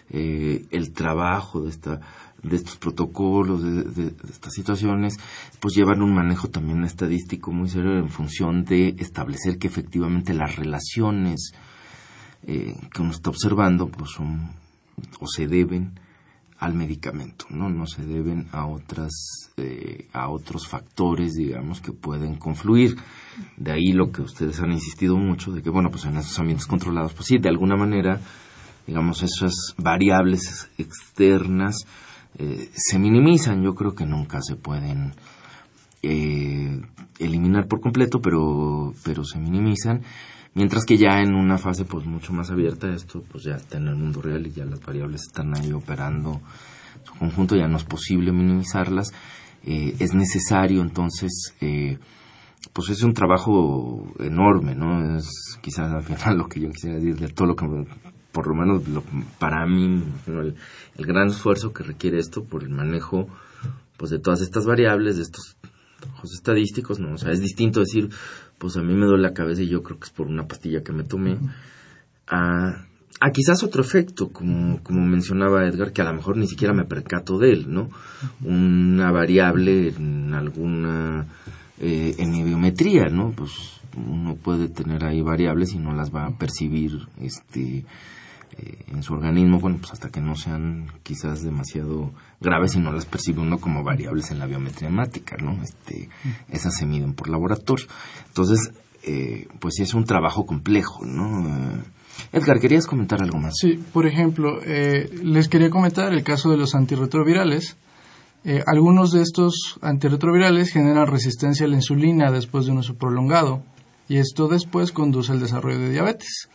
eh, 0.10 0.66
el 0.72 0.92
trabajo 0.92 1.62
de 1.62 1.70
esta 1.70 2.02
de 2.42 2.56
estos 2.56 2.78
protocolos, 2.78 3.62
de, 3.62 4.14
estas 4.32 4.54
situaciones, 4.54 5.18
pues 5.60 5.76
llevan 5.76 6.02
un 6.02 6.16
manejo 6.16 6.50
también 6.50 6.84
estadístico 6.84 7.52
muy 7.52 7.70
serio 7.70 8.00
en 8.00 8.10
función 8.10 8.66
de 8.66 8.96
establecer 8.98 9.60
que 9.60 9.68
efectivamente 9.68 10.34
las 10.34 10.56
relaciones 10.56 11.52
eh, 12.48 12.76
que 12.92 13.02
uno 13.04 13.12
está 13.12 13.30
observando 13.30 13.88
pues 13.88 14.10
son 14.10 14.50
o 15.20 15.28
se 15.28 15.46
deben 15.46 16.00
al 16.60 16.74
medicamento, 16.74 17.46
¿no? 17.50 17.70
No 17.70 17.86
se 17.86 18.04
deben 18.04 18.48
a 18.52 18.66
otras, 18.66 19.52
eh, 19.58 20.08
a 20.12 20.30
otros 20.30 20.68
factores, 20.68 21.34
digamos, 21.34 21.82
que 21.82 21.92
pueden 21.92 22.38
confluir. 22.38 22.96
De 23.58 23.72
ahí 23.72 23.92
lo 23.92 24.12
que 24.12 24.24
ustedes 24.24 24.60
han 24.60 24.72
insistido 24.72 25.18
mucho, 25.18 25.52
de 25.52 25.62
que, 25.62 25.70
bueno, 25.70 25.92
pues 25.92 26.06
en 26.06 26.18
esos 26.18 26.38
ambientes 26.40 26.66
controlados, 26.66 27.14
pues 27.14 27.28
sí, 27.28 27.38
de 27.38 27.50
alguna 27.50 27.76
manera, 27.76 28.20
digamos, 28.88 29.22
esas 29.22 29.54
variables 29.78 30.70
externas 30.78 31.86
eh, 32.40 32.70
se 32.74 32.98
minimizan. 32.98 33.64
Yo 33.64 33.76
creo 33.76 33.94
que 33.94 34.06
nunca 34.06 34.42
se 34.42 34.56
pueden 34.56 35.14
eh, 36.02 36.82
eliminar 37.20 37.68
por 37.68 37.82
completo, 37.82 38.20
pero, 38.20 38.94
pero 39.04 39.24
se 39.24 39.40
minimizan. 39.40 40.02
Mientras 40.58 40.86
que 40.86 40.98
ya 40.98 41.22
en 41.22 41.36
una 41.36 41.60
fase 41.60 41.86
pues 41.86 42.08
mucho 42.08 42.34
más 42.34 42.50
abierta 42.50 42.92
esto 42.92 43.24
pues 43.32 43.44
ya 43.44 43.58
está 43.58 43.78
en 43.78 43.90
el 43.90 43.96
mundo 43.96 44.24
real 44.24 44.48
y 44.48 44.52
ya 44.52 44.66
las 44.66 44.84
variables 44.84 45.22
están 45.28 45.56
ahí 45.56 45.72
operando 45.72 46.42
su 47.04 47.14
conjunto, 47.14 47.56
ya 47.56 47.68
no 47.68 47.78
es 47.78 47.84
posible 47.84 48.32
minimizarlas. 48.32 49.14
Eh, 49.64 49.96
es 50.00 50.16
necesario 50.16 50.82
entonces 50.82 51.54
eh, 51.62 52.00
pues 52.74 52.90
es 52.90 53.04
un 53.04 53.14
trabajo 53.14 54.12
enorme, 54.18 54.74
¿no? 54.74 55.16
Es 55.16 55.60
quizás 55.62 55.92
al 55.94 56.02
final 56.02 56.40
lo 56.40 56.48
que 56.48 56.60
yo 56.60 56.72
quisiera 56.72 56.96
decir 56.96 57.16
de 57.18 57.28
todo 57.28 57.50
lo 57.50 57.56
que, 57.56 57.68
por 58.32 58.48
lo 58.48 58.56
menos 58.56 58.82
para 59.38 59.64
mí, 59.68 60.04
el, 60.26 60.56
el, 60.96 61.06
gran 61.06 61.28
esfuerzo 61.28 61.72
que 61.72 61.84
requiere 61.84 62.18
esto 62.18 62.46
por 62.46 62.64
el 62.64 62.70
manejo, 62.70 63.28
pues 63.96 64.10
de 64.10 64.18
todas 64.18 64.42
estas 64.42 64.66
variables, 64.66 65.18
de 65.18 65.22
estos 65.22 65.56
trabajos 66.00 66.34
estadísticos, 66.34 67.00
¿no? 67.00 67.14
O 67.14 67.18
sea, 67.18 67.32
es 67.32 67.42
distinto 67.42 67.80
decir, 67.80 68.10
pues 68.58 68.78
a 68.78 68.82
mí 68.82 68.94
me 68.94 69.06
duele 69.06 69.24
la 69.24 69.34
cabeza 69.34 69.62
y 69.62 69.70
yo 69.70 69.84
creo 69.84 70.00
que 70.00 70.06
es 70.06 70.12
por 70.12 70.28
una 70.28 70.48
pastilla 70.48 70.84
que 70.84 70.94
me 70.94 71.04
tomé, 71.04 71.38
a, 72.28 72.86
a 73.20 73.32
quizás 73.32 73.64
otro 73.64 73.82
efecto, 73.82 74.30
como, 74.30 74.82
como 74.84 75.06
mencionaba 75.06 75.68
Edgar, 75.68 75.92
que 75.92 76.02
a 76.02 76.06
lo 76.06 76.14
mejor 76.14 76.38
ni 76.38 76.48
siquiera 76.48 76.74
me 76.74 76.86
percato 76.86 77.38
de 77.38 77.52
él, 77.52 77.66
¿no? 77.74 77.90
Una 78.44 79.12
variable 79.12 79.90
en 79.90 80.34
alguna, 80.34 81.26
eh, 81.80 82.16
en 82.18 82.46
biometría, 82.46 83.06
¿no? 83.06 83.32
Pues 83.32 83.82
uno 83.96 84.36
puede 84.36 84.70
tener 84.70 85.04
ahí 85.04 85.22
variables 85.22 85.74
y 85.74 85.80
no 85.80 85.94
las 85.94 86.14
va 86.14 86.28
a 86.28 86.38
percibir, 86.38 87.08
este, 87.20 87.86
eh, 88.58 88.78
en 88.88 89.04
su 89.04 89.14
organismo, 89.14 89.60
bueno, 89.60 89.78
pues 89.80 89.94
hasta 89.94 90.10
que 90.10 90.22
no 90.22 90.36
sean 90.36 90.88
quizás 91.04 91.44
demasiado 91.44 92.12
graves 92.40 92.76
y 92.76 92.80
no 92.80 92.92
las 92.92 93.06
percibe 93.06 93.42
uno 93.42 93.60
como 93.60 93.84
variables 93.84 94.32
en 94.32 94.40
la 94.40 94.46
biometría 94.46 94.90
hemática, 94.90 95.38
¿no? 95.38 95.62
Este, 95.64 96.10
esas 96.50 96.76
se 96.76 96.86
miden 96.86 97.14
por 97.14 97.30
laboratorio. 97.30 97.88
Entonces, 98.28 98.72
eh, 99.04 99.48
pues 99.60 99.76
sí 99.76 99.84
es 99.84 99.94
un 99.94 100.06
trabajo 100.06 100.46
complejo, 100.46 101.06
¿no? 101.06 101.84
Edgar, 102.32 102.60
¿querías 102.60 102.88
comentar 102.88 103.22
algo 103.22 103.38
más? 103.38 103.54
Sí, 103.58 103.80
por 103.94 104.08
ejemplo, 104.08 104.60
eh, 104.64 105.10
les 105.24 105.48
quería 105.48 105.70
comentar 105.70 106.14
el 106.14 106.24
caso 106.24 106.50
de 106.50 106.58
los 106.58 106.76
antirretrovirales. 106.76 107.78
Eh, 108.44 108.64
algunos 108.66 109.12
de 109.12 109.22
estos 109.22 109.78
antirretrovirales 109.82 110.72
generan 110.72 111.08
resistencia 111.08 111.66
a 111.66 111.70
la 111.70 111.76
insulina 111.76 112.32
después 112.32 112.66
de 112.66 112.72
un 112.72 112.80
uso 112.80 112.96
prolongado 112.96 113.64
y 114.08 114.18
esto 114.18 114.48
después 114.48 114.92
conduce 114.92 115.32
al 115.32 115.40
desarrollo 115.40 115.80
de 115.80 115.90
diabetes. 115.90 116.50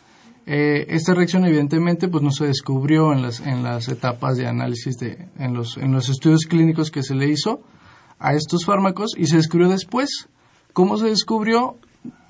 Eh, 0.44 0.86
esta 0.88 1.14
reacción 1.14 1.44
evidentemente 1.44 2.08
pues 2.08 2.22
no 2.22 2.32
se 2.32 2.46
descubrió 2.46 3.12
en 3.12 3.22
las, 3.22 3.40
en 3.40 3.62
las 3.62 3.88
etapas 3.88 4.36
de 4.36 4.48
análisis 4.48 4.96
de, 4.98 5.28
en 5.38 5.54
los, 5.54 5.76
en 5.76 5.92
los 5.92 6.08
estudios 6.08 6.46
clínicos 6.46 6.90
que 6.90 7.02
se 7.02 7.14
le 7.14 7.28
hizo 7.28 7.62
a 8.18 8.34
estos 8.34 8.64
fármacos 8.64 9.12
y 9.16 9.26
se 9.26 9.36
descubrió 9.36 9.68
después. 9.68 10.28
¿Cómo 10.72 10.96
se 10.96 11.06
descubrió? 11.06 11.76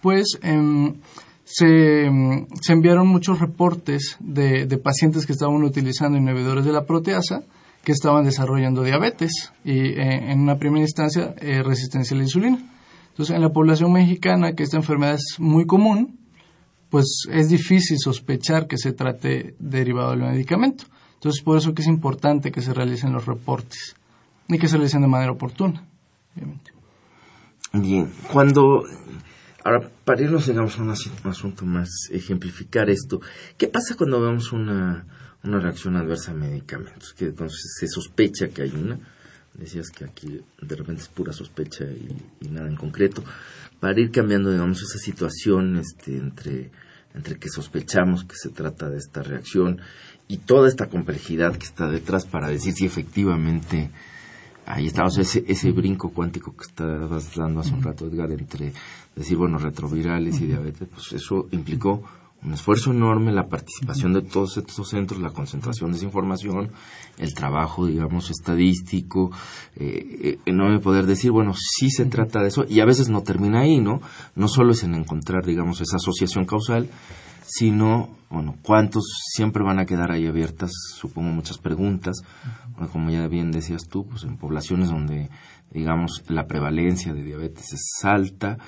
Pues 0.03 0.39
em, 0.43 0.97
se, 1.45 2.11
se, 2.61 2.73
enviaron 2.73 3.09
muchos 3.09 3.41
reportes 3.41 4.17
de, 4.21 4.67
de, 4.67 4.79
pacientes 4.79 5.27
que 5.27 5.33
estaban 5.33 5.63
utilizando 5.63 6.19
inhibidores 6.19 6.65
de 6.65 6.73
la 6.73 6.85
proteasa 6.85 7.45
que 7.85 7.93
estaban 7.93 8.25
desarrollando 8.25 8.83
diabetes 8.83 9.53
y 9.65 9.79
eh, 9.79 10.31
en 10.31 10.41
una 10.41 10.57
primera 10.57 10.83
instancia 10.83 11.35
eh, 11.39 11.63
resistencia 11.63 12.15
a 12.15 12.19
la 12.19 12.25
insulina. 12.25 12.59
Entonces, 13.11 13.35
en 13.35 13.43
la 13.43 13.51
población 13.51 13.93
mexicana, 13.93 14.55
que 14.55 14.63
esta 14.63 14.77
enfermedad 14.77 15.15
es 15.15 15.37
muy 15.39 15.67
común, 15.67 16.19
pues 16.93 17.27
es 17.31 17.49
difícil 17.49 17.97
sospechar 17.99 18.67
que 18.67 18.77
se 18.77 18.93
trate 18.93 19.55
derivado 19.59 20.11
del 20.11 20.21
medicamento. 20.21 20.85
Entonces, 21.15 21.43
por 21.43 21.57
eso 21.57 21.73
que 21.73 21.81
es 21.81 21.89
importante 21.89 22.53
que 22.53 22.61
se 22.61 22.75
realicen 22.75 23.15
los 23.15 23.25
reportes 23.25 23.97
y 24.47 24.59
que 24.59 24.69
se 24.69 24.77
realicen 24.77 25.01
de 25.01 25.09
manera 25.09 25.33
oportuna, 25.33 25.83
obviamente. 26.37 26.71
Bien, 27.73 28.13
cuando... 28.31 28.83
Ahora, 29.65 29.89
para 30.05 30.21
irnos, 30.21 30.47
digamos, 30.47 30.79
a 30.79 30.83
un 30.83 30.91
asunto 30.91 31.65
más, 31.65 31.89
ejemplificar 32.11 32.91
esto, 32.91 33.23
¿qué 33.57 33.69
pasa 33.69 33.97
cuando 33.97 34.21
vemos 34.21 34.53
una, 34.53 35.07
una 35.45 35.61
reacción 35.61 35.97
adversa 35.97 36.33
a 36.33 36.35
medicamentos? 36.35 37.15
Que 37.15 37.27
entonces 37.27 37.75
se 37.81 37.87
sospecha 37.87 38.49
que 38.49 38.63
hay 38.63 38.73
una, 38.73 38.99
decías 39.55 39.89
que 39.89 40.05
aquí 40.05 40.41
de 40.61 40.77
repente 40.77 41.01
es 41.01 41.09
pura 41.09 41.33
sospecha 41.33 41.85
y, 41.85 42.15
y 42.41 42.49
nada 42.51 42.69
en 42.69 42.77
concreto, 42.77 43.25
para 43.83 44.01
ir 44.01 44.13
cambiando, 44.13 44.53
digamos, 44.53 44.81
esa 44.81 44.99
situación 44.99 45.77
este, 45.77 46.17
entre, 46.17 46.71
entre 47.15 47.39
que 47.39 47.49
sospechamos 47.49 48.25
que 48.25 48.37
se 48.37 48.51
trata 48.51 48.89
de 48.89 48.99
esta 48.99 49.23
reacción 49.23 49.81
y 50.29 50.39
toda 50.39 50.69
esta 50.69 50.89
complejidad 50.89 51.57
que 51.57 51.67
está 51.67 51.89
detrás 51.89 52.25
para 52.27 52.49
decir 52.49 52.73
si 52.73 52.87
efectivamente 52.87 53.91
ahí 54.67 54.87
está, 54.87 55.05
o 55.05 55.11
sea, 55.11 55.23
ese, 55.23 55.45
ese 55.49 55.73
brinco 55.73 56.11
cuántico 56.11 56.55
que 56.57 56.65
estabas 56.65 57.35
dando 57.35 57.61
hace 57.61 57.75
un 57.75 57.83
rato, 57.83 58.07
Edgar, 58.07 58.31
entre 58.31 58.73
decir, 59.15 59.37
bueno, 59.37 59.59
retrovirales 59.59 60.41
y 60.41 60.47
diabetes, 60.47 60.89
pues 60.89 61.13
eso 61.13 61.49
implicó 61.51 62.03
un 62.45 62.53
esfuerzo 62.53 62.91
enorme, 62.91 63.33
la 63.33 63.49
participación 63.49 64.13
de 64.13 64.23
todos 64.23 64.57
estos 64.57 64.89
centros, 64.89 65.21
la 65.21 65.31
concentración 65.31 65.91
de 65.91 65.99
esa 65.99 66.07
información, 66.07 66.73
el 67.19 67.35
trabajo, 67.35 67.87
digamos, 67.87 68.31
estadístico, 68.31 69.31
eh, 69.77 70.39
eh, 70.45 70.53
no 70.53 70.69
me 70.69 70.81
poder 70.81 71.07
decir, 71.07 71.31
bueno, 71.31 71.53
sí 71.55 71.91
se 71.91 72.05
trata 72.07 72.41
de 72.41 72.49
eso, 72.49 72.65
y 72.69 72.81
a 72.81 72.85
veces 72.85 73.09
no 73.09 73.23
termina 73.23 73.61
ahí, 73.61 73.81
¿no? 73.81 74.01
No 74.35 74.49
solo 74.49 74.73
es 74.73 74.83
en 74.83 74.95
encontrar, 74.95 75.45
digamos, 75.45 75.81
esa 75.81 75.97
asociación 75.97 76.45
causal, 76.45 76.89
sino, 77.45 78.17
bueno, 78.29 78.57
cuántos 78.63 79.05
siempre 79.33 79.63
van 79.63 79.79
a 79.79 79.87
quedar 79.87 80.11
ahí 80.11 80.27
abiertas, 80.27 80.73
supongo, 80.97 81.31
muchas 81.31 81.59
preguntas, 81.59 82.23
bueno, 82.71 82.89
como 82.91 83.11
ya 83.11 83.29
bien 83.29 83.53
decías 83.53 83.89
tú, 83.89 84.07
pues 84.07 84.25
en 84.25 84.37
poblaciones 84.37 84.89
donde, 84.89 85.31
digamos, 85.71 86.25
la 86.29 86.47
prevalencia 86.47 87.13
de 87.13 87.23
diabetes 87.23 87.73
es 87.73 88.05
alta, 88.05 88.59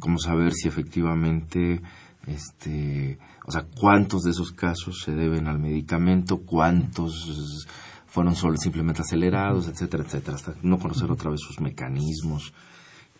cómo 0.00 0.18
saber 0.18 0.52
si 0.52 0.68
efectivamente 0.68 1.80
este, 2.26 3.18
o 3.46 3.52
sea, 3.52 3.66
cuántos 3.78 4.22
de 4.22 4.30
esos 4.30 4.52
casos 4.52 5.02
se 5.04 5.12
deben 5.12 5.48
al 5.48 5.58
medicamento, 5.58 6.38
cuántos 6.38 7.66
fueron 8.06 8.34
solo 8.34 8.56
simplemente 8.56 9.02
acelerados, 9.02 9.68
etcétera, 9.68 10.04
etcétera, 10.04 10.36
hasta 10.36 10.54
no 10.62 10.78
conocer 10.78 11.10
otra 11.10 11.30
vez 11.30 11.40
sus 11.40 11.60
mecanismos. 11.60 12.52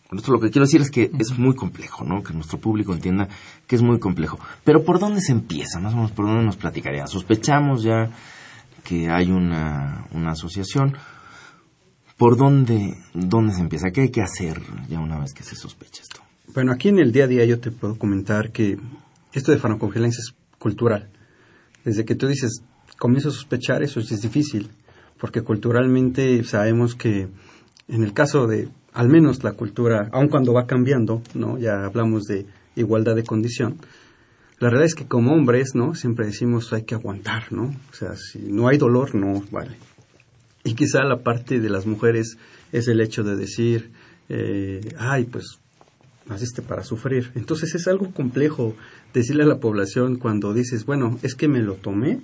Con 0.08 0.18
esto 0.18 0.32
lo 0.32 0.40
que 0.40 0.50
quiero 0.50 0.66
decir 0.66 0.80
es 0.80 0.90
que 0.90 1.10
es 1.20 1.38
muy 1.38 1.54
complejo, 1.54 2.04
¿no? 2.04 2.24
Que 2.24 2.34
nuestro 2.34 2.58
público 2.58 2.92
entienda 2.92 3.28
que 3.68 3.76
es 3.76 3.82
muy 3.82 4.00
complejo. 4.00 4.40
Pero 4.64 4.82
¿por 4.82 4.98
dónde 4.98 5.20
se 5.20 5.30
empieza? 5.30 5.78
Más 5.78 5.92
o 5.92 5.96
menos, 5.96 6.10
¿por 6.10 6.26
dónde 6.26 6.42
nos 6.42 6.56
platicaría? 6.56 7.06
Sospechamos 7.06 7.84
ya 7.84 8.10
que 8.82 9.08
hay 9.08 9.30
una, 9.30 10.08
una 10.12 10.32
asociación. 10.32 10.96
¿Por 12.16 12.36
dónde, 12.36 12.98
dónde 13.14 13.54
se 13.54 13.60
empieza? 13.60 13.92
¿Qué 13.92 14.00
hay 14.00 14.10
que 14.10 14.20
hacer 14.20 14.60
ya 14.88 14.98
una 14.98 15.20
vez 15.20 15.32
que 15.32 15.44
se 15.44 15.54
sospecha 15.54 16.02
esto? 16.02 16.20
Bueno, 16.52 16.72
aquí 16.72 16.88
en 16.88 16.98
el 16.98 17.12
día 17.12 17.24
a 17.24 17.28
día 17.28 17.44
yo 17.44 17.60
te 17.60 17.70
puedo 17.70 17.96
comentar 17.96 18.50
que 18.50 18.76
esto 19.32 19.52
de 19.52 19.58
farmacovigilancia 19.58 20.20
es 20.20 20.34
cultural. 20.58 21.08
Desde 21.84 22.04
que 22.04 22.16
tú 22.16 22.26
dices, 22.26 22.64
comienzo 22.98 23.28
a 23.28 23.32
sospechar, 23.32 23.84
eso 23.84 24.00
es 24.00 24.20
difícil, 24.20 24.68
porque 25.20 25.42
culturalmente 25.42 26.42
sabemos 26.42 26.96
que 26.96 27.28
en 27.86 28.02
el 28.02 28.12
caso 28.12 28.48
de, 28.48 28.68
al 28.92 29.08
menos 29.08 29.44
la 29.44 29.52
cultura, 29.52 30.08
aun 30.12 30.28
cuando 30.28 30.52
va 30.52 30.66
cambiando, 30.66 31.22
¿no? 31.34 31.56
Ya 31.56 31.84
hablamos 31.84 32.24
de 32.24 32.46
igualdad 32.74 33.14
de 33.14 33.22
condición. 33.22 33.76
La 34.58 34.70
realidad 34.70 34.86
es 34.86 34.94
que 34.96 35.06
como 35.06 35.32
hombres, 35.32 35.76
¿no? 35.76 35.94
Siempre 35.94 36.26
decimos 36.26 36.72
hay 36.72 36.82
que 36.82 36.96
aguantar, 36.96 37.52
¿no? 37.52 37.72
O 37.92 37.94
sea, 37.94 38.16
si 38.16 38.40
no 38.40 38.66
hay 38.66 38.76
dolor, 38.76 39.14
no 39.14 39.40
vale. 39.52 39.76
Y 40.64 40.74
quizá 40.74 41.04
la 41.04 41.22
parte 41.22 41.60
de 41.60 41.70
las 41.70 41.86
mujeres 41.86 42.38
es 42.72 42.88
el 42.88 43.00
hecho 43.00 43.22
de 43.22 43.36
decir, 43.36 43.92
eh, 44.28 44.80
ay, 44.98 45.24
pues 45.24 45.59
naciste 46.26 46.62
para 46.62 46.84
sufrir. 46.84 47.32
Entonces 47.34 47.74
es 47.74 47.88
algo 47.88 48.12
complejo 48.12 48.74
decirle 49.12 49.44
a 49.44 49.46
la 49.46 49.58
población 49.58 50.16
cuando 50.16 50.52
dices, 50.52 50.86
bueno, 50.86 51.18
es 51.22 51.34
que 51.34 51.48
me 51.48 51.62
lo 51.62 51.74
tomé 51.74 52.20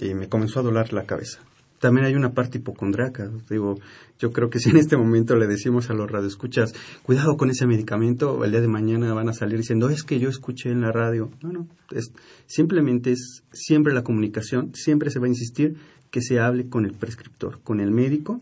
y 0.00 0.14
me 0.14 0.28
comenzó 0.28 0.60
a 0.60 0.62
doler 0.62 0.92
la 0.92 1.04
cabeza. 1.04 1.40
También 1.78 2.06
hay 2.06 2.14
una 2.14 2.32
parte 2.32 2.58
hipocondriaca. 2.58 3.30
Digo, 3.50 3.78
yo 4.18 4.32
creo 4.32 4.48
que 4.48 4.58
si 4.58 4.70
en 4.70 4.78
este 4.78 4.96
momento 4.96 5.36
le 5.36 5.46
decimos 5.46 5.90
a 5.90 5.94
los 5.94 6.10
radioescuchas, 6.10 6.72
cuidado 7.02 7.36
con 7.36 7.50
ese 7.50 7.66
medicamento, 7.66 8.42
el 8.44 8.52
día 8.52 8.62
de 8.62 8.68
mañana 8.68 9.12
van 9.12 9.28
a 9.28 9.34
salir 9.34 9.58
diciendo, 9.58 9.90
es 9.90 10.02
que 10.02 10.18
yo 10.18 10.30
escuché 10.30 10.70
en 10.70 10.80
la 10.80 10.92
radio. 10.92 11.30
No, 11.42 11.52
no, 11.52 11.68
es, 11.90 12.12
simplemente 12.46 13.12
es 13.12 13.42
siempre 13.52 13.92
la 13.92 14.02
comunicación, 14.02 14.70
siempre 14.74 15.10
se 15.10 15.18
va 15.18 15.26
a 15.26 15.28
insistir 15.28 15.76
que 16.10 16.22
se 16.22 16.40
hable 16.40 16.68
con 16.68 16.86
el 16.86 16.94
prescriptor, 16.94 17.60
con 17.62 17.80
el 17.80 17.90
médico, 17.90 18.40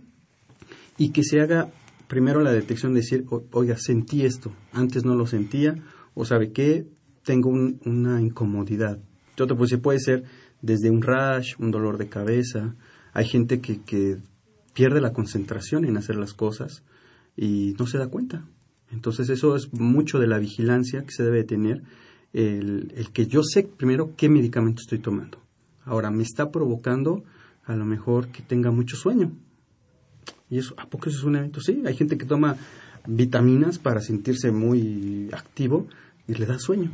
y 0.96 1.10
que 1.10 1.24
se 1.24 1.40
haga 1.40 1.68
primero 2.12 2.42
la 2.42 2.52
detección 2.52 2.92
de 2.92 3.00
decir, 3.00 3.24
oiga, 3.52 3.78
sentí 3.78 4.26
esto, 4.26 4.52
antes 4.74 5.02
no 5.06 5.14
lo 5.14 5.26
sentía, 5.26 5.76
o 6.12 6.26
sabe 6.26 6.52
qué, 6.52 6.86
tengo 7.24 7.48
una 7.48 8.20
incomodidad. 8.20 8.98
Yo 9.34 9.46
te 9.46 9.54
puse, 9.54 9.78
puede 9.78 9.98
ser 9.98 10.24
desde 10.60 10.90
un 10.90 11.00
rash, 11.00 11.54
un 11.58 11.70
dolor 11.70 11.96
de 11.96 12.10
cabeza, 12.10 12.76
hay 13.14 13.24
gente 13.24 13.62
que, 13.62 13.80
que 13.80 14.18
pierde 14.74 15.00
la 15.00 15.14
concentración 15.14 15.86
en 15.86 15.96
hacer 15.96 16.16
las 16.16 16.34
cosas 16.34 16.82
y 17.34 17.74
no 17.78 17.86
se 17.86 17.96
da 17.96 18.08
cuenta. 18.08 18.44
Entonces 18.90 19.30
eso 19.30 19.56
es 19.56 19.72
mucho 19.72 20.18
de 20.18 20.26
la 20.26 20.38
vigilancia 20.38 21.04
que 21.04 21.12
se 21.12 21.24
debe 21.24 21.44
tener, 21.44 21.82
el, 22.34 22.92
el 22.94 23.10
que 23.10 23.26
yo 23.26 23.42
sé 23.42 23.62
primero 23.62 24.12
qué 24.18 24.28
medicamento 24.28 24.82
estoy 24.82 24.98
tomando. 24.98 25.38
Ahora, 25.86 26.10
me 26.10 26.24
está 26.24 26.50
provocando 26.50 27.24
a 27.64 27.74
lo 27.74 27.86
mejor 27.86 28.28
que 28.28 28.42
tenga 28.42 28.70
mucho 28.70 28.96
sueño. 28.96 29.32
¿Y 30.52 30.58
eso? 30.58 30.74
¿A 30.76 30.84
poco 30.84 31.08
eso 31.08 31.16
es 31.16 31.24
un 31.24 31.36
evento? 31.36 31.62
Sí, 31.62 31.82
hay 31.86 31.96
gente 31.96 32.18
que 32.18 32.26
toma 32.26 32.58
vitaminas 33.06 33.78
para 33.78 34.02
sentirse 34.02 34.50
muy 34.50 35.30
activo 35.32 35.86
y 36.28 36.34
le 36.34 36.44
da 36.44 36.58
sueño. 36.58 36.90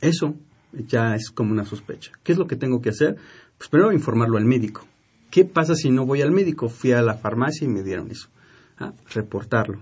Eso 0.00 0.34
ya 0.72 1.14
es 1.14 1.30
como 1.30 1.52
una 1.52 1.66
sospecha. 1.66 2.10
¿Qué 2.22 2.32
es 2.32 2.38
lo 2.38 2.46
que 2.46 2.56
tengo 2.56 2.80
que 2.80 2.88
hacer? 2.88 3.16
Pues 3.58 3.68
primero 3.68 3.92
informarlo 3.92 4.38
al 4.38 4.46
médico. 4.46 4.86
¿Qué 5.30 5.44
pasa 5.44 5.74
si 5.74 5.90
no 5.90 6.06
voy 6.06 6.22
al 6.22 6.30
médico? 6.30 6.70
Fui 6.70 6.92
a 6.92 7.02
la 7.02 7.18
farmacia 7.18 7.66
y 7.66 7.68
me 7.68 7.82
dieron 7.82 8.10
eso. 8.10 8.30
Ah, 8.78 8.94
reportarlo. 9.12 9.80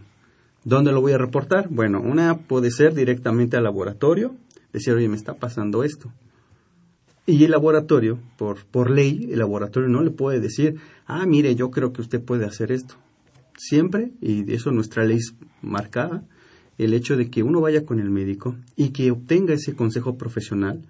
¿Dónde 0.65 0.91
lo 0.91 1.01
voy 1.01 1.13
a 1.13 1.19
reportar? 1.19 1.69
Bueno, 1.69 2.01
una 2.01 2.37
puede 2.37 2.73
ser 2.73 2.95
directamente 2.95 3.57
al 3.57 3.63
laboratorio, 3.63 4.35
decir, 4.73 4.93
oye, 4.93 5.09
me 5.09 5.15
está 5.15 5.35
pasando 5.35 5.85
esto. 5.85 6.11
Y 7.27 7.45
el 7.45 7.53
laboratorio, 7.53 8.19
por, 8.37 8.65
por 8.67 8.91
ley, 8.91 9.29
el 9.31 9.39
laboratorio 9.39 9.89
no 9.89 10.03
le 10.03 10.11
puede 10.11 10.41
decir, 10.41 10.81
ah, 11.07 11.27
mire, 11.27 11.55
yo 11.55 11.71
creo 11.71 11.93
que 11.93 12.03
usted 12.03 12.23
puede 12.23 12.45
hacer 12.45 12.73
esto. 12.73 12.97
Siempre, 13.57 14.13
y 14.21 14.53
eso 14.53 14.71
nuestra 14.71 15.05
ley 15.05 15.17
es 15.17 15.35
marcada, 15.63 16.25
el 16.79 16.93
hecho 16.93 17.17
de 17.17 17.31
que 17.31 17.43
uno 17.43 17.61
vaya 17.61 17.85
con 17.87 18.01
el 18.01 18.11
médico 18.11 18.55
y 18.77 18.91
que 18.91 19.11
obtenga 19.11 19.55
ese 19.55 19.75
consejo 19.75 20.19
profesional, 20.19 20.83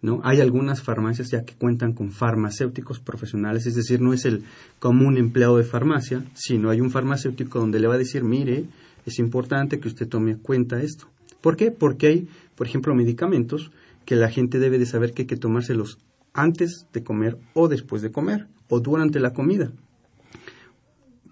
¿no? 0.00 0.20
Hay 0.24 0.40
algunas 0.40 0.82
farmacias 0.82 1.30
ya 1.30 1.44
que 1.44 1.54
cuentan 1.54 1.92
con 1.92 2.10
farmacéuticos 2.10 3.00
profesionales, 3.00 3.66
es 3.66 3.74
decir, 3.74 4.00
no 4.00 4.12
es 4.12 4.24
el 4.24 4.44
común 4.78 5.16
empleado 5.16 5.58
de 5.58 5.64
farmacia, 5.64 6.24
sino 6.34 6.70
hay 6.70 6.80
un 6.80 6.90
farmacéutico 6.90 7.58
donde 7.58 7.80
le 7.80 7.88
va 7.88 7.94
a 7.94 7.98
decir, 7.98 8.24
mire, 8.24 8.64
es 9.06 9.18
importante 9.18 9.80
que 9.80 9.88
usted 9.88 10.08
tome 10.08 10.32
en 10.32 10.38
cuenta 10.38 10.80
esto. 10.80 11.06
¿Por 11.40 11.56
qué? 11.56 11.70
Porque 11.70 12.06
hay, 12.06 12.28
por 12.54 12.66
ejemplo, 12.66 12.94
medicamentos 12.94 13.70
que 14.06 14.16
la 14.16 14.30
gente 14.30 14.58
debe 14.58 14.78
de 14.78 14.86
saber 14.86 15.12
que 15.12 15.22
hay 15.22 15.26
que 15.26 15.36
tomárselos 15.36 15.98
antes 16.34 16.86
de 16.92 17.02
comer 17.02 17.38
o 17.54 17.68
después 17.68 18.02
de 18.02 18.12
comer 18.12 18.48
o 18.68 18.80
durante 18.80 19.20
la 19.20 19.32
comida. 19.32 19.72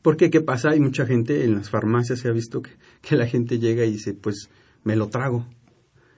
Porque, 0.00 0.30
¿qué 0.30 0.40
pasa? 0.40 0.70
Hay 0.70 0.80
mucha 0.80 1.07
gente 1.07 1.44
en 1.44 1.55
las 1.55 1.70
farmacias, 1.70 2.20
se 2.20 2.28
ha 2.28 2.32
visto 2.32 2.62
que, 2.62 2.70
que 3.03 3.16
la 3.16 3.26
gente 3.26 3.59
llega 3.59 3.84
y 3.84 3.92
dice, 3.92 4.14
pues 4.14 4.48
me 4.84 4.96
lo 4.96 5.09
trago. 5.09 5.46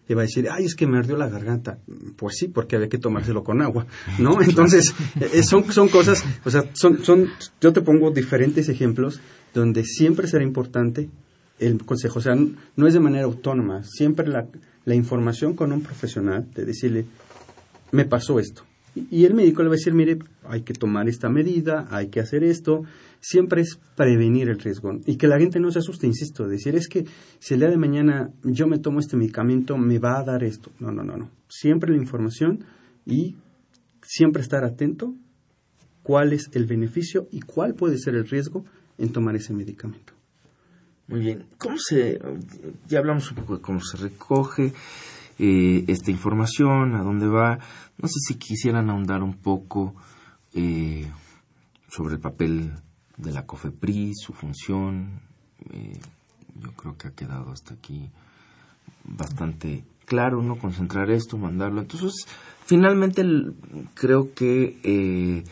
Y 0.09 0.15
va 0.15 0.23
a 0.23 0.25
decir, 0.25 0.49
ay, 0.51 0.67
es 0.67 0.75
que 0.75 0.87
me 0.87 0.99
ardió 0.99 1.17
la 1.17 1.29
garganta. 1.29 1.79
Pues 2.17 2.37
sí, 2.37 2.49
porque 2.49 2.77
había 2.77 2.89
que 2.89 2.99
tomárselo 2.99 3.43
con 3.43 3.63
agua, 3.63 3.87
¿no? 4.19 4.41
Entonces, 4.43 4.95
eh, 5.21 5.43
son, 5.43 5.71
son 5.73 5.89
cosas, 5.89 6.25
o 6.45 6.51
sea, 6.51 6.65
son, 6.75 7.03
son, 7.03 7.29
yo 7.61 7.73
te 7.73 7.81
pongo 7.81 8.11
diferentes 8.11 8.69
ejemplos 8.69 9.21
donde 9.55 9.85
siempre 9.85 10.29
será 10.29 10.45
importante 10.45 11.11
el 11.59 11.83
consejo. 11.85 12.19
O 12.19 12.23
sea, 12.23 12.35
no 12.35 12.87
es 12.87 12.95
de 12.95 13.01
manera 13.01 13.25
autónoma, 13.25 13.83
siempre 13.85 14.27
la, 14.27 14.47
la 14.85 14.95
información 14.95 15.55
con 15.55 15.73
un 15.73 15.83
profesional, 15.83 16.51
de 16.55 16.65
decirle, 16.65 17.07
me 17.93 18.05
pasó 18.05 18.39
esto. 18.39 18.65
Y 18.95 19.25
el 19.25 19.35
médico 19.35 19.63
le 19.63 19.69
va 19.69 19.75
a 19.75 19.77
decir, 19.77 19.93
mire, 19.93 20.19
hay 20.45 20.63
que 20.63 20.73
tomar 20.73 21.09
esta 21.09 21.29
medida, 21.29 21.89
hay 21.91 22.09
que 22.09 22.21
hacer 22.21 22.45
esto. 22.45 22.83
Siempre 23.21 23.63
es 23.63 23.79
prevenir 23.97 24.49
el 24.49 24.61
riesgo. 24.61 25.01
Y 25.07 25.17
que 25.17 25.27
la 25.27 25.39
gente 25.39 25.59
no 25.59 25.71
se 25.71 25.81
asuste, 25.81 26.07
insisto, 26.07 26.47
decir, 26.47 26.77
es 26.77 26.89
que 26.89 27.05
si 27.41 27.55
el 27.55 27.61
día 27.61 27.71
de 27.71 27.77
mañana 27.77 28.31
yo 28.45 28.67
me 28.67 28.79
tomo 28.79 29.01
este 29.01 29.17
medicamento, 29.17 29.77
me 29.77 29.99
va 29.99 30.21
a 30.21 30.25
dar 30.25 30.45
esto. 30.45 30.71
No, 30.79 30.93
no, 30.93 31.03
no, 31.03 31.17
no. 31.17 31.31
Siempre 31.49 31.91
la 31.91 31.99
información 32.01 32.65
y 33.05 33.37
siempre 34.03 34.43
estar 34.43 34.65
atento 34.65 35.15
cuál 36.05 36.33
es 36.33 36.51
el 36.53 36.67
beneficio 36.67 37.27
y 37.33 37.41
cuál 37.41 37.75
puede 37.75 37.99
ser 37.99 38.15
el 38.15 38.29
riesgo 38.29 38.65
en 38.99 39.11
tomar 39.11 39.35
ese 39.35 39.53
medicamento. 39.53 40.13
Muy 41.09 41.21
bien. 41.21 41.47
¿Cómo 41.59 41.77
se, 41.79 42.21
ya 42.87 42.99
hablamos 42.99 43.31
un 43.31 43.37
poco 43.39 43.57
de 43.57 43.63
cómo 43.63 43.81
se 43.81 43.97
recoge 43.97 44.73
eh, 45.39 45.85
esta 45.89 46.11
información, 46.11 46.95
a 46.95 47.03
dónde 47.03 47.27
va? 47.27 47.59
No 47.99 48.09
sé 48.09 48.15
si 48.27 48.35
quisieran 48.37 48.91
ahondar 48.91 49.23
un 49.23 49.35
poco 49.35 49.95
eh, 50.53 51.11
sobre 51.89 52.15
el 52.15 52.21
papel 52.21 52.73
de 53.17 53.33
la 53.33 53.47
COFEPRIS, 53.47 54.17
su 54.21 54.33
función. 54.33 55.21
Eh, 55.71 55.99
yo 56.61 56.73
creo 56.73 56.97
que 56.97 57.09
ha 57.09 57.13
quedado 57.13 57.53
hasta 57.53 57.75
aquí 57.75 58.11
bastante 59.05 59.85
claro, 60.05 60.43
¿no? 60.43 60.59
Concentrar 60.59 61.11
esto, 61.11 61.39
mandarlo. 61.39 61.81
Entonces, 61.81 62.27
finalmente 62.65 63.25
creo 63.95 64.35
que 64.35 65.45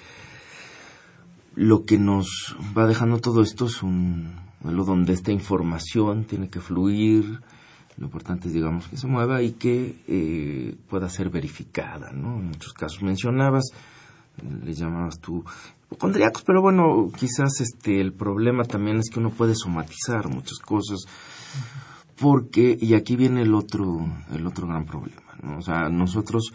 lo 1.54 1.84
que 1.84 1.98
nos 1.98 2.56
va 2.76 2.86
dejando 2.86 3.18
todo 3.18 3.42
esto 3.42 3.66
es 3.66 3.82
un 3.82 4.42
donde 4.62 5.12
esta 5.12 5.32
información 5.32 6.24
tiene 6.24 6.48
que 6.48 6.60
fluir, 6.60 7.40
lo 7.98 8.06
importante 8.06 8.48
es, 8.48 8.54
digamos, 8.54 8.88
que 8.88 8.96
se 8.96 9.06
mueva 9.06 9.42
y 9.42 9.52
que 9.52 9.96
eh, 10.08 10.74
pueda 10.88 11.08
ser 11.08 11.30
verificada, 11.30 12.10
¿no? 12.12 12.38
En 12.38 12.46
muchos 12.46 12.72
casos 12.72 13.02
mencionabas, 13.02 13.64
le 14.64 14.72
llamabas 14.72 15.18
tú 15.20 15.44
hipocondriacos, 15.84 16.42
pero 16.42 16.62
bueno, 16.62 17.10
quizás 17.14 17.60
este 17.60 18.00
el 18.00 18.12
problema 18.12 18.64
también 18.64 18.98
es 18.98 19.10
que 19.10 19.20
uno 19.20 19.30
puede 19.30 19.54
somatizar 19.54 20.28
muchas 20.28 20.58
cosas, 20.58 21.04
porque, 22.18 22.76
y 22.80 22.94
aquí 22.94 23.16
viene 23.16 23.42
el 23.42 23.54
otro, 23.54 24.06
el 24.32 24.46
otro 24.46 24.66
gran 24.66 24.86
problema, 24.86 25.34
¿no? 25.42 25.58
O 25.58 25.62
sea, 25.62 25.88
nosotros, 25.90 26.52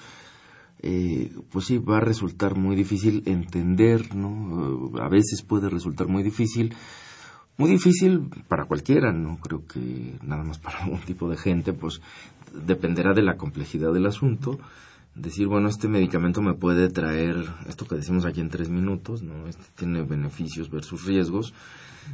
eh, 0.79 1.31
pues 1.51 1.65
sí, 1.65 1.77
va 1.77 1.97
a 1.97 2.01
resultar 2.01 2.55
muy 2.55 2.75
difícil 2.75 3.21
entender, 3.25 4.15
¿no? 4.15 4.91
A 4.99 5.09
veces 5.09 5.43
puede 5.43 5.69
resultar 5.69 6.07
muy 6.07 6.23
difícil 6.23 6.73
muy 7.57 7.71
difícil 7.71 8.29
para 8.47 8.65
cualquiera, 8.65 9.11
no 9.11 9.37
creo 9.37 9.65
que 9.65 10.15
nada 10.21 10.43
más 10.43 10.59
para 10.59 10.85
un 10.87 11.01
tipo 11.01 11.29
de 11.29 11.37
gente, 11.37 11.73
pues 11.73 12.01
dependerá 12.53 13.13
de 13.13 13.23
la 13.23 13.37
complejidad 13.37 13.93
del 13.93 14.05
asunto. 14.05 14.59
Decir, 15.15 15.47
bueno, 15.47 15.67
este 15.67 15.87
medicamento 15.87 16.43
me 16.43 16.53
puede 16.53 16.89
traer 16.89 17.37
esto 17.67 17.87
que 17.87 17.95
decimos 17.95 18.25
aquí 18.25 18.39
en 18.39 18.49
tres 18.49 18.69
minutos, 18.69 19.23
¿no? 19.23 19.47
Este 19.47 19.63
tiene 19.75 20.03
beneficios 20.03 20.69
versus 20.69 21.05
riesgos. 21.05 21.55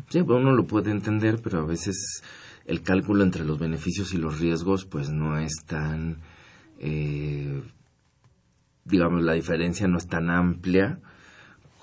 Sí, 0.07 0.21
uno 0.21 0.53
lo 0.53 0.65
puede 0.65 0.91
entender, 0.91 1.41
pero 1.43 1.59
a 1.59 1.65
veces 1.65 2.23
el 2.65 2.81
cálculo 2.81 3.23
entre 3.23 3.43
los 3.43 3.59
beneficios 3.59 4.13
y 4.13 4.17
los 4.17 4.39
riesgos, 4.39 4.85
pues 4.85 5.09
no 5.09 5.37
es 5.37 5.65
tan, 5.65 6.19
eh, 6.79 7.61
digamos, 8.85 9.21
la 9.21 9.33
diferencia 9.33 9.85
no 9.89 9.97
es 9.97 10.07
tan 10.07 10.29
amplia 10.29 10.99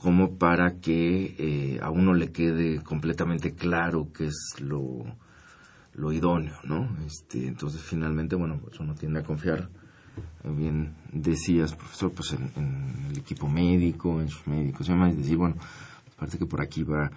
como 0.00 0.38
para 0.38 0.80
que 0.80 1.34
eh, 1.38 1.80
a 1.82 1.90
uno 1.90 2.14
le 2.14 2.32
quede 2.32 2.82
completamente 2.82 3.54
claro 3.54 4.08
qué 4.12 4.26
es 4.26 4.56
lo, 4.60 5.04
lo 5.94 6.12
idóneo, 6.12 6.56
¿no? 6.64 6.88
Este, 7.06 7.46
entonces, 7.46 7.82
finalmente, 7.82 8.36
bueno, 8.36 8.58
pues 8.62 8.80
uno 8.80 8.94
tiende 8.94 9.20
a 9.20 9.24
confiar, 9.24 9.68
eh, 10.44 10.50
bien 10.50 10.94
decías, 11.12 11.74
profesor, 11.74 12.12
pues 12.12 12.32
en, 12.32 13.08
el 13.10 13.18
equipo 13.18 13.48
médico, 13.48 14.20
en 14.20 14.28
sus 14.28 14.46
médicos 14.46 14.88
y 14.88 14.92
demás, 14.92 15.12
y 15.12 15.18
decir, 15.18 15.36
bueno, 15.36 15.56
parece 16.16 16.38
que 16.38 16.46
por 16.46 16.60
aquí 16.60 16.82
va 16.82 17.10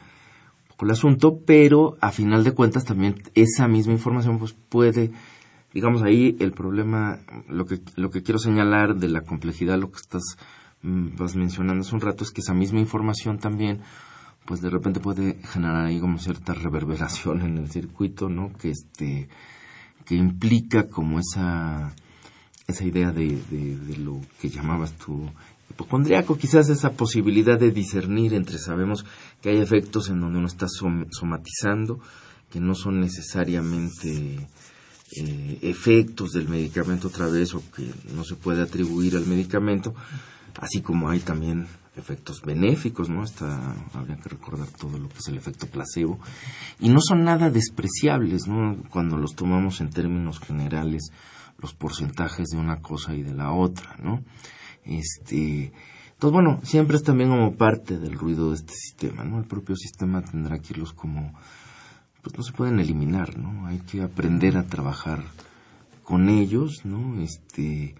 el 0.83 0.91
asunto, 0.91 1.39
pero 1.45 1.97
a 2.01 2.11
final 2.11 2.43
de 2.43 2.51
cuentas 2.51 2.85
también 2.85 3.15
esa 3.35 3.67
misma 3.67 3.93
información 3.93 4.37
pues 4.37 4.53
puede 4.53 5.11
digamos 5.73 6.03
ahí 6.03 6.35
el 6.39 6.51
problema 6.51 7.19
lo 7.47 7.65
que 7.65 7.79
lo 7.95 8.09
que 8.09 8.21
quiero 8.21 8.37
señalar 8.37 8.95
de 8.95 9.07
la 9.07 9.21
complejidad 9.21 9.79
lo 9.79 9.91
que 9.91 9.97
estás 9.97 10.37
Vas 10.83 11.35
mencionando 11.35 11.81
hace 11.81 11.95
un 11.95 12.01
rato 12.01 12.23
es 12.23 12.31
que 12.31 12.41
esa 12.41 12.53
misma 12.53 12.79
información 12.79 13.39
también 13.39 13.81
pues 14.45 14.61
de 14.61 14.69
repente 14.69 14.99
puede 14.99 15.39
generar 15.43 15.85
ahí 15.85 15.99
como 16.01 16.19
cierta 16.19 16.53
reverberación 16.53 17.41
en 17.41 17.57
el 17.57 17.69
circuito, 17.71 18.27
¿no? 18.27 18.51
Que 18.53 18.71
este 18.71 19.29
que 20.05 20.15
implica 20.15 20.89
como 20.89 21.19
esa 21.19 21.93
esa 22.67 22.83
idea 22.85 23.11
de, 23.11 23.41
de, 23.49 23.97
lo 23.97 24.19
que 24.39 24.49
llamabas 24.49 24.93
tú 24.93 25.29
hipocondriaco, 25.69 26.37
quizás 26.37 26.69
esa 26.69 26.91
posibilidad 26.91 27.59
de 27.59 27.71
discernir 27.71 28.33
entre 28.33 28.57
sabemos 28.57 29.05
que 29.41 29.49
hay 29.49 29.59
efectos 29.59 30.09
en 30.09 30.19
donde 30.19 30.39
uno 30.39 30.47
está 30.47 30.67
somatizando, 30.67 31.99
que 32.49 32.59
no 32.59 32.73
son 32.75 32.99
necesariamente 32.99 34.47
eh, 35.15 35.59
efectos 35.61 36.31
del 36.31 36.47
medicamento 36.47 37.07
otra 37.07 37.27
vez 37.27 37.53
o 37.53 37.63
que 37.75 37.89
no 38.13 38.23
se 38.23 38.35
puede 38.35 38.61
atribuir 38.61 39.15
al 39.15 39.25
medicamento, 39.25 39.93
así 40.59 40.81
como 40.81 41.09
hay 41.09 41.19
también 41.19 41.67
efectos 41.95 42.41
benéficos, 42.41 43.09
¿no? 43.09 43.21
Hasta 43.21 43.75
habría 43.93 44.17
que 44.17 44.29
recordar 44.29 44.67
todo 44.69 44.97
lo 44.97 45.09
que 45.09 45.19
es 45.19 45.27
el 45.27 45.37
efecto 45.37 45.67
placebo. 45.67 46.19
Y 46.79 46.89
no 46.89 46.99
son 47.01 47.23
nada 47.23 47.49
despreciables, 47.49 48.47
¿no? 48.47 48.77
Cuando 48.89 49.17
los 49.17 49.35
tomamos 49.35 49.81
en 49.81 49.89
términos 49.89 50.39
generales, 50.39 51.11
los 51.59 51.73
porcentajes 51.73 52.49
de 52.49 52.57
una 52.57 52.81
cosa 52.81 53.13
y 53.13 53.23
de 53.23 53.33
la 53.33 53.51
otra, 53.51 53.95
¿no? 54.01 54.23
Este, 54.83 55.71
entonces, 56.23 56.33
bueno, 56.33 56.59
siempre 56.63 56.97
es 56.97 57.03
también 57.03 57.29
como 57.29 57.55
parte 57.55 57.99
del 57.99 58.13
ruido 58.13 58.49
de 58.49 58.55
este 58.55 58.73
sistema, 58.73 59.23
¿no? 59.23 59.39
El 59.39 59.45
propio 59.45 59.75
sistema 59.75 60.21
tendrá 60.21 60.59
que 60.59 60.73
irlos 60.73 60.93
como, 60.93 61.33
pues 62.21 62.37
no 62.37 62.43
se 62.43 62.53
pueden 62.53 62.79
eliminar, 62.79 63.37
¿no? 63.37 63.67
Hay 63.67 63.79
que 63.79 64.01
aprender 64.01 64.57
a 64.57 64.65
trabajar 64.65 65.23
con 66.03 66.29
ellos, 66.29 66.81
¿no? 66.85 67.21
Este, 67.21 67.95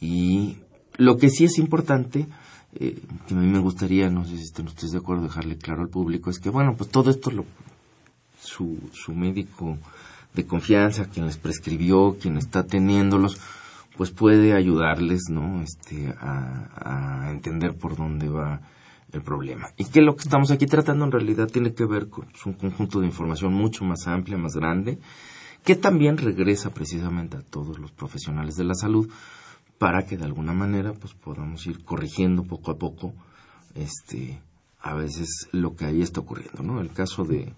y 0.00 0.58
lo 0.96 1.16
que 1.16 1.30
sí 1.30 1.44
es 1.44 1.58
importante, 1.58 2.26
eh, 2.74 3.00
que 3.26 3.34
a 3.34 3.36
mí 3.36 3.46
me 3.46 3.58
gustaría, 3.58 4.10
no 4.10 4.24
sé 4.24 4.36
si 4.36 4.44
estén 4.44 4.66
ustedes 4.66 4.92
de 4.92 4.98
acuerdo, 4.98 5.24
dejarle 5.24 5.56
claro 5.56 5.82
al 5.82 5.88
público, 5.88 6.30
es 6.30 6.38
que, 6.38 6.50
bueno, 6.50 6.74
pues 6.76 6.90
todo 6.90 7.10
esto 7.10 7.30
lo, 7.30 7.44
su, 8.40 8.78
su 8.92 9.12
médico 9.12 9.78
de 10.34 10.46
confianza, 10.46 11.08
quien 11.08 11.26
les 11.26 11.38
prescribió, 11.38 12.16
quien 12.20 12.36
está 12.36 12.64
teniéndolos, 12.64 13.40
pues 13.96 14.10
puede 14.10 14.54
ayudarles, 14.54 15.22
¿no? 15.30 15.62
Este, 15.62 16.14
a, 16.18 17.24
a 17.24 17.30
entender 17.30 17.74
por 17.74 17.96
dónde 17.96 18.28
va 18.28 18.60
el 19.12 19.22
problema. 19.22 19.68
Y 19.78 19.86
que 19.86 20.02
lo 20.02 20.14
que 20.14 20.24
estamos 20.24 20.50
aquí 20.50 20.66
tratando 20.66 21.04
en 21.06 21.12
realidad 21.12 21.48
tiene 21.48 21.72
que 21.72 21.86
ver 21.86 22.08
con 22.08 22.26
un 22.44 22.52
conjunto 22.52 23.00
de 23.00 23.06
información 23.06 23.54
mucho 23.54 23.84
más 23.84 24.06
amplia, 24.06 24.36
más 24.36 24.54
grande, 24.54 24.98
que 25.64 25.76
también 25.76 26.18
regresa 26.18 26.70
precisamente 26.70 27.38
a 27.38 27.42
todos 27.42 27.78
los 27.78 27.90
profesionales 27.92 28.56
de 28.56 28.64
la 28.64 28.74
salud 28.74 29.10
para 29.78 30.06
que 30.06 30.16
de 30.16 30.24
alguna 30.24 30.52
manera 30.52 30.92
pues 30.92 31.14
podamos 31.14 31.66
ir 31.66 31.84
corrigiendo 31.84 32.44
poco 32.44 32.70
a 32.70 32.78
poco 32.78 33.12
este 33.74 34.40
a 34.80 34.94
veces 34.94 35.48
lo 35.52 35.74
que 35.74 35.84
ahí 35.84 36.00
está 36.00 36.20
ocurriendo, 36.20 36.62
¿no? 36.62 36.80
El 36.80 36.92
caso 36.92 37.24
de 37.24 37.52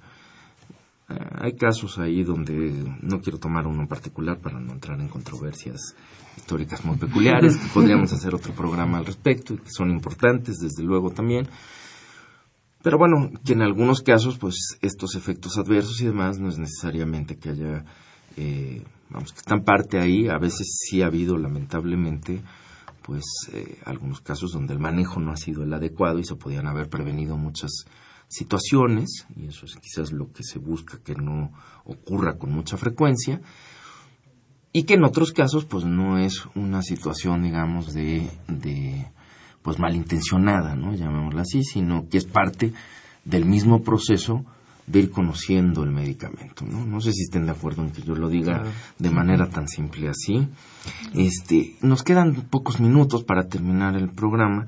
eh, 1.08 1.14
hay 1.40 1.52
casos 1.56 1.98
ahí 1.98 2.22
donde 2.22 2.84
no 3.02 3.20
quiero 3.20 3.38
tomar 3.38 3.66
uno 3.66 3.82
en 3.82 3.88
particular 3.88 4.38
para 4.38 4.60
no 4.60 4.72
entrar 4.72 5.00
en 5.00 5.08
controversias 5.08 5.94
históricas 6.36 6.84
muy 6.84 6.96
peculiares, 6.96 7.56
que 7.56 7.68
podríamos 7.68 8.12
hacer 8.12 8.34
otro 8.34 8.52
programa 8.52 8.98
al 8.98 9.06
respecto 9.06 9.54
y 9.54 9.58
que 9.58 9.70
son 9.70 9.90
importantes, 9.90 10.56
desde 10.58 10.82
luego 10.82 11.10
también. 11.10 11.48
Pero 12.82 12.96
bueno, 12.98 13.30
que 13.44 13.54
en 13.54 13.62
algunos 13.62 14.02
casos, 14.02 14.38
pues 14.38 14.78
estos 14.80 15.14
efectos 15.14 15.58
adversos 15.58 16.00
y 16.00 16.06
demás 16.06 16.38
no 16.38 16.48
es 16.48 16.58
necesariamente 16.58 17.36
que 17.36 17.50
haya, 17.50 17.84
eh, 18.36 18.84
vamos, 19.10 19.32
que 19.32 19.38
están 19.38 19.64
parte 19.64 19.98
ahí. 19.98 20.28
A 20.28 20.38
veces 20.38 20.78
sí 20.80 21.02
ha 21.02 21.06
habido, 21.06 21.36
lamentablemente, 21.36 22.42
pues 23.02 23.24
eh, 23.52 23.78
algunos 23.84 24.20
casos 24.20 24.52
donde 24.52 24.74
el 24.74 24.80
manejo 24.80 25.20
no 25.20 25.32
ha 25.32 25.36
sido 25.36 25.62
el 25.62 25.72
adecuado 25.72 26.18
y 26.18 26.24
se 26.24 26.36
podían 26.36 26.66
haber 26.66 26.88
prevenido 26.88 27.36
muchas 27.36 27.86
situaciones, 28.28 29.26
y 29.34 29.46
eso 29.46 29.64
es 29.64 29.76
quizás 29.76 30.12
lo 30.12 30.30
que 30.30 30.42
se 30.42 30.58
busca 30.58 30.98
que 31.02 31.14
no 31.14 31.50
ocurra 31.84 32.36
con 32.36 32.52
mucha 32.52 32.76
frecuencia, 32.76 33.40
y 34.72 34.82
que 34.82 34.94
en 34.94 35.04
otros 35.04 35.32
casos 35.32 35.64
pues 35.64 35.86
no 35.86 36.18
es 36.18 36.44
una 36.54 36.82
situación 36.82 37.42
digamos 37.42 37.94
de, 37.94 38.30
de 38.48 39.06
pues 39.62 39.78
malintencionada, 39.78 40.76
¿no? 40.76 40.94
llamémosla 40.94 41.42
así, 41.42 41.64
sino 41.64 42.08
que 42.08 42.18
es 42.18 42.26
parte 42.26 42.74
del 43.24 43.46
mismo 43.46 43.82
proceso 43.82 44.44
de 44.88 44.98
ir 45.00 45.10
conociendo 45.10 45.82
el 45.82 45.90
medicamento, 45.90 46.64
¿no? 46.64 46.84
No 46.84 47.00
sé 47.00 47.12
si 47.12 47.22
estén 47.22 47.46
de 47.46 47.52
acuerdo 47.52 47.82
en 47.82 47.90
que 47.90 48.02
yo 48.02 48.14
lo 48.14 48.28
diga 48.28 48.64
de 48.98 49.10
manera 49.10 49.48
tan 49.48 49.68
simple 49.68 50.08
así. 50.08 50.48
Este, 51.14 51.76
nos 51.82 52.02
quedan 52.02 52.46
pocos 52.50 52.80
minutos 52.80 53.24
para 53.24 53.48
terminar 53.48 53.96
el 53.96 54.10
programa 54.10 54.66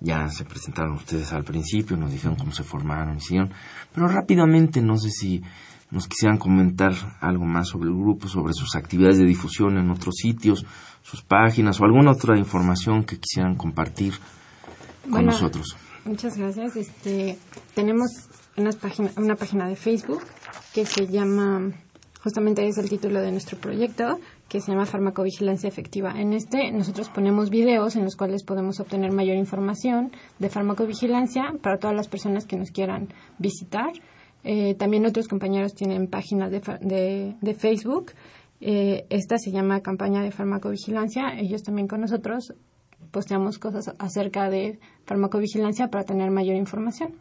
ya 0.00 0.28
se 0.28 0.44
presentaron 0.44 0.94
ustedes 0.94 1.32
al 1.32 1.44
principio, 1.44 1.96
nos 1.96 2.12
dijeron 2.12 2.36
cómo 2.36 2.52
se 2.52 2.62
formaron, 2.62 3.16
hicieron, 3.16 3.50
pero 3.92 4.06
rápidamente 4.06 4.82
no 4.82 4.98
sé 4.98 5.10
si 5.10 5.42
nos 5.90 6.08
quisieran 6.08 6.38
comentar 6.38 6.92
algo 7.20 7.44
más 7.44 7.68
sobre 7.68 7.88
el 7.88 7.96
grupo, 7.96 8.28
sobre 8.28 8.52
sus 8.52 8.74
actividades 8.76 9.18
de 9.18 9.24
difusión 9.24 9.78
en 9.78 9.90
otros 9.90 10.16
sitios, 10.16 10.66
sus 11.02 11.22
páginas 11.22 11.80
o 11.80 11.84
alguna 11.84 12.12
otra 12.12 12.36
información 12.36 13.04
que 13.04 13.18
quisieran 13.18 13.56
compartir 13.56 14.14
con 15.10 15.24
nosotros. 15.24 15.76
Muchas 16.04 16.36
gracias. 16.36 16.76
Este, 16.76 17.38
tenemos 17.74 18.10
una 18.56 18.70
página, 18.72 19.10
una 19.16 19.36
página 19.36 19.68
de 19.68 19.76
Facebook 19.76 20.22
que 20.72 20.86
se 20.86 21.06
llama, 21.06 21.72
justamente 22.22 22.66
es 22.66 22.78
el 22.78 22.88
título 22.88 23.20
de 23.20 23.30
nuestro 23.30 23.58
proyecto, 23.58 24.18
que 24.48 24.60
se 24.60 24.72
llama 24.72 24.86
farmacovigilancia 24.86 25.68
efectiva. 25.68 26.12
En 26.16 26.32
este 26.32 26.70
nosotros 26.70 27.08
ponemos 27.08 27.50
videos 27.50 27.96
en 27.96 28.04
los 28.04 28.16
cuales 28.16 28.44
podemos 28.44 28.80
obtener 28.80 29.12
mayor 29.12 29.36
información 29.36 30.12
de 30.38 30.48
farmacovigilancia 30.48 31.54
para 31.62 31.78
todas 31.78 31.96
las 31.96 32.08
personas 32.08 32.46
que 32.46 32.56
nos 32.56 32.70
quieran 32.70 33.08
visitar. 33.38 33.90
Eh, 34.44 34.74
también 34.74 35.06
otros 35.06 35.26
compañeros 35.26 35.74
tienen 35.74 36.06
páginas 36.06 36.50
de, 36.50 37.34
de, 37.40 37.54
Facebook. 37.54 38.12
Eh, 38.60 39.06
esta 39.08 39.38
se 39.38 39.50
llama 39.50 39.80
campaña 39.80 40.22
de 40.22 40.30
farmacovigilancia. 40.30 41.38
Ellos 41.38 41.62
también 41.62 41.88
con 41.88 42.02
nosotros 42.02 42.52
posteamos 43.10 43.58
cosas 43.58 43.94
acerca 43.98 44.50
de 44.50 44.78
farmacovigilancia 45.06 45.88
para 45.88 46.04
tener 46.04 46.30
mayor 46.30 46.56
información. 46.56 47.14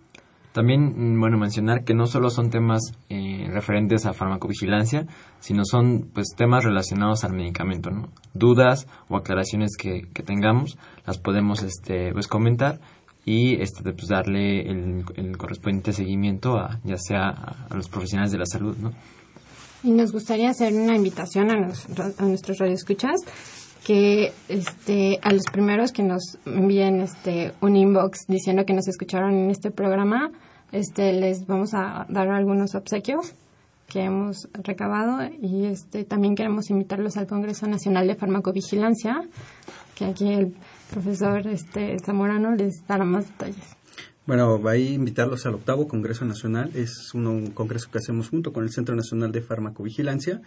También, 0.53 1.15
mm, 1.15 1.19
bueno, 1.19 1.37
mencionar 1.37 1.83
que 1.83 1.95
no 1.95 2.05
solo 2.05 2.29
son 2.29 2.49
temas 2.51 2.93
eh, 3.09 3.47
referentes 3.51 4.05
a 4.05 4.13
farmacovigilancia, 4.13 5.07
sino 5.39 5.65
son 5.65 6.09
pues 6.13 6.29
temas 6.37 6.63
relacionados 6.63 7.23
al 7.23 7.33
medicamento, 7.33 7.89
¿no? 7.89 8.09
Dudas 8.33 8.87
o 9.09 9.17
aclaraciones 9.17 9.75
que, 9.77 10.07
que 10.13 10.23
tengamos, 10.23 10.77
las 11.05 11.17
podemos 11.17 11.63
este, 11.63 12.13
pues 12.13 12.27
comentar 12.27 12.79
y 13.25 13.61
este, 13.61 13.81
pues 13.93 14.07
darle 14.07 14.61
el, 14.69 15.37
correspondiente 15.37 15.91
seguimiento 15.91 16.57
a, 16.57 16.79
ya 16.83 16.97
sea 16.97 17.29
a, 17.29 17.75
los 17.75 17.89
profesionales 17.89 18.31
de 18.31 18.37
la 18.37 18.45
salud, 18.45 18.77
¿no? 18.77 18.91
Y 19.83 19.91
nos 19.91 20.11
gustaría 20.11 20.49
hacer 20.49 20.73
una 20.73 20.95
invitación 20.95 21.51
a, 21.51 21.67
los, 21.67 21.87
a 22.17 22.23
nuestros 22.23 22.59
radioescuchas 22.59 23.19
que 23.85 24.31
este 24.47 25.19
a 25.21 25.31
los 25.33 25.43
primeros 25.51 25.91
que 25.91 26.03
nos 26.03 26.37
envíen 26.45 27.01
este 27.01 27.53
un 27.61 27.75
inbox 27.75 28.25
diciendo 28.27 28.65
que 28.65 28.73
nos 28.73 28.87
escucharon 28.87 29.33
en 29.33 29.51
este 29.51 29.71
programa 29.71 30.31
este 30.71 31.11
les 31.13 31.45
vamos 31.45 31.73
a 31.73 32.05
dar 32.09 32.29
algunos 32.29 32.75
obsequios 32.75 33.33
que 33.87 34.03
hemos 34.03 34.47
recabado 34.53 35.29
y 35.41 35.65
este 35.65 36.05
también 36.05 36.35
queremos 36.35 36.69
invitarlos 36.69 37.17
al 37.17 37.27
Congreso 37.27 37.67
Nacional 37.67 38.07
de 38.07 38.15
Farmacovigilancia 38.15 39.21
que 39.95 40.05
aquí 40.05 40.31
el 40.31 40.55
profesor 40.89 41.45
este 41.47 41.97
Zamorano 42.05 42.55
les 42.55 42.87
dará 42.87 43.03
más 43.03 43.27
detalles 43.27 43.75
bueno, 44.25 44.61
va 44.61 44.71
a 44.71 44.77
invitarlos 44.77 45.45
al 45.45 45.55
octavo 45.55 45.87
Congreso 45.87 46.25
Nacional. 46.25 46.71
Es 46.75 47.13
un 47.13 47.51
congreso 47.51 47.89
que 47.91 47.97
hacemos 47.97 48.29
junto 48.29 48.53
con 48.53 48.63
el 48.63 48.71
Centro 48.71 48.95
Nacional 48.95 49.31
de 49.31 49.41
Farmacovigilancia 49.41 50.41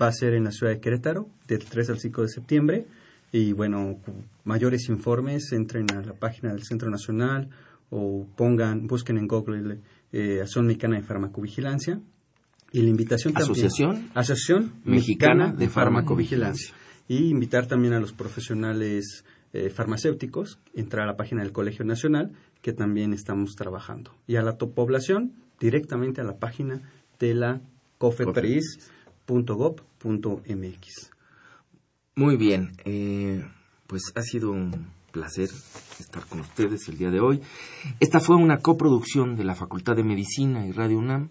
va 0.00 0.08
a 0.08 0.12
ser 0.12 0.34
en 0.34 0.44
la 0.44 0.50
ciudad 0.50 0.72
de 0.72 0.80
Querétaro, 0.80 1.28
del 1.46 1.64
3 1.64 1.90
al 1.90 1.98
5 1.98 2.22
de 2.22 2.28
septiembre. 2.28 2.86
Y 3.32 3.52
bueno, 3.52 3.98
mayores 4.44 4.88
informes, 4.88 5.52
entren 5.52 5.86
a 5.92 6.02
la 6.02 6.14
página 6.14 6.52
del 6.52 6.64
Centro 6.64 6.90
Nacional 6.90 7.48
o 7.90 8.26
pongan, 8.36 8.86
busquen 8.86 9.18
en 9.18 9.26
Google 9.26 9.78
eh, 10.12 10.40
Asociación 10.40 10.66
Mexicana 10.66 10.96
de 10.96 11.02
Farmacovigilancia. 11.02 12.00
Y 12.72 12.82
la 12.82 12.88
invitación 12.88 13.34
también. 13.34 13.52
Asociación. 13.52 14.10
Asociación 14.14 14.72
Mexicana, 14.84 15.52
de 15.52 15.68
Farmacovigilancia. 15.68 16.74
Y 17.08 17.28
invitar 17.28 17.66
también 17.66 17.94
a 17.94 18.00
los 18.00 18.12
profesionales 18.12 19.24
eh, 19.52 19.70
farmacéuticos, 19.70 20.60
entrar 20.74 21.04
a 21.04 21.12
la 21.12 21.16
página 21.16 21.42
del 21.42 21.52
Colegio 21.52 21.84
Nacional, 21.84 22.32
que 22.62 22.72
también 22.72 23.12
estamos 23.12 23.54
trabajando. 23.56 24.12
Y 24.26 24.36
a 24.36 24.42
la 24.42 24.56
población, 24.56 25.32
directamente 25.58 26.20
a 26.20 26.24
la 26.24 26.38
página 26.38 26.82
de 27.18 27.34
la 27.34 27.60
COFEPRIS 27.98 28.90
.gov.mx. 29.26 31.10
Muy 32.16 32.36
bien, 32.36 32.72
eh, 32.84 33.44
pues 33.86 34.12
ha 34.14 34.22
sido 34.22 34.50
un 34.50 34.88
placer 35.12 35.48
estar 35.98 36.26
con 36.26 36.40
ustedes 36.40 36.88
el 36.88 36.98
día 36.98 37.10
de 37.10 37.20
hoy. 37.20 37.40
Esta 38.00 38.20
fue 38.20 38.36
una 38.36 38.58
coproducción 38.58 39.36
de 39.36 39.44
la 39.44 39.54
Facultad 39.54 39.96
de 39.96 40.04
Medicina 40.04 40.66
y 40.66 40.72
Radio 40.72 40.98
UNAM 40.98 41.30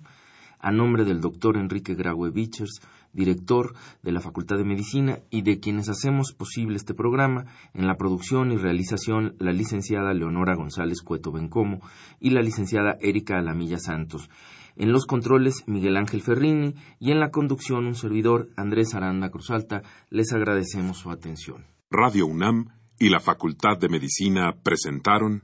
a 0.60 0.72
nombre 0.72 1.06
del 1.06 1.22
doctor 1.22 1.58
Enrique 1.58 1.96
Graue 1.96 2.32
Bichers, 2.32 2.82
director 3.14 3.74
de 4.04 4.12
la 4.12 4.22
Facultad 4.22 4.58
de 4.58 4.64
Medicina 4.64 5.20
y 5.30 5.42
de 5.42 5.60
quienes 5.60 5.90
hacemos 5.90 6.34
posible 6.34 6.78
este 6.78 6.94
programa 6.94 7.46
en 7.74 7.88
la 7.88 7.98
producción 7.98 8.52
y 8.52 8.58
realización 8.58 9.36
la 9.40 9.52
licenciada 9.52 10.14
Leonora 10.14 10.56
González 10.56 11.02
Cueto 11.02 11.32
Bencomo 11.32 11.82
y 12.20 12.32
la 12.32 12.42
licenciada 12.42 12.98
Erika 13.02 13.38
Alamilla 13.38 13.80
Santos. 13.80 14.30
En 14.76 14.94
los 14.94 15.06
controles, 15.06 15.64
Miguel 15.68 15.98
Ángel 15.98 16.22
Ferrini 16.22 16.74
y 17.00 17.12
en 17.12 17.20
la 17.20 17.32
conducción, 17.32 17.86
un 17.86 17.96
servidor, 17.96 18.50
Andrés 18.56 18.96
Aranda 18.96 19.30
Cruzalta. 19.30 19.84
Les 20.10 20.32
agradecemos 20.32 20.98
su 20.98 21.12
atención. 21.12 21.66
Radio 21.92 22.28
UNAM 22.28 22.70
y 22.98 23.10
la 23.10 23.20
Facultad 23.20 23.78
de 23.78 23.90
Medicina 23.90 24.56
presentaron 24.64 25.44